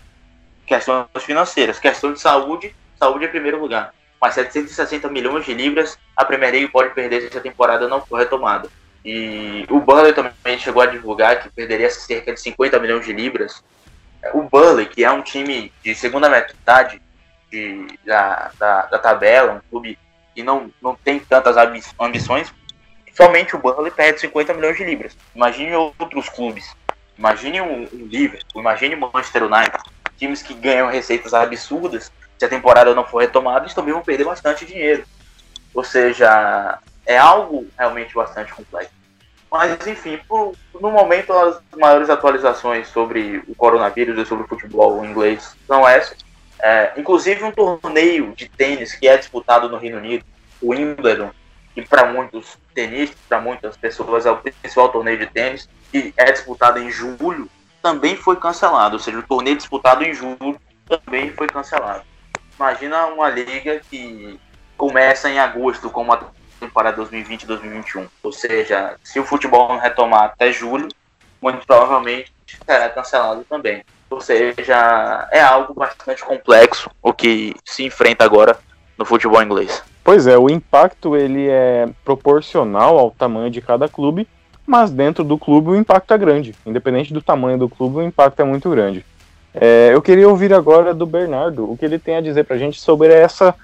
questões 0.66 1.08
financeiras, 1.20 1.80
questão 1.80 2.14
de 2.14 2.20
saúde, 2.20 2.76
saúde 2.98 3.26
em 3.26 3.30
primeiro 3.30 3.60
lugar. 3.60 3.94
Mas 4.20 4.36
760 4.36 5.10
milhões 5.10 5.46
de 5.46 5.54
libras 5.54 5.98
a 6.16 6.26
Premier 6.26 6.52
League 6.52 6.72
pode 6.72 6.94
perder 6.94 7.32
se 7.32 7.38
a 7.38 7.42
temporada 7.42 7.88
não 7.88 8.06
for 8.06 8.18
retomada. 8.18 8.70
E 9.04 9.66
o 9.70 9.80
Burnley 9.80 10.14
também 10.14 10.58
chegou 10.58 10.82
a 10.82 10.88
divulgar 10.88 11.42
que 11.42 11.50
perderia 11.50 11.90
cerca 11.92 12.34
de 12.34 12.40
50 12.40 12.80
milhões 12.80 13.06
de 13.06 13.14
libras. 13.14 13.64
O 14.34 14.42
Burnley, 14.42 14.88
que 14.88 15.04
é 15.04 15.12
um 15.12 15.22
time 15.22 15.72
de 15.84 15.94
segunda 15.94 16.28
metade 16.28 17.00
de, 17.52 17.86
da, 18.04 18.52
da, 18.58 18.86
da 18.88 18.98
tabela, 18.98 19.54
um 19.54 19.70
clube 19.70 20.00
e 20.36 20.42
não, 20.42 20.72
não 20.82 20.96
tem 20.96 21.20
tantas 21.20 21.56
ambições, 22.00 22.52
somente 23.14 23.56
o 23.56 23.60
Burnley 23.60 23.92
perde 23.92 24.22
50 24.22 24.54
milhões 24.56 24.76
de 24.76 24.84
libras. 24.84 25.16
Imagine 25.36 25.76
outros 25.76 26.28
clubes. 26.28 26.76
Imagine 27.18 27.62
o 27.62 27.88
Liverpool, 27.94 28.62
imagine 28.62 28.96
o 28.96 29.00
Manchester 29.00 29.44
United. 29.44 29.84
Times 30.18 30.42
que 30.42 30.54
ganham 30.54 30.90
receitas 30.90 31.34
absurdas. 31.34 32.12
Se 32.38 32.46
a 32.46 32.50
temporada 32.50 32.94
não 32.94 33.06
for 33.06 33.20
retomada, 33.20 33.66
eles 33.66 33.74
também 33.74 33.94
vão 33.94 34.02
perder 34.02 34.26
bastante 34.26 34.66
dinheiro. 34.66 35.06
Ou 35.74 35.84
seja, 35.84 36.80
é 37.06 37.18
algo 37.18 37.68
realmente 37.78 38.14
bastante 38.14 38.54
complexo. 38.54 38.94
Mas, 39.52 39.88
enfim, 39.88 40.20
por, 40.28 40.54
no 40.82 40.92
momento, 40.92 41.32
as 41.32 41.60
maiores 41.78 42.10
atualizações 42.10 42.88
sobre 42.90 43.44
o 43.48 43.56
coronavírus 43.56 44.18
e 44.18 44.26
sobre 44.26 44.44
o 44.44 44.48
futebol 44.48 45.06
inglês 45.06 45.56
são 45.68 45.88
essas. 45.88 46.18
É, 46.60 46.94
inclusive 46.98 47.44
um 47.44 47.52
torneio 47.52 48.34
de 48.36 48.50
tênis 48.50 48.96
que 48.96 49.08
é 49.08 49.18
disputado 49.18 49.70
no 49.70 49.78
Reino 49.78 49.98
Unido, 49.98 50.26
o 50.62 50.72
Wimbledon, 50.72 51.32
que 51.74 51.82
para 51.82 52.12
muitos 52.12 52.58
tenistas, 52.74 53.20
para 53.28 53.40
muitas 53.40 53.78
pessoas 53.78 54.26
é 54.26 54.32
o 54.32 54.38
principal 54.38 54.90
torneio 54.90 55.20
de 55.20 55.28
tênis, 55.28 55.70
que 55.92 56.14
é 56.18 56.32
disputado 56.32 56.80
em 56.80 56.90
julho, 56.90 57.50
também 57.86 58.16
foi 58.16 58.36
cancelado. 58.36 58.96
Ou 58.96 59.00
seja, 59.00 59.20
o 59.20 59.22
torneio 59.22 59.56
disputado 59.56 60.04
em 60.04 60.12
julho 60.12 60.60
também 60.88 61.30
foi 61.34 61.46
cancelado. 61.46 62.04
Imagina 62.60 63.06
uma 63.06 63.30
liga 63.30 63.80
que 63.88 64.40
começa 64.76 65.30
em 65.30 65.38
agosto, 65.38 65.92
como 65.92 66.12
a 66.12 66.20
temporada 66.60 67.00
2020-2021. 67.04 68.08
Ou 68.24 68.32
seja, 68.32 68.96
se 69.04 69.20
o 69.20 69.24
futebol 69.24 69.70
não 69.70 69.78
retomar 69.78 70.24
até 70.24 70.52
julho, 70.52 70.88
muito 71.40 71.64
provavelmente 71.68 72.34
será 72.66 72.90
cancelado 72.90 73.46
também. 73.48 73.84
Ou 74.10 74.20
seja, 74.20 75.28
é 75.32 75.42
algo 75.42 75.76
bastante 75.76 76.24
complexo 76.24 76.90
o 77.04 77.14
que 77.14 77.54
se 77.64 77.84
enfrenta 77.84 78.24
agora 78.24 78.58
no 78.98 79.06
futebol 79.06 79.44
inglês. 79.44 79.84
Pois 80.04 80.26
é, 80.26 80.36
o 80.36 80.50
impacto 80.50 81.16
ele 81.16 81.48
é 81.48 81.88
proporcional 82.04 82.98
ao 82.98 83.12
tamanho 83.12 83.52
de 83.52 83.62
cada 83.62 83.88
clube, 83.88 84.28
mas 84.66 84.92
dentro 84.92 85.24
do 85.24 85.38
clube 85.38 85.70
o 85.70 85.76
impacto 85.76 86.14
é 86.14 86.18
grande. 86.18 86.56
Independente 86.66 87.14
do 87.14 87.22
tamanho 87.22 87.58
do 87.58 87.70
clube, 87.70 87.98
o 87.98 88.02
impacto 88.02 88.40
é 88.42 88.44
muito 88.44 88.70
grande. 88.70 89.06
É, 89.54 89.92
eu 89.94 90.02
queria 90.02 90.28
ouvir 90.28 90.54
agora 90.54 90.94
do 90.94 91.06
Bernardo 91.06 91.72
o 91.72 91.78
que 91.78 91.86
ele 91.86 92.00
tem 92.00 92.18
a 92.18 92.22
dizer 92.22 92.44
para 92.44 92.56
a 92.56 92.60
gente 92.60 92.80
sobre 92.80 93.14
essa 93.14 93.56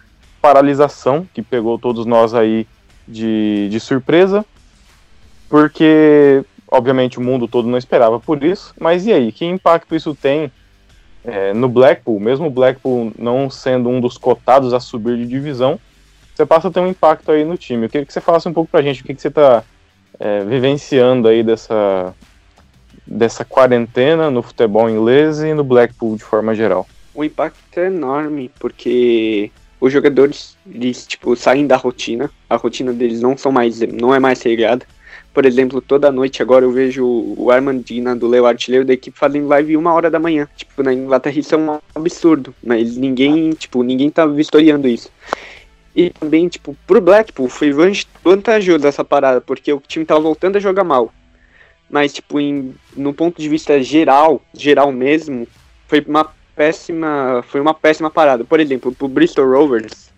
paralisação 0.41 1.27
que 1.33 1.41
pegou 1.41 1.77
todos 1.77 2.05
nós 2.05 2.33
aí 2.33 2.65
de, 3.07 3.67
de 3.69 3.79
surpresa, 3.79 4.45
porque 5.49 6.45
Obviamente 6.71 7.19
o 7.19 7.21
mundo 7.21 7.49
todo 7.49 7.67
não 7.67 7.77
esperava 7.77 8.17
por 8.17 8.41
isso, 8.41 8.73
mas 8.79 9.05
e 9.05 9.11
aí? 9.11 9.33
Que 9.33 9.43
impacto 9.43 9.93
isso 9.93 10.15
tem 10.15 10.49
é, 11.21 11.53
no 11.53 11.67
Blackpool? 11.67 12.17
Mesmo 12.17 12.47
o 12.47 12.49
Blackpool 12.49 13.11
não 13.19 13.49
sendo 13.49 13.89
um 13.89 13.99
dos 13.99 14.17
cotados 14.17 14.73
a 14.73 14.79
subir 14.79 15.17
de 15.17 15.25
divisão, 15.25 15.77
você 16.33 16.45
passa 16.45 16.69
a 16.69 16.71
ter 16.71 16.79
um 16.79 16.87
impacto 16.87 17.29
aí 17.29 17.43
no 17.43 17.57
time. 17.57 17.85
Eu 17.85 17.89
queria 17.89 18.05
que 18.07 18.13
você 18.13 18.21
falasse 18.21 18.47
um 18.47 18.53
pouco 18.53 18.71
pra 18.71 18.81
gente 18.81 19.01
o 19.01 19.03
que, 19.03 19.13
que 19.13 19.21
você 19.21 19.27
está 19.27 19.65
é, 20.19 20.43
vivenciando 20.43 21.27
aí 21.27 21.43
dessa, 21.43 22.13
dessa 23.05 23.45
quarentena 23.45 24.29
no 24.29 24.41
futebol 24.41 24.89
inglês 24.89 25.39
e 25.39 25.53
no 25.53 25.63
Blackpool 25.63 26.15
de 26.15 26.23
forma 26.23 26.55
geral. 26.55 26.87
O 27.13 27.23
impacto 27.23 27.77
é 27.77 27.87
enorme, 27.87 28.49
porque 28.59 29.51
os 29.79 29.91
jogadores 29.91 30.55
eles, 30.65 31.05
tipo, 31.05 31.35
saem 31.35 31.67
da 31.67 31.75
rotina, 31.75 32.29
a 32.49 32.55
rotina 32.55 32.93
deles 32.93 33.21
não, 33.21 33.37
são 33.37 33.51
mais, 33.51 33.81
não 33.81 34.13
é 34.13 34.19
mais 34.19 34.41
regrada 34.41 34.85
por 35.33 35.45
exemplo, 35.45 35.79
toda 35.79 36.12
noite 36.12 36.41
agora 36.41 36.65
eu 36.65 36.71
vejo 36.71 37.05
o 37.05 37.49
Armandina 37.49 38.15
do 38.15 38.27
Leo 38.27 38.45
Artilheiro 38.45 38.85
da 38.85 38.93
equipe 38.93 39.17
fazendo 39.17 39.47
live 39.47 39.77
uma 39.77 39.93
hora 39.93 40.12
da 40.12 40.19
manhã. 40.19 40.47
Tipo, 40.57 40.83
na 40.83 40.93
Inglaterra 40.93 41.39
isso 41.39 41.55
é 41.55 41.57
um 41.57 41.79
absurdo, 41.95 42.53
mas 42.62 42.97
ninguém, 42.97 43.51
tipo, 43.51 43.81
ninguém 43.81 44.09
tá 44.09 44.25
vistoriando 44.25 44.89
isso. 44.89 45.09
E 45.96 46.10
também, 46.10 46.48
tipo, 46.48 46.75
pro 46.87 47.02
Blackpool 47.02 47.50
foi 47.50 47.71
vantajoso 48.23 48.87
essa 48.87 49.04
parada, 49.04 49.42
porque 49.42 49.73
o 49.73 49.81
time 49.85 50.06
tava 50.06 50.21
voltando 50.21 50.56
a 50.56 50.60
jogar 50.60 50.83
mal. 50.83 51.13
Mas, 51.89 52.13
tipo, 52.13 52.39
em, 52.39 52.73
no 52.96 53.13
ponto 53.13 53.42
de 53.42 53.50
vista 53.50 53.81
geral, 53.83 54.42
geral 54.54 54.92
mesmo, 54.92 55.46
foi 55.87 56.02
uma 56.08 56.31
péssima, 56.56 57.44
foi 57.48 57.60
uma 57.60 57.73
péssima 57.73 58.10
parada. 58.10 58.46
Por 58.46 58.62
exemplo, 58.62 58.94
pro 58.94 59.10
Bristol 59.10 59.50
Rovers, 59.52 60.10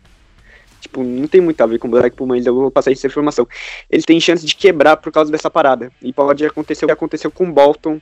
tipo, 0.80 1.03
não 1.03 1.28
tem 1.28 1.41
muito 1.41 1.59
a 1.61 1.65
ver 1.65 1.80
com 1.80 1.89
Blackpool, 1.89 2.28
mas 2.28 2.45
eu 2.45 2.53
vou 2.53 2.69
passar 2.69 2.91
essa 2.91 3.07
informação. 3.07 3.47
Ele 3.89 4.03
tem 4.03 4.19
chance 4.19 4.45
de 4.45 4.55
quebrar 4.55 4.97
por 4.97 5.11
causa 5.11 5.32
dessa 5.32 5.49
parada. 5.49 5.91
E 6.01 6.13
pode 6.13 6.45
acontecer 6.45 6.86
o 6.86 6.88
que 6.88 6.93
aconteceu 6.93 7.32
com 7.32 7.45
o 7.45 7.51
Bolton 7.51 7.99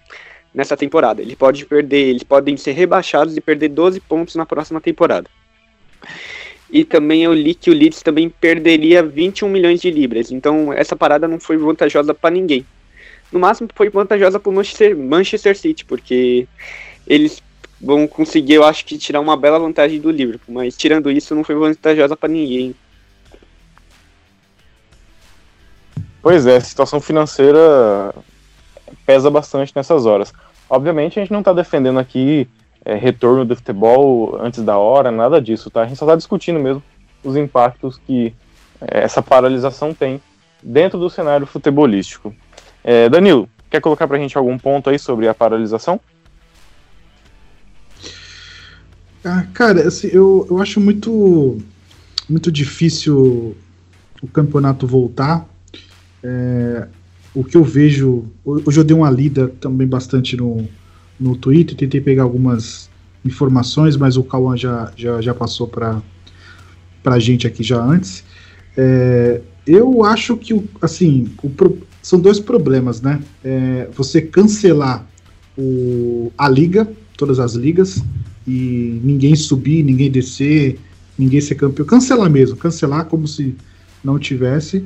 nessa 0.53 0.75
temporada. 0.75 1.21
Ele 1.21 1.35
pode 1.35 1.65
perder, 1.65 2.09
eles 2.09 2.23
podem 2.23 2.57
ser 2.57 2.73
rebaixados 2.73 3.37
e 3.37 3.41
perder 3.41 3.69
12 3.69 4.01
pontos 4.01 4.35
na 4.35 4.45
próxima 4.45 4.81
temporada. 4.81 5.29
E 6.71 6.85
também 6.85 7.23
eu 7.23 7.33
li 7.33 7.53
que 7.53 7.69
o 7.69 7.73
Leeds 7.73 8.01
também 8.01 8.29
perderia 8.29 9.03
21 9.03 9.49
milhões 9.49 9.81
de 9.81 9.91
libras. 9.91 10.31
Então 10.31 10.71
essa 10.71 10.95
parada 10.95 11.27
não 11.27 11.39
foi 11.39 11.57
vantajosa 11.57 12.13
para 12.13 12.33
ninguém. 12.33 12.65
no 13.31 13.39
máximo 13.39 13.69
foi 13.75 13.89
vantajosa 13.89 14.39
para 14.39 14.49
o 14.49 14.53
Manchester, 14.53 14.97
Manchester 14.97 15.57
City, 15.57 15.83
porque 15.85 16.47
eles 17.05 17.41
vão 17.79 18.07
conseguir, 18.07 18.53
eu 18.53 18.63
acho 18.63 18.85
que, 18.85 18.97
tirar 18.97 19.19
uma 19.19 19.35
bela 19.35 19.59
vantagem 19.59 19.99
do 19.99 20.11
Liverpool, 20.11 20.53
mas 20.53 20.77
tirando 20.77 21.09
isso, 21.09 21.33
não 21.33 21.43
foi 21.43 21.55
vantajosa 21.55 22.15
para 22.15 22.29
ninguém. 22.29 22.75
Pois 26.21 26.45
é, 26.45 26.57
a 26.57 26.61
situação 26.61 27.01
financeira 27.01 28.13
pesa 29.05 29.29
bastante 29.29 29.73
nessas 29.75 30.05
horas. 30.05 30.31
Obviamente, 30.69 31.19
a 31.19 31.23
gente 31.23 31.33
não 31.33 31.39
está 31.39 31.51
defendendo 31.51 31.99
aqui 31.99 32.47
é, 32.83 32.95
retorno 32.95 33.45
do 33.45 33.55
futebol 33.55 34.39
antes 34.41 34.63
da 34.63 34.77
hora, 34.77 35.11
nada 35.11 35.41
disso, 35.41 35.69
tá? 35.69 35.81
A 35.81 35.87
gente 35.87 35.97
só 35.97 36.05
está 36.05 36.15
discutindo 36.15 36.59
mesmo 36.59 36.83
os 37.23 37.35
impactos 37.35 37.99
que 38.05 38.33
é, 38.79 39.03
essa 39.03 39.21
paralisação 39.21 39.93
tem 39.93 40.21
dentro 40.61 40.99
do 40.99 41.09
cenário 41.09 41.45
futebolístico. 41.45 42.33
É, 42.83 43.07
Danilo, 43.09 43.47
quer 43.69 43.81
colocar 43.81 44.07
para 44.07 44.17
a 44.17 44.19
gente 44.19 44.37
algum 44.37 44.57
ponto 44.57 44.89
aí 44.89 44.97
sobre 44.97 45.27
a 45.27 45.33
paralisação? 45.33 45.99
Ah, 49.23 49.45
cara, 49.53 49.87
assim, 49.87 50.07
eu, 50.11 50.47
eu 50.49 50.59
acho 50.59 50.79
muito, 50.79 51.59
muito 52.27 52.51
difícil 52.51 53.55
o 54.21 54.27
campeonato 54.27 54.87
voltar. 54.87 55.47
É, 56.23 56.87
o 57.33 57.43
que 57.43 57.55
eu 57.55 57.63
vejo. 57.63 58.25
Hoje 58.43 58.79
eu 58.79 58.83
dei 58.83 58.95
uma 58.95 59.09
lida 59.09 59.47
também 59.59 59.87
bastante 59.87 60.35
no, 60.35 60.67
no 61.21 61.35
Twitter, 61.35 61.77
tentei 61.77 62.01
pegar 62.01 62.23
algumas 62.23 62.89
informações, 63.23 63.95
mas 63.95 64.17
o 64.17 64.23
Cauã 64.23 64.57
já, 64.57 64.91
já, 64.97 65.21
já 65.21 65.33
passou 65.33 65.67
para 65.67 66.01
a 67.05 67.19
gente 67.19 67.45
aqui 67.45 67.61
já 67.61 67.79
antes. 67.79 68.23
É, 68.75 69.41
eu 69.67 70.03
acho 70.03 70.35
que, 70.35 70.59
assim, 70.81 71.29
o, 71.43 71.51
são 72.01 72.19
dois 72.19 72.39
problemas, 72.39 73.01
né? 73.01 73.21
É, 73.43 73.87
você 73.95 74.19
cancelar 74.21 75.05
o, 75.55 76.31
a 76.35 76.49
liga, 76.49 76.91
todas 77.15 77.39
as 77.39 77.53
ligas, 77.53 78.03
e 78.47 78.99
ninguém 79.03 79.35
subir, 79.35 79.83
ninguém 79.83 80.09
descer, 80.09 80.79
ninguém 81.17 81.39
ser 81.39 81.55
campeão. 81.55 81.85
Cancelar 81.85 82.29
mesmo, 82.29 82.57
cancelar 82.57 83.05
como 83.05 83.27
se 83.27 83.55
não 84.03 84.17
tivesse 84.17 84.83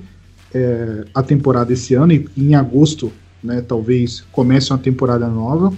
é, 0.54 1.06
a 1.14 1.24
temporada 1.24 1.72
esse 1.72 1.94
ano, 1.94 2.12
e 2.12 2.30
em 2.36 2.56
agosto, 2.56 3.14
né, 3.42 3.62
talvez 3.62 4.26
comece 4.34 4.72
uma 4.72 4.80
temporada 4.80 5.30
nova, 5.30 5.74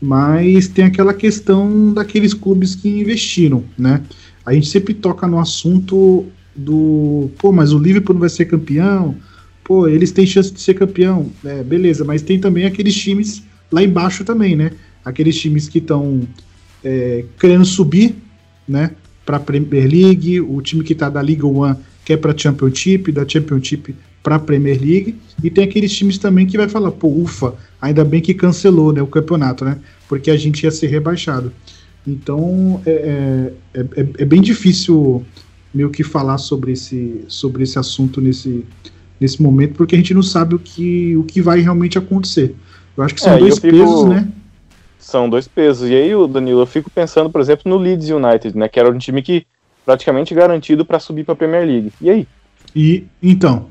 mas 0.00 0.68
tem 0.68 0.84
aquela 0.84 1.12
questão 1.12 1.92
daqueles 1.92 2.32
clubes 2.32 2.74
que 2.74 2.88
investiram, 2.88 3.62
né? 3.76 4.02
A 4.44 4.54
gente 4.54 4.68
sempre 4.68 4.94
toca 4.94 5.26
no 5.26 5.38
assunto 5.38 6.26
do, 6.56 7.30
pô, 7.38 7.52
mas 7.52 7.72
o 7.72 7.78
Liverpool 7.78 8.14
não 8.14 8.20
vai 8.20 8.30
ser 8.30 8.46
campeão, 8.46 9.14
pô, 9.62 9.86
eles 9.86 10.10
têm 10.10 10.26
chance 10.26 10.52
de 10.52 10.60
ser 10.60 10.74
campeão, 10.74 11.30
é, 11.44 11.62
beleza, 11.62 12.04
mas 12.04 12.22
tem 12.22 12.40
também 12.40 12.64
aqueles 12.64 12.94
times 12.94 13.42
lá 13.70 13.82
embaixo 13.82 14.24
também, 14.24 14.56
né? 14.56 14.72
Aqueles 15.04 15.38
times 15.38 15.68
que 15.68 15.78
estão 15.78 16.22
é, 16.82 17.24
querendo 17.38 17.64
subir, 17.64 18.16
né? 18.66 18.92
Para 19.24 19.38
Premier 19.38 19.88
League, 19.88 20.40
o 20.40 20.60
time 20.62 20.82
que 20.82 20.94
está 20.94 21.08
da 21.08 21.22
Liga 21.22 21.46
One 21.46 21.76
quer 22.04 22.16
para 22.16 22.32
a 22.32 22.36
Championship, 22.36 23.12
da 23.12 23.28
Championship 23.28 23.94
para 24.22 24.36
a 24.36 24.38
Premier 24.38 24.78
League, 24.78 25.16
e 25.42 25.50
tem 25.50 25.64
aqueles 25.64 25.92
times 25.92 26.18
também 26.18 26.46
que 26.46 26.56
vai 26.56 26.68
falar, 26.68 26.90
pô, 26.90 27.08
ufa, 27.08 27.54
ainda 27.80 28.04
bem 28.04 28.20
que 28.20 28.34
cancelou 28.34 28.92
né, 28.92 29.00
o 29.00 29.06
campeonato, 29.06 29.64
né? 29.64 29.78
Porque 30.08 30.30
a 30.30 30.36
gente 30.36 30.64
ia 30.64 30.70
ser 30.70 30.88
rebaixado. 30.88 31.52
Então 32.06 32.80
é, 32.84 33.52
é, 33.74 33.80
é, 33.80 34.06
é 34.18 34.24
bem 34.24 34.40
difícil 34.40 35.24
meio 35.72 35.90
que 35.90 36.02
falar 36.02 36.38
sobre 36.38 36.72
esse, 36.72 37.24
sobre 37.28 37.62
esse 37.62 37.78
assunto 37.78 38.20
nesse, 38.20 38.64
nesse 39.20 39.40
momento, 39.40 39.74
porque 39.74 39.94
a 39.94 39.98
gente 39.98 40.12
não 40.12 40.22
sabe 40.22 40.54
o 40.54 40.58
que, 40.58 41.16
o 41.16 41.24
que 41.24 41.40
vai 41.40 41.60
realmente 41.60 41.96
acontecer. 41.96 42.54
Eu 42.96 43.04
acho 43.04 43.14
que 43.14 43.20
são 43.20 43.34
é, 43.34 43.38
dois 43.38 43.58
fico... 43.58 43.76
pesos, 43.76 44.04
né? 44.06 44.28
São 44.98 45.30
dois 45.30 45.48
pesos. 45.48 45.88
E 45.88 45.94
aí, 45.94 46.10
Danilo, 46.28 46.60
eu 46.60 46.66
fico 46.66 46.90
pensando, 46.90 47.30
por 47.30 47.40
exemplo, 47.40 47.70
no 47.70 47.78
Leeds 47.78 48.10
United, 48.10 48.56
né? 48.56 48.68
Que 48.68 48.78
era 48.78 48.90
um 48.90 48.98
time 48.98 49.22
que 49.22 49.46
praticamente 49.84 50.34
garantido 50.34 50.84
para 50.84 51.00
subir 51.00 51.24
para 51.24 51.32
a 51.32 51.36
Premier 51.36 51.66
League. 51.66 51.92
E 52.00 52.10
aí? 52.10 52.28
E 52.74 53.04
então, 53.22 53.66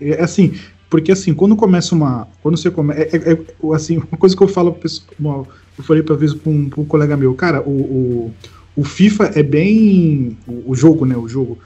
é 0.00 0.22
assim, 0.22 0.54
porque 0.90 1.10
assim, 1.10 1.34
quando 1.34 1.56
começa 1.56 1.94
uma, 1.94 2.28
quando 2.42 2.56
você 2.56 2.70
começa, 2.70 3.00
é, 3.00 3.16
é, 3.16 3.32
é, 3.32 3.74
assim, 3.74 3.98
uma 4.10 4.18
coisa 4.18 4.36
que 4.36 4.42
eu 4.42 4.48
falo, 4.48 4.76
eu 4.82 5.84
falei 5.84 6.02
para 6.02 6.14
vez 6.14 6.34
para 6.34 6.50
um, 6.50 6.70
um, 6.76 6.84
colega 6.84 7.16
meu, 7.16 7.34
cara, 7.34 7.62
o, 7.62 7.70
o, 7.70 8.34
o 8.76 8.84
FIFA 8.84 9.32
é 9.34 9.42
bem, 9.42 10.36
o, 10.46 10.70
o, 10.70 10.74
jogo, 10.74 11.04
né, 11.04 11.16
o 11.16 11.28
jogo 11.28 11.58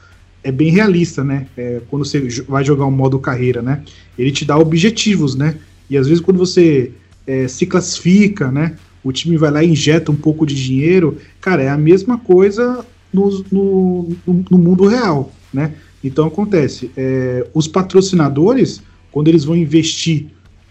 é 0.42 0.50
bem 0.50 0.70
realista, 0.70 1.22
né? 1.22 1.46
É, 1.56 1.82
quando 1.90 2.04
você 2.04 2.20
vai 2.48 2.64
jogar 2.64 2.86
um 2.86 2.90
modo 2.90 3.18
carreira, 3.18 3.60
né? 3.60 3.82
Ele 4.18 4.30
te 4.30 4.44
dá 4.44 4.56
objetivos, 4.56 5.34
né? 5.34 5.56
E 5.90 5.98
às 5.98 6.06
vezes 6.06 6.22
quando 6.22 6.38
você 6.38 6.92
é, 7.26 7.46
se 7.48 7.66
classifica, 7.66 8.50
né? 8.50 8.76
O 9.04 9.12
time 9.12 9.36
vai 9.36 9.50
lá 9.50 9.62
e 9.62 9.68
injeta 9.68 10.10
um 10.10 10.16
pouco 10.16 10.46
de 10.46 10.54
dinheiro, 10.54 11.18
cara, 11.40 11.62
é 11.62 11.68
a 11.68 11.76
mesma 11.76 12.18
coisa 12.18 12.84
no, 13.12 13.44
no, 13.50 14.16
no 14.50 14.58
mundo 14.58 14.86
real, 14.86 15.32
né? 15.52 15.74
Então 16.02 16.26
acontece, 16.26 16.90
é, 16.96 17.46
os 17.52 17.66
patrocinadores, 17.66 18.82
quando 19.10 19.28
eles 19.28 19.44
vão 19.44 19.56
investir 19.56 20.26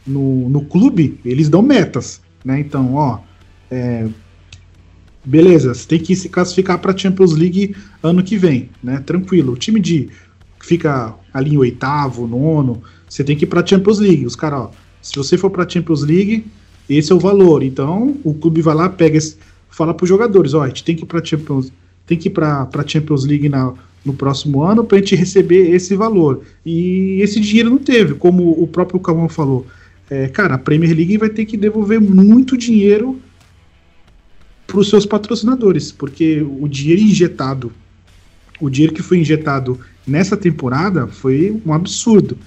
no, 0.05 0.49
no 0.49 0.61
clube, 0.61 1.19
eles 1.25 1.49
dão 1.49 1.61
metas, 1.61 2.21
né? 2.43 2.59
Então, 2.59 2.95
ó, 2.95 3.19
é, 3.69 4.07
beleza, 5.25 5.73
você 5.73 5.85
tem 5.85 5.99
que 5.99 6.15
se 6.15 6.29
classificar 6.29 6.79
para 6.79 6.93
a 6.93 6.97
Champions 6.97 7.33
League 7.33 7.75
ano 8.01 8.23
que 8.23 8.37
vem, 8.37 8.69
né? 8.81 8.99
Tranquilo. 9.05 9.53
O 9.53 9.57
time 9.57 9.79
de 9.79 10.09
fica 10.61 11.13
ali 11.33 11.53
em 11.53 11.57
oitavo, 11.57 12.25
nono, 12.25 12.81
você 13.07 13.23
tem 13.23 13.35
que 13.35 13.43
ir 13.43 13.47
para 13.47 13.61
a 13.61 13.65
Champions 13.65 13.99
League. 13.99 14.25
Os 14.25 14.35
caras, 14.35 14.61
ó, 14.61 14.71
se 15.01 15.15
você 15.15 15.37
for 15.37 15.49
para 15.49 15.63
a 15.63 15.69
Champions 15.69 16.03
League, 16.03 16.45
esse 16.89 17.11
é 17.11 17.15
o 17.15 17.19
valor. 17.19 17.63
Então, 17.63 18.17
o 18.23 18.33
clube 18.33 18.61
vai 18.61 18.75
lá, 18.75 18.89
pega, 18.89 19.17
esse, 19.17 19.37
fala 19.69 19.93
para 19.93 20.03
os 20.03 20.09
jogadores, 20.09 20.53
ó, 20.53 20.63
a 20.63 20.67
gente 20.67 20.83
tem 20.83 20.95
que 20.95 21.03
ir 21.03 21.05
para 21.05 21.23
Champions, 21.23 21.71
tem 22.05 22.17
que 22.17 22.29
ir 22.29 22.31
para 22.31 22.67
Champions 22.85 23.25
League 23.25 23.49
na 23.49 23.73
no 24.07 24.13
próximo 24.13 24.63
ano 24.63 24.85
para 24.85 24.97
a 24.97 25.01
gente 25.01 25.15
receber 25.15 25.69
esse 25.71 25.93
valor. 25.93 26.41
E 26.65 27.19
esse 27.21 27.41
dinheiro 27.41 27.69
não 27.69 27.77
teve, 27.77 28.13
como 28.13 28.51
o 28.51 28.65
próprio 28.65 29.01
Calvão 29.01 29.27
falou. 29.27 29.67
É, 30.09 30.29
cara, 30.29 30.55
a 30.55 30.57
Premier 30.57 30.95
League 30.95 31.17
vai 31.17 31.29
ter 31.29 31.45
que 31.45 31.57
devolver 31.57 31.99
muito 31.99 32.57
dinheiro 32.57 33.19
para 34.65 34.79
os 34.79 34.89
seus 34.89 35.05
patrocinadores, 35.05 35.91
porque 35.91 36.41
o 36.41 36.67
dinheiro 36.69 37.01
injetado, 37.01 37.71
o 38.61 38.69
dinheiro 38.69 38.93
que 38.93 39.03
foi 39.03 39.19
injetado 39.19 39.77
nessa 40.05 40.37
temporada 40.37 41.07
foi 41.07 41.61
um 41.65 41.73
absurdo. 41.73 42.37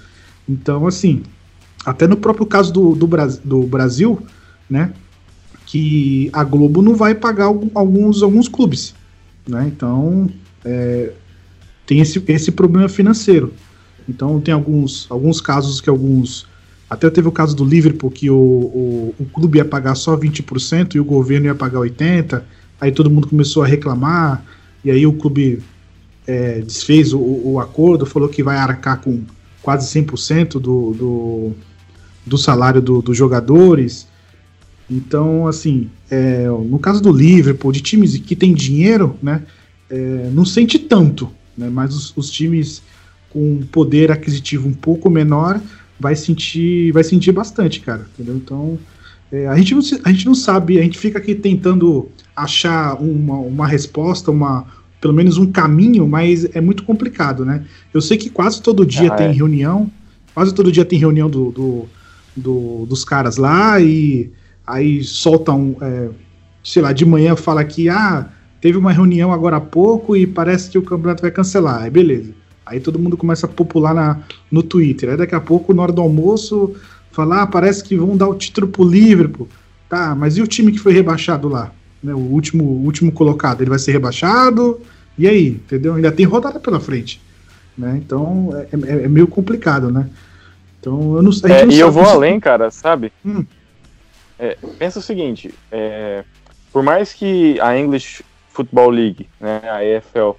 Então, 0.49 0.87
assim, 0.87 1.21
até 1.85 2.07
no 2.07 2.17
próprio 2.17 2.47
caso 2.47 2.73
do, 2.73 2.95
do, 2.95 3.07
do 3.43 3.63
Brasil, 3.63 4.19
né, 4.67 4.91
que 5.67 6.29
a 6.33 6.43
Globo 6.43 6.81
não 6.81 6.95
vai 6.95 7.13
pagar 7.13 7.45
alguns, 7.45 8.23
alguns 8.23 8.47
clubes, 8.47 8.95
né, 9.47 9.71
então 9.73 10.29
é, 10.65 11.13
tem 11.91 11.99
esse, 11.99 12.23
esse 12.25 12.53
problema 12.53 12.87
financeiro. 12.87 13.51
Então 14.07 14.39
tem 14.39 14.53
alguns, 14.53 15.05
alguns 15.09 15.41
casos 15.41 15.81
que 15.81 15.89
alguns. 15.89 16.47
Até 16.89 17.09
teve 17.09 17.27
o 17.27 17.33
caso 17.33 17.53
do 17.53 17.65
Liverpool, 17.65 18.09
que 18.09 18.29
o, 18.29 18.33
o, 18.33 19.15
o 19.19 19.25
clube 19.25 19.57
ia 19.57 19.65
pagar 19.65 19.95
só 19.95 20.15
20% 20.15 20.95
e 20.95 21.01
o 21.01 21.03
governo 21.03 21.47
ia 21.47 21.55
pagar 21.55 21.81
80%. 21.81 22.43
Aí 22.79 22.93
todo 22.93 23.11
mundo 23.11 23.27
começou 23.27 23.61
a 23.61 23.67
reclamar, 23.67 24.41
e 24.85 24.89
aí 24.89 25.05
o 25.05 25.11
clube 25.11 25.61
é, 26.25 26.61
desfez 26.61 27.11
o, 27.11 27.19
o, 27.19 27.59
acordo, 27.59 28.05
falou 28.05 28.29
que 28.29 28.41
vai 28.41 28.55
arcar 28.55 29.01
com 29.01 29.23
quase 29.61 29.85
100% 30.01 30.51
do, 30.53 30.93
do, 30.93 31.51
do 32.25 32.37
salário 32.37 32.81
do, 32.81 33.01
dos 33.01 33.17
jogadores. 33.17 34.07
Então, 34.89 35.45
assim, 35.45 35.89
é, 36.09 36.47
no 36.47 36.79
caso 36.79 37.01
do 37.01 37.11
Liverpool, 37.11 37.73
de 37.73 37.81
times 37.81 38.17
que 38.17 38.35
tem 38.35 38.53
dinheiro, 38.53 39.17
né, 39.21 39.43
é, 39.89 40.29
não 40.33 40.45
sente 40.45 40.79
tanto, 40.79 41.29
né? 41.61 41.69
Mas 41.71 41.95
os, 41.95 42.17
os 42.17 42.29
times 42.29 42.81
com 43.29 43.61
poder 43.71 44.11
aquisitivo 44.11 44.67
um 44.67 44.73
pouco 44.73 45.09
menor 45.09 45.61
vai 45.99 46.15
sentir, 46.15 46.91
vai 46.91 47.03
sentir 47.03 47.31
bastante, 47.31 47.79
cara, 47.79 48.07
entendeu? 48.13 48.35
Então, 48.35 48.77
é, 49.31 49.47
a, 49.47 49.55
gente 49.55 49.73
não, 49.73 49.81
a 50.03 50.11
gente 50.11 50.25
não 50.25 50.35
sabe, 50.35 50.79
a 50.79 50.83
gente 50.83 50.97
fica 50.97 51.19
aqui 51.19 51.33
tentando 51.35 52.09
achar 52.35 52.95
uma, 52.95 53.35
uma 53.35 53.67
resposta, 53.67 54.31
uma, 54.31 54.65
pelo 54.99 55.13
menos 55.13 55.37
um 55.37 55.51
caminho, 55.51 56.07
mas 56.07 56.45
é 56.55 56.59
muito 56.59 56.83
complicado, 56.83 57.45
né? 57.45 57.63
Eu 57.93 58.01
sei 58.01 58.17
que 58.17 58.29
quase 58.29 58.61
todo 58.61 58.85
dia 58.85 59.11
ah, 59.13 59.15
tem 59.15 59.27
é. 59.27 59.31
reunião, 59.31 59.91
quase 60.33 60.53
todo 60.53 60.71
dia 60.71 60.83
tem 60.83 60.99
reunião 60.99 61.29
do, 61.29 61.51
do, 61.51 61.85
do, 62.35 62.85
dos 62.87 63.05
caras 63.05 63.37
lá 63.37 63.79
e 63.79 64.31
aí 64.65 65.03
soltam, 65.03 65.77
é, 65.81 66.09
sei 66.63 66.81
lá, 66.81 66.91
de 66.91 67.05
manhã 67.05 67.35
fala 67.35 67.63
que, 67.63 67.89
ah, 67.89 68.27
teve 68.61 68.77
uma 68.77 68.91
reunião 68.91 69.33
agora 69.33 69.57
há 69.57 69.61
pouco 69.61 70.15
e 70.15 70.25
parece 70.25 70.69
que 70.69 70.77
o 70.77 70.81
campeonato 70.83 71.21
vai 71.21 71.31
cancelar. 71.31 71.81
Aí 71.83 71.89
beleza. 71.89 72.31
Aí 72.65 72.79
todo 72.79 72.99
mundo 72.99 73.17
começa 73.17 73.47
a 73.47 73.49
popular 73.49 73.93
na, 73.93 74.19
no 74.49 74.63
Twitter. 74.63 75.09
Aí 75.09 75.17
daqui 75.17 75.35
a 75.35 75.41
pouco, 75.41 75.73
na 75.73 75.81
hora 75.81 75.91
do 75.91 76.01
almoço, 76.01 76.73
falar, 77.11 77.41
ah, 77.41 77.47
parece 77.47 77.83
que 77.83 77.97
vão 77.97 78.15
dar 78.15 78.27
o 78.27 78.35
título 78.35 78.67
pro 78.67 78.87
Liverpool. 78.87 79.49
Tá, 79.89 80.15
mas 80.15 80.37
e 80.37 80.41
o 80.41 80.47
time 80.47 80.71
que 80.71 80.79
foi 80.79 80.93
rebaixado 80.93 81.49
lá? 81.49 81.71
Né, 82.01 82.13
o 82.13 82.17
último, 82.19 82.63
último 82.63 83.11
colocado, 83.11 83.61
ele 83.61 83.69
vai 83.69 83.79
ser 83.79 83.91
rebaixado? 83.91 84.79
E 85.17 85.27
aí, 85.27 85.47
entendeu? 85.47 85.95
Ainda 85.95 86.11
tem 86.11 86.25
rodada 86.25 86.59
pela 86.59 86.79
frente. 86.79 87.19
Né? 87.77 88.01
Então 88.05 88.49
é, 88.53 88.75
é, 89.01 89.03
é 89.03 89.07
meio 89.07 89.27
complicado, 89.27 89.91
né? 89.91 90.07
Então, 90.79 91.15
eu 91.15 91.21
não, 91.21 91.31
gente 91.31 91.51
É, 91.51 91.65
e 91.67 91.79
eu 91.79 91.91
vou 91.91 92.05
se- 92.05 92.11
além, 92.11 92.39
cara, 92.39 92.71
sabe? 92.71 93.11
Hum. 93.25 93.45
É, 94.39 94.57
pensa 94.79 94.97
o 94.97 95.01
seguinte, 95.01 95.53
é, 95.71 96.23
por 96.73 96.81
mais 96.81 97.13
que 97.13 97.59
a 97.59 97.77
English 97.77 98.23
Football 98.61 98.91
League, 98.91 99.27
né, 99.39 99.61
a 99.63 99.83
EFL, 99.83 100.35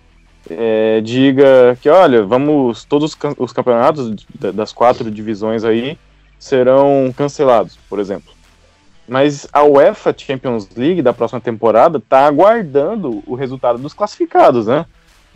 é, 0.49 1.01
diga 1.01 1.77
que, 1.81 1.89
olha, 1.89 2.25
vamos, 2.25 2.85
todos 2.85 3.11
os 3.11 3.15
cam- 3.15 3.35
os 3.39 3.53
campeonatos 3.53 4.15
da- 4.39 4.53
das 4.53 4.73
quatro 4.73 5.11
divisões 5.11 5.65
aí 5.65 5.99
serão 6.39 7.13
cancelados, 7.17 7.79
por 7.89 7.99
exemplo. 7.99 8.33
Mas 9.09 9.47
a 9.53 9.65
UEFA 9.65 10.15
Champions 10.17 10.69
League 10.77 11.03
da 11.03 11.13
próxima 11.13 11.41
temporada 11.41 12.01
tá 12.01 12.27
aguardando 12.27 13.23
o 13.27 13.35
resultado 13.35 13.79
dos 13.79 13.93
classificados, 13.93 14.67
né? 14.67 14.87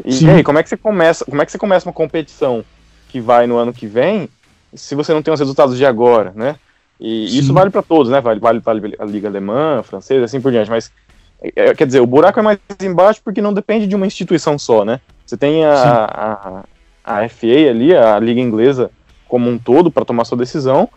E, 0.04 0.12
Sim. 0.12 0.26
e 0.26 0.30
aí, 0.30 0.42
como 0.44 0.58
é 0.58 0.62
que 0.62 0.68
você 0.68 0.76
começa? 0.76 1.24
Como 1.24 1.42
é 1.42 1.46
que 1.46 1.50
você 1.52 1.58
começa 1.58 1.88
uma 1.88 1.92
competição 1.92 2.64
que 3.08 3.20
vai 3.20 3.46
no 3.46 3.56
ano 3.56 3.72
que 3.72 3.86
vem 3.86 4.28
se 4.74 4.94
você 4.94 5.12
não 5.12 5.22
tem 5.22 5.32
os 5.34 5.40
resultados 5.40 5.76
de 5.76 5.84
agora, 5.84 6.32
né? 6.36 6.56
E 7.00 7.28
Sim. 7.28 7.38
isso 7.38 7.52
vale 7.52 7.70
para 7.70 7.82
todos, 7.82 8.10
né? 8.10 8.20
Vale, 8.20 8.40
vale 8.40 8.60
para 8.60 8.78
a 9.00 9.04
liga 9.04 9.28
alemã, 9.28 9.82
francesa, 9.82 10.24
assim 10.24 10.40
por 10.40 10.50
diante. 10.52 10.70
Mas 10.70 10.90
é, 11.42 11.74
quer 11.74 11.86
dizer, 11.86 12.00
o 12.00 12.06
buraco 12.06 12.38
é 12.38 12.42
mais 12.42 12.58
embaixo 12.82 13.20
porque 13.22 13.40
não 13.42 13.52
depende 13.52 13.86
de 13.86 13.94
uma 13.94 14.06
instituição 14.06 14.58
só, 14.58 14.84
né? 14.84 15.00
Você 15.26 15.36
tem 15.36 15.64
a, 15.64 16.64
a, 17.04 17.16
a 17.22 17.28
FA 17.28 17.46
ali, 17.70 17.94
a 17.94 18.18
liga 18.18 18.40
inglesa 18.40 18.90
como 19.28 19.50
um 19.50 19.58
todo 19.58 19.90
para 19.90 20.04
tomar 20.04 20.24
sua 20.24 20.38
decisão, 20.38 20.88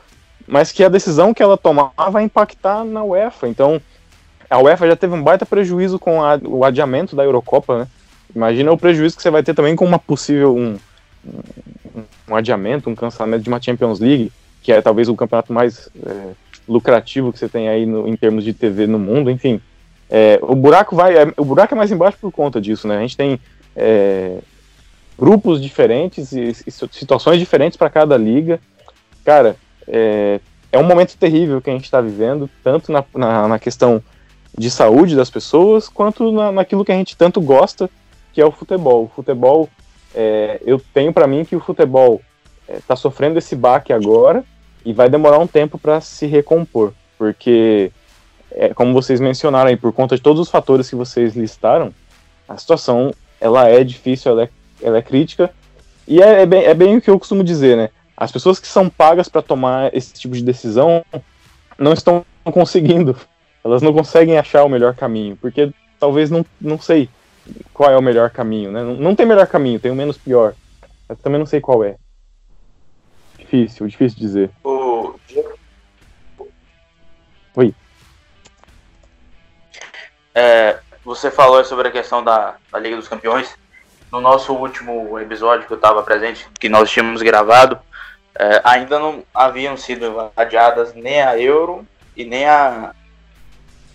mas 0.48 0.72
que 0.72 0.84
a 0.84 0.90
decisão 0.90 1.34
que 1.34 1.42
ela 1.44 1.58
tomar 1.58 1.92
vai 2.12 2.24
impactar 2.24 2.84
na 2.84 3.04
UEFA. 3.04 3.48
Então, 3.48 3.82
a 4.50 4.60
UEFA 4.60 4.88
já 4.88 4.96
teve 4.96 5.14
um 5.14 5.24
baita 5.24 5.46
prejuízo 5.46 6.00
com 6.00 6.24
a- 6.24 6.40
o 6.44 6.64
adiamento 6.64 7.16
da 7.16 7.24
Eurocopa, 7.24 7.80
né? 7.80 7.88
Imagina 8.36 8.72
o 8.72 8.78
prejuízo 8.78 9.16
que 9.16 9.22
você 9.24 9.32
vai 9.32 9.42
ter 9.44 9.54
também 9.56 9.76
com 9.76 9.86
uma 9.86 9.98
possível 10.00 10.56
um, 10.56 10.78
um, 11.26 12.02
um 12.30 12.36
adiamento, 12.36 12.90
um 12.90 12.96
cancelamento 12.96 13.44
de 13.44 13.50
uma 13.50 13.62
Champions 13.62 14.00
League, 14.00 14.32
que 14.62 14.72
é 14.72 14.82
talvez 14.82 15.10
o 15.10 15.16
campeonato 15.16 15.52
mais 15.52 15.90
é, 16.06 16.32
lucrativo 16.68 17.34
que 17.34 17.40
você 17.40 17.50
tem 17.50 17.68
aí 17.68 17.86
no- 17.86 18.08
em 18.08 18.16
termos 18.16 18.44
de 18.44 18.54
TV 18.54 18.86
no 18.86 19.00
mundo, 19.00 19.32
enfim. 19.32 19.60
É, 20.10 20.40
o 20.42 20.56
buraco 20.56 20.96
vai, 20.96 21.16
é, 21.16 21.34
o 21.38 21.46
buraco 21.46 21.74
é 21.74 21.78
mais 21.78 21.92
embaixo 21.92 22.18
por 22.20 22.32
conta 22.32 22.60
disso, 22.60 22.88
né? 22.88 22.98
A 22.98 23.02
gente 23.02 23.18
tem 23.18 23.40
é, 23.76 24.40
grupos 25.18 25.62
diferentes 25.62 26.32
e, 26.32 26.56
e 26.66 26.72
situações 26.72 27.40
diferentes 27.40 27.78
para 27.78 27.90
cada 27.90 28.18
liga. 28.18 28.60
Cara, 29.24 29.56
é, 29.88 30.40
é 30.72 30.80
um 30.80 30.84
momento 30.84 31.18
terrível 31.18 31.62
que 31.62 31.70
a 31.70 31.74
gente 31.74 31.86
está 31.86 32.02
vivendo, 32.02 32.50
tanto 32.64 32.92
na, 32.92 33.04
na, 33.14 33.48
na 33.48 33.60
questão 33.60 34.02
de 34.58 34.70
saúde 34.72 35.16
das 35.16 35.30
pessoas, 35.30 35.88
quanto 35.88 36.32
na, 36.32 36.52
naquilo 36.52 36.84
que 36.84 36.92
a 36.92 36.96
gente 36.96 37.16
tanto 37.16 37.40
gosta, 37.40 37.90
que 38.34 38.42
é 38.42 38.46
o 38.46 38.52
futebol. 38.52 39.06
O 39.06 39.12
futebol, 39.16 39.70
é, 40.16 40.60
eu 40.66 40.82
tenho 40.94 41.14
para 41.14 41.28
mim 41.28 41.46
que 41.46 41.56
o 41.56 41.60
futebol 41.60 42.22
está 42.68 42.96
sofrendo 42.96 43.40
esse 43.40 43.56
baque 43.56 43.92
agora 43.92 44.44
e 44.86 44.94
vai 44.94 45.10
demorar 45.10 45.40
um 45.40 45.48
tempo 45.48 45.78
para 45.78 46.00
se 46.02 46.26
recompor, 46.26 46.94
porque, 47.18 47.92
é, 48.52 48.74
como 48.74 48.94
vocês 48.94 49.20
mencionaram 49.20 49.70
aí, 49.70 49.78
por 49.78 49.94
conta 49.94 50.16
de 50.16 50.22
todos 50.22 50.42
os 50.42 50.50
fatores 50.50 50.90
que 50.90 50.96
vocês 50.96 51.36
listaram, 51.36 51.94
a 52.48 52.58
situação 52.58 53.14
ela 53.40 53.68
é 53.68 53.84
difícil, 53.84 54.32
ela 54.32 54.44
é, 54.44 54.50
ela 54.82 54.98
é 54.98 55.02
crítica, 55.02 55.52
e 56.08 56.22
é, 56.22 56.42
é 56.42 56.46
bem, 56.46 56.64
é 56.64 56.74
bem 56.74 56.98
o 56.98 57.02
que 57.02 57.10
eu 57.10 57.20
costumo 57.20 57.44
dizer, 57.44 57.78
né? 57.78 57.90
As 58.18 58.32
pessoas 58.32 58.60
que 58.60 58.68
são 58.68 58.90
pagas 58.90 59.30
para 59.30 59.42
tomar 59.42 59.96
esse 59.96 60.14
tipo 60.14 60.36
de 60.36 60.44
decisão 60.44 61.06
não 61.78 61.94
estão 61.94 62.26
conseguindo, 62.52 63.16
elas 63.64 63.82
não 63.82 63.94
conseguem 63.94 64.38
achar 64.38 64.64
o 64.64 64.70
melhor 64.70 64.96
caminho, 64.96 65.38
porque 65.38 65.72
talvez 66.00 66.30
não, 66.30 66.46
não 66.60 66.80
sei 66.80 67.10
qual 67.74 67.92
é 67.92 67.98
o 67.98 68.02
melhor 68.02 68.30
caminho, 68.30 68.72
né? 68.72 68.84
Não, 68.84 68.96
não 68.96 69.16
tem 69.16 69.26
melhor 69.26 69.48
caminho, 69.48 69.80
tem 69.80 69.92
o 69.92 69.96
menos 69.96 70.18
pior. 70.18 70.54
Eu 71.08 71.16
também 71.16 71.40
não 71.40 71.46
sei 71.46 71.60
qual 71.60 71.84
é. 71.84 71.96
Difícil, 73.38 73.88
difícil 73.88 74.20
dizer. 74.20 74.52
O... 74.64 75.16
Oi. 77.56 77.74
É, 80.40 80.80
você 81.04 81.30
falou 81.30 81.62
sobre 81.66 81.90
a 81.90 81.92
questão 81.92 82.24
da, 82.24 82.56
da 82.72 82.80
Liga 82.80 82.96
dos 82.96 83.10
Campeões. 83.10 83.54
No 84.10 84.22
nosso 84.22 84.54
último 84.54 85.20
episódio 85.20 85.68
que 85.68 85.74
eu 85.74 85.78
estava 85.78 86.02
presente, 86.02 86.48
que 86.58 86.70
nós 86.70 86.90
tínhamos 86.90 87.22
gravado, 87.22 87.78
é, 88.34 88.62
ainda 88.64 88.98
não 88.98 89.22
haviam 89.36 89.76
sido 89.76 90.32
adiadas 90.36 90.94
nem 90.96 91.22
a 91.22 91.38
Euro 91.38 91.86
e 92.16 92.24
nem 92.24 92.48
a, 92.48 92.92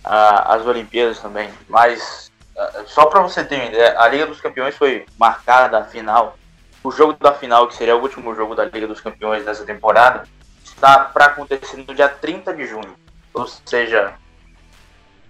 a- 0.03 0.53
as 0.55 0.65
Olimpíadas 0.67 1.19
também. 1.19 1.49
Mas, 1.67 2.31
é, 2.55 2.83
só 2.85 3.07
para 3.07 3.21
você 3.23 3.43
ter 3.43 3.55
uma 3.55 3.65
ideia, 3.65 3.99
a 3.99 4.07
Liga 4.07 4.27
dos 4.27 4.39
Campeões 4.39 4.75
foi 4.77 5.03
marcada 5.19 5.79
a 5.79 5.83
final. 5.83 6.37
O 6.83 6.91
jogo 6.91 7.13
da 7.13 7.33
final, 7.33 7.67
que 7.67 7.73
seria 7.75 7.95
o 7.97 8.01
último 8.01 8.35
jogo 8.35 8.53
da 8.53 8.65
Liga 8.65 8.85
dos 8.87 9.01
Campeões 9.01 9.43
dessa 9.43 9.65
temporada, 9.65 10.23
está 10.63 10.99
para 11.05 11.25
acontecer 11.25 11.77
no 11.77 11.95
dia 11.95 12.07
30 12.07 12.53
de 12.53 12.67
junho. 12.67 12.95
Ou 13.33 13.47
seja, 13.65 14.13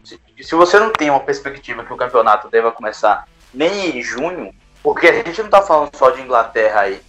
se, 0.05 0.19
se 0.41 0.55
você 0.55 0.79
não 0.79 0.91
tem 0.91 1.09
uma 1.09 1.19
perspectiva 1.19 1.83
que 1.83 1.93
o 1.93 1.97
campeonato 1.97 2.49
deva 2.49 2.71
começar 2.71 3.27
nem 3.53 3.97
em 3.97 4.01
junho, 4.01 4.53
porque 4.83 5.07
a 5.07 5.13
gente 5.13 5.39
não 5.39 5.45
está 5.45 5.61
falando 5.61 5.95
só 5.95 6.11
de 6.11 6.21
Inglaterra 6.21 6.81
aí. 6.81 7.01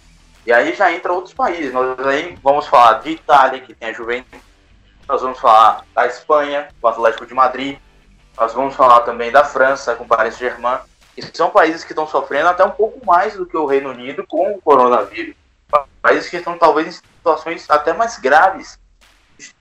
E 0.45 0.51
aí 0.51 0.73
já 0.73 0.91
entra 0.91 1.11
outros 1.11 1.33
países. 1.33 1.73
Nós 1.73 1.99
aí 2.07 2.37
vamos 2.41 2.67
falar 2.67 3.01
de 3.01 3.11
Itália, 3.11 3.59
que 3.59 3.75
tem 3.75 3.89
a 3.89 3.93
Juventus. 3.93 4.39
Nós 5.07 5.21
vamos 5.21 5.39
falar 5.39 5.85
da 5.93 6.07
Espanha, 6.07 6.69
o 6.81 6.87
Atlético 6.87 7.25
de 7.25 7.33
Madrid. 7.33 7.77
Nós 8.37 8.53
vamos 8.53 8.75
falar 8.75 9.01
também 9.01 9.31
da 9.31 9.43
França, 9.43 9.95
com 9.95 10.05
o 10.05 10.07
Paris 10.07 10.35
Saint-Germain. 10.35 10.79
E 11.17 11.21
são 11.35 11.49
países 11.49 11.83
que 11.83 11.91
estão 11.91 12.07
sofrendo 12.07 12.49
até 12.49 12.63
um 12.63 12.71
pouco 12.71 13.05
mais 13.05 13.35
do 13.35 13.45
que 13.45 13.57
o 13.57 13.65
Reino 13.65 13.89
Unido 13.89 14.25
com 14.25 14.53
o 14.53 14.61
coronavírus. 14.61 15.35
Países 16.01 16.29
que 16.29 16.37
estão 16.37 16.57
talvez 16.57 16.87
em 16.87 16.91
situações 16.91 17.69
até 17.69 17.91
mais 17.91 18.17
graves. 18.17 18.79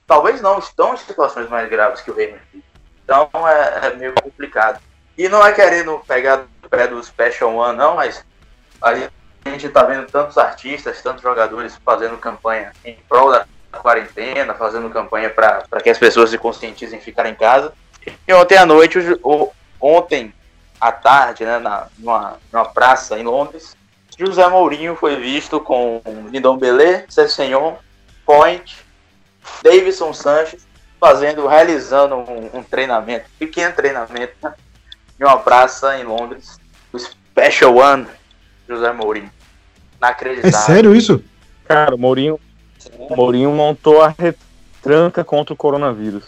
Talvez 0.07 0.41
não, 0.41 0.59
estão 0.59 0.95
em 0.95 0.99
situações 0.99 1.49
mais 1.49 1.69
graves 1.69 2.01
que 2.01 2.11
o 2.11 2.15
Reino 2.15 2.39
Unido. 2.53 2.66
Então 3.07 3.31
é, 3.49 3.87
é 3.87 3.95
meio 3.95 4.13
complicado. 4.21 4.81
E 5.17 5.29
não 5.29 5.47
é 5.47 5.53
querendo 5.53 5.99
pegar 6.07 6.45
o 6.65 6.69
pé 6.69 6.89
do 6.89 7.03
Special 7.03 7.55
One, 7.55 7.79
não, 7.79 7.95
mas 7.95 8.25
a 8.83 8.95
gente 9.49 9.69
tá 9.69 9.85
vendo 9.85 10.07
tantos 10.11 10.37
artistas, 10.37 11.01
tantos 11.01 11.23
jogadores 11.23 11.79
fazendo 11.85 12.19
campanha 12.19 12.73
em 12.85 12.97
prol 13.09 13.31
da 13.31 13.47
quarentena, 13.79 14.53
fazendo 14.55 14.91
campanha 14.91 15.31
para 15.31 15.63
que 15.83 15.89
as 15.89 15.99
pessoas 15.99 16.31
se 16.31 16.37
conscientizem 16.39 16.99
em 16.99 17.03
ficar 17.03 17.27
em 17.27 17.35
casa. 17.35 17.73
E 18.27 18.33
ontem 18.35 18.59
à 18.59 18.67
noite, 18.67 18.99
o- 18.99 19.21
o- 19.23 19.53
ontem 19.81 20.35
à 20.81 20.91
tarde, 20.91 21.45
né, 21.45 21.59
na, 21.59 21.87
numa, 21.99 22.39
numa 22.53 22.65
praça 22.65 23.19
em 23.19 23.23
Londres, 23.23 23.77
José 24.19 24.47
Mourinho 24.49 24.97
foi 24.97 25.17
visto 25.17 25.61
com 25.61 26.03
Lindon 26.31 26.57
Belé, 26.57 27.05
Cessenhon, 27.09 27.75
Point, 28.25 28.85
Davidson 29.63 30.13
Sanches, 30.13 30.66
fazendo, 31.01 31.47
realizando 31.47 32.15
um, 32.17 32.51
um 32.55 32.63
treinamento, 32.63 33.27
pequeno 33.39 33.75
treinamento, 33.75 34.33
né, 34.43 34.55
em 35.21 35.25
uma 35.25 35.39
praça 35.39 35.99
em 35.99 36.05
Londres, 36.05 36.59
o 36.93 36.99
Special 36.99 37.75
One, 37.77 38.07
José 38.69 38.93
Mourinho. 38.93 39.31
É 39.31 39.97
Inacreditável. 39.99 40.59
sério 40.67 40.95
isso? 40.95 41.23
Cara, 41.67 41.95
o 41.95 41.99
Mourinho, 41.99 42.39
o 42.99 43.17
Mourinho 43.17 43.51
montou 43.51 44.03
a 44.03 44.15
retranca 44.17 45.25
contra 45.25 45.53
o 45.55 45.57
coronavírus. 45.57 46.25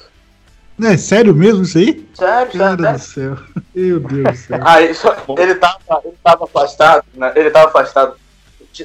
É 0.83 0.97
sério 0.97 1.35
mesmo 1.35 1.65
isso 1.65 1.77
aí? 1.79 2.09
Sério, 2.15 2.53
Cara 2.59 2.77
sério, 2.77 2.93
do 2.95 2.99
céu. 2.99 3.37
Meu 3.75 4.01
Deus 4.01 4.23
do 4.31 4.37
céu. 4.37 4.61
Aí, 4.65 4.95
só- 4.95 5.17
ele, 5.37 5.55
tava, 5.57 5.79
ele 6.05 6.15
tava 6.23 6.45
afastado, 6.45 7.05
né? 7.15 7.33
Ele 7.35 7.51
tava 7.51 7.69
afastado. 7.69 8.17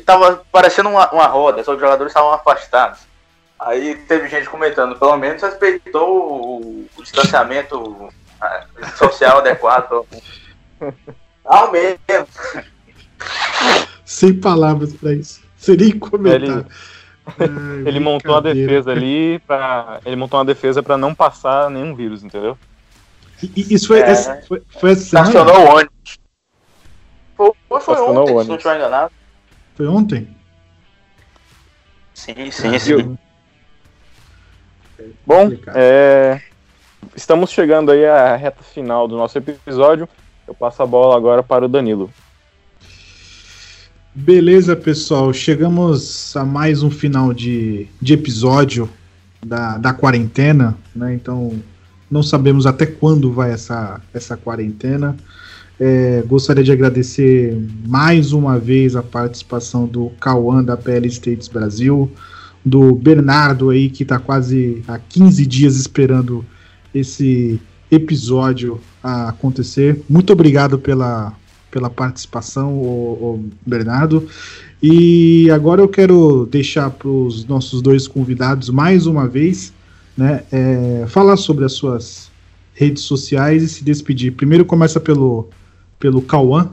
Tava 0.06 0.44
parecendo 0.52 0.90
uma, 0.90 1.12
uma 1.12 1.28
roda, 1.28 1.64
só 1.64 1.72
que 1.72 1.76
os 1.76 1.82
jogadores 1.82 2.10
estavam 2.10 2.34
afastados. 2.34 3.02
Aí 3.66 3.96
teve 4.08 4.28
gente 4.28 4.50
comentando, 4.50 4.98
pelo 4.98 5.16
menos 5.18 5.42
respeitou 5.42 6.62
o, 6.62 6.86
o 6.98 7.04
distanciamento 7.04 8.10
social 8.98 9.38
adequado. 9.40 10.06
Ao 11.46 11.72
mesmo. 11.72 11.98
Sem 14.06 14.40
palavras 14.40 14.94
pra 14.94 15.14
isso. 15.14 15.42
Seria 15.58 15.98
comentar. 16.00 16.42
Ele- 16.60 16.66
Ele 17.88 18.00
montou 18.02 18.36
a 18.36 18.42
defesa 18.42 18.92
ali 18.92 19.40
para 19.48 20.02
ele 20.06 20.18
montou 20.18 20.38
uma 20.38 20.46
defesa 20.46 20.84
para 20.84 20.98
não 20.98 21.16
passar 21.16 21.70
nenhum 21.70 21.96
vírus, 21.96 22.22
entendeu? 22.22 22.58
Isso 23.56 23.88
foi, 23.88 24.02
É. 24.02 24.10
essa, 24.10 24.42
foi, 24.46 24.62
foi 24.78 24.92
essa 24.92 25.04
semana? 25.04 25.30
Estacionou 25.30 25.66
o 25.66 25.70
ônibus. 25.76 26.20
Foi, 27.38 27.54
foi 27.80 27.96
ontem, 27.96 28.04
se 28.04 28.14
não 28.14 28.24
ônibus. 28.36 28.50
estiver 28.58 28.76
enganado. 28.76 29.12
Foi 29.76 29.88
ontem? 29.88 30.36
Sim, 32.14 32.52
sim, 32.52 32.78
sim. 32.80 33.18
Bom, 35.26 35.52
é, 35.74 36.42
estamos 37.16 37.50
chegando 37.50 37.92
aí 37.92 38.06
à 38.06 38.36
reta 38.36 38.64
final 38.64 39.08
do 39.08 39.16
nosso 39.16 39.38
episódio. 39.38 40.08
Eu 40.48 40.54
passo 40.54 40.84
a 40.84 40.86
bola 40.86 41.16
agora 41.16 41.42
para 41.42 41.66
o 41.66 41.70
Danilo. 41.70 42.10
Beleza, 44.16 44.76
pessoal. 44.76 45.34
Chegamos 45.34 46.36
a 46.38 46.46
mais 46.46 46.84
um 46.84 46.92
final 46.92 47.34
de, 47.34 47.88
de 48.02 48.14
episódio 48.14 48.90
da, 49.44 49.78
da 49.78 49.94
quarentena, 49.94 50.78
né? 50.96 51.14
Então, 51.16 51.60
não 52.12 52.22
sabemos 52.22 52.68
até 52.68 52.86
quando 52.86 53.32
vai 53.32 53.52
essa, 53.52 54.00
essa 54.14 54.38
quarentena. 54.38 55.16
É, 55.80 56.24
gostaria 56.28 56.64
de 56.64 56.72
agradecer 56.72 57.58
mais 57.88 58.34
uma 58.34 58.60
vez 58.60 58.96
a 58.96 59.02
participação 59.02 59.88
do 59.88 60.12
Cauã 60.20 60.64
da 60.64 60.78
PL 60.78 61.08
States 61.08 61.48
Brasil, 61.48 62.12
do 62.66 62.96
Bernardo 62.96 63.70
aí, 63.70 63.90
que 63.90 64.04
está 64.04 64.20
quase 64.20 64.84
há 64.88 64.98
15 64.98 65.46
dias 65.46 65.76
esperando 65.76 66.46
esse 66.94 67.60
episódio 67.92 68.80
acontecer. 69.02 70.02
Muito 70.10 70.32
obrigado 70.34 70.80
pela, 70.80 71.34
pela 71.70 71.90
participação, 71.90 72.74
o 72.74 73.50
Bernardo. 73.66 74.28
E 74.82 75.50
agora 75.52 75.82
eu 75.82 75.88
quero 75.88 76.46
deixar 76.46 76.90
para 76.90 77.08
os 77.08 77.46
nossos 77.46 77.82
dois 77.82 78.08
convidados 78.08 78.70
mais 78.70 79.06
uma 79.06 79.28
vez, 79.28 79.74
né, 80.16 80.44
é, 80.52 81.06
falar 81.08 81.38
sobre 81.38 81.66
as 81.66 81.74
suas 81.74 82.32
redes 82.74 83.04
sociais 83.04 83.64
e 83.64 83.70
se 83.70 83.84
despedir. 83.84 84.34
Primeiro 84.34 84.66
começa 84.66 85.00
pelo 85.00 85.50
pelo 86.04 86.22
Cauã. 86.22 86.70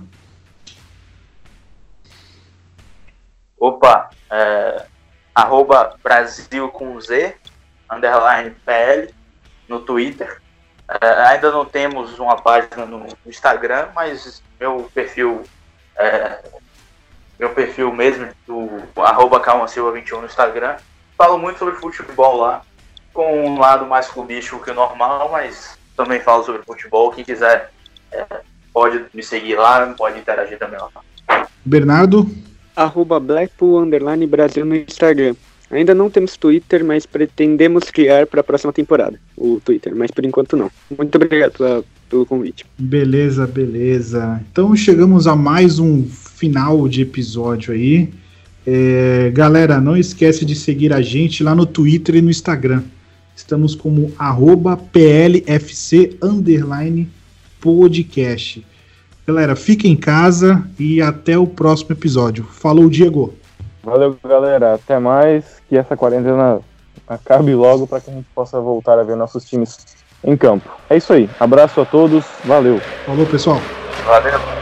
Opa, 3.57 4.11
é, 4.29 4.87
arroba 5.35 5.97
Brasil 6.03 6.69
com 6.69 7.01
Z, 7.01 7.37
underline 7.91 8.51
PL, 8.65 9.15
no 9.69 9.81
Twitter. 9.81 10.41
É, 11.01 11.27
ainda 11.29 11.51
não 11.53 11.65
temos 11.65 12.19
uma 12.19 12.37
página 12.37 12.85
no 12.85 13.07
Instagram, 13.25 13.89
mas 13.95 14.43
meu 14.59 14.91
perfil 14.93 15.45
é, 15.97 16.43
meu 17.41 17.51
perfil 17.51 17.91
mesmo, 17.91 18.29
do 18.47 18.69
arroba 18.97 19.41
Calma 19.41 19.67
Silva 19.67 19.93
21 19.93 20.21
no 20.21 20.27
Instagram. 20.27 20.77
Falo 21.17 21.39
muito 21.39 21.59
sobre 21.59 21.75
futebol 21.77 22.37
lá, 22.37 22.63
com 23.15 23.47
um 23.47 23.59
lado 23.59 23.87
mais 23.87 24.09
clubístico 24.09 24.63
que 24.63 24.71
o 24.71 24.75
normal, 24.75 25.31
mas 25.33 25.79
também 25.97 26.21
falo 26.21 26.45
sobre 26.45 26.63
futebol. 26.63 27.11
Quem 27.11 27.25
quiser 27.25 27.71
é, 28.13 28.27
pode 28.73 29.07
me 29.15 29.23
seguir 29.23 29.57
lá, 29.57 29.87
pode 29.97 30.19
interagir 30.19 30.59
também 30.59 30.79
lá. 30.79 31.47
Bernardo? 31.65 32.27
Arroba 32.81 33.21
Blackpool 33.21 33.83
Underline 33.83 34.27
Brasil 34.27 34.65
no 34.65 34.75
Instagram. 34.75 35.35
Ainda 35.71 35.95
não 35.95 36.09
temos 36.09 36.37
Twitter, 36.37 36.85
mas 36.85 37.05
pretendemos 37.05 37.91
criar 37.91 38.27
para 38.27 38.41
a 38.41 38.45
próxima 38.45 38.73
temporada 38.73 39.21
o 39.37 39.61
Twitter, 39.65 39.95
mas 39.95 40.11
por 40.11 40.25
enquanto 40.25 40.57
não. 40.57 40.71
Muito 40.97 41.15
obrigado 41.15 41.53
pela, 41.53 41.85
pelo 42.09 42.25
convite. 42.25 42.65
Beleza, 42.79 43.47
beleza. 43.47 44.43
Então 44.51 44.75
chegamos 44.75 45.27
a 45.27 45.37
mais 45.37 45.79
um 45.79 46.05
final 46.05 46.89
de 46.89 47.03
episódio 47.03 47.75
aí. 47.75 48.09
É, 48.67 49.31
galera, 49.33 49.81
não 49.81 49.97
esquece 49.97 50.45
de 50.45 50.55
seguir 50.55 50.93
a 50.93 51.03
gente 51.03 51.45
lá 51.45 51.55
no 51.55 51.67
Twitter 51.67 52.17
e 52.17 52.23
no 52.23 52.31
Instagram. 52.31 52.83
Estamos 53.37 53.75
como 53.75 54.13
arroba 54.19 54.77
PLFC 54.77 56.17
podcast. 57.61 58.65
Galera, 59.31 59.55
fica 59.55 59.87
em 59.87 59.95
casa 59.95 60.61
e 60.77 61.01
até 61.01 61.39
o 61.39 61.47
próximo 61.47 61.93
episódio. 61.93 62.43
Falou, 62.43 62.91
Diego. 62.91 63.33
Valeu, 63.81 64.19
galera. 64.25 64.75
Até 64.75 64.99
mais. 64.99 65.45
Que 65.69 65.79
essa 65.79 65.97
quarentena 65.97 66.59
acabe 67.07 67.55
logo 67.55 67.87
para 67.87 68.01
que 68.01 68.11
a 68.11 68.13
gente 68.13 68.27
possa 68.35 68.61
voltar 68.61 68.99
a 68.99 69.05
ver 69.05 69.15
nossos 69.15 69.45
times 69.45 69.79
em 70.25 70.37
campo. 70.37 70.69
É 70.91 70.97
isso 70.97 71.13
aí. 71.13 71.31
Abraço 71.39 71.81
a 71.81 71.85
todos. 71.85 72.25
Valeu. 72.45 72.81
Falou, 73.07 73.25
pessoal. 73.25 73.61
Valeu. 74.05 74.60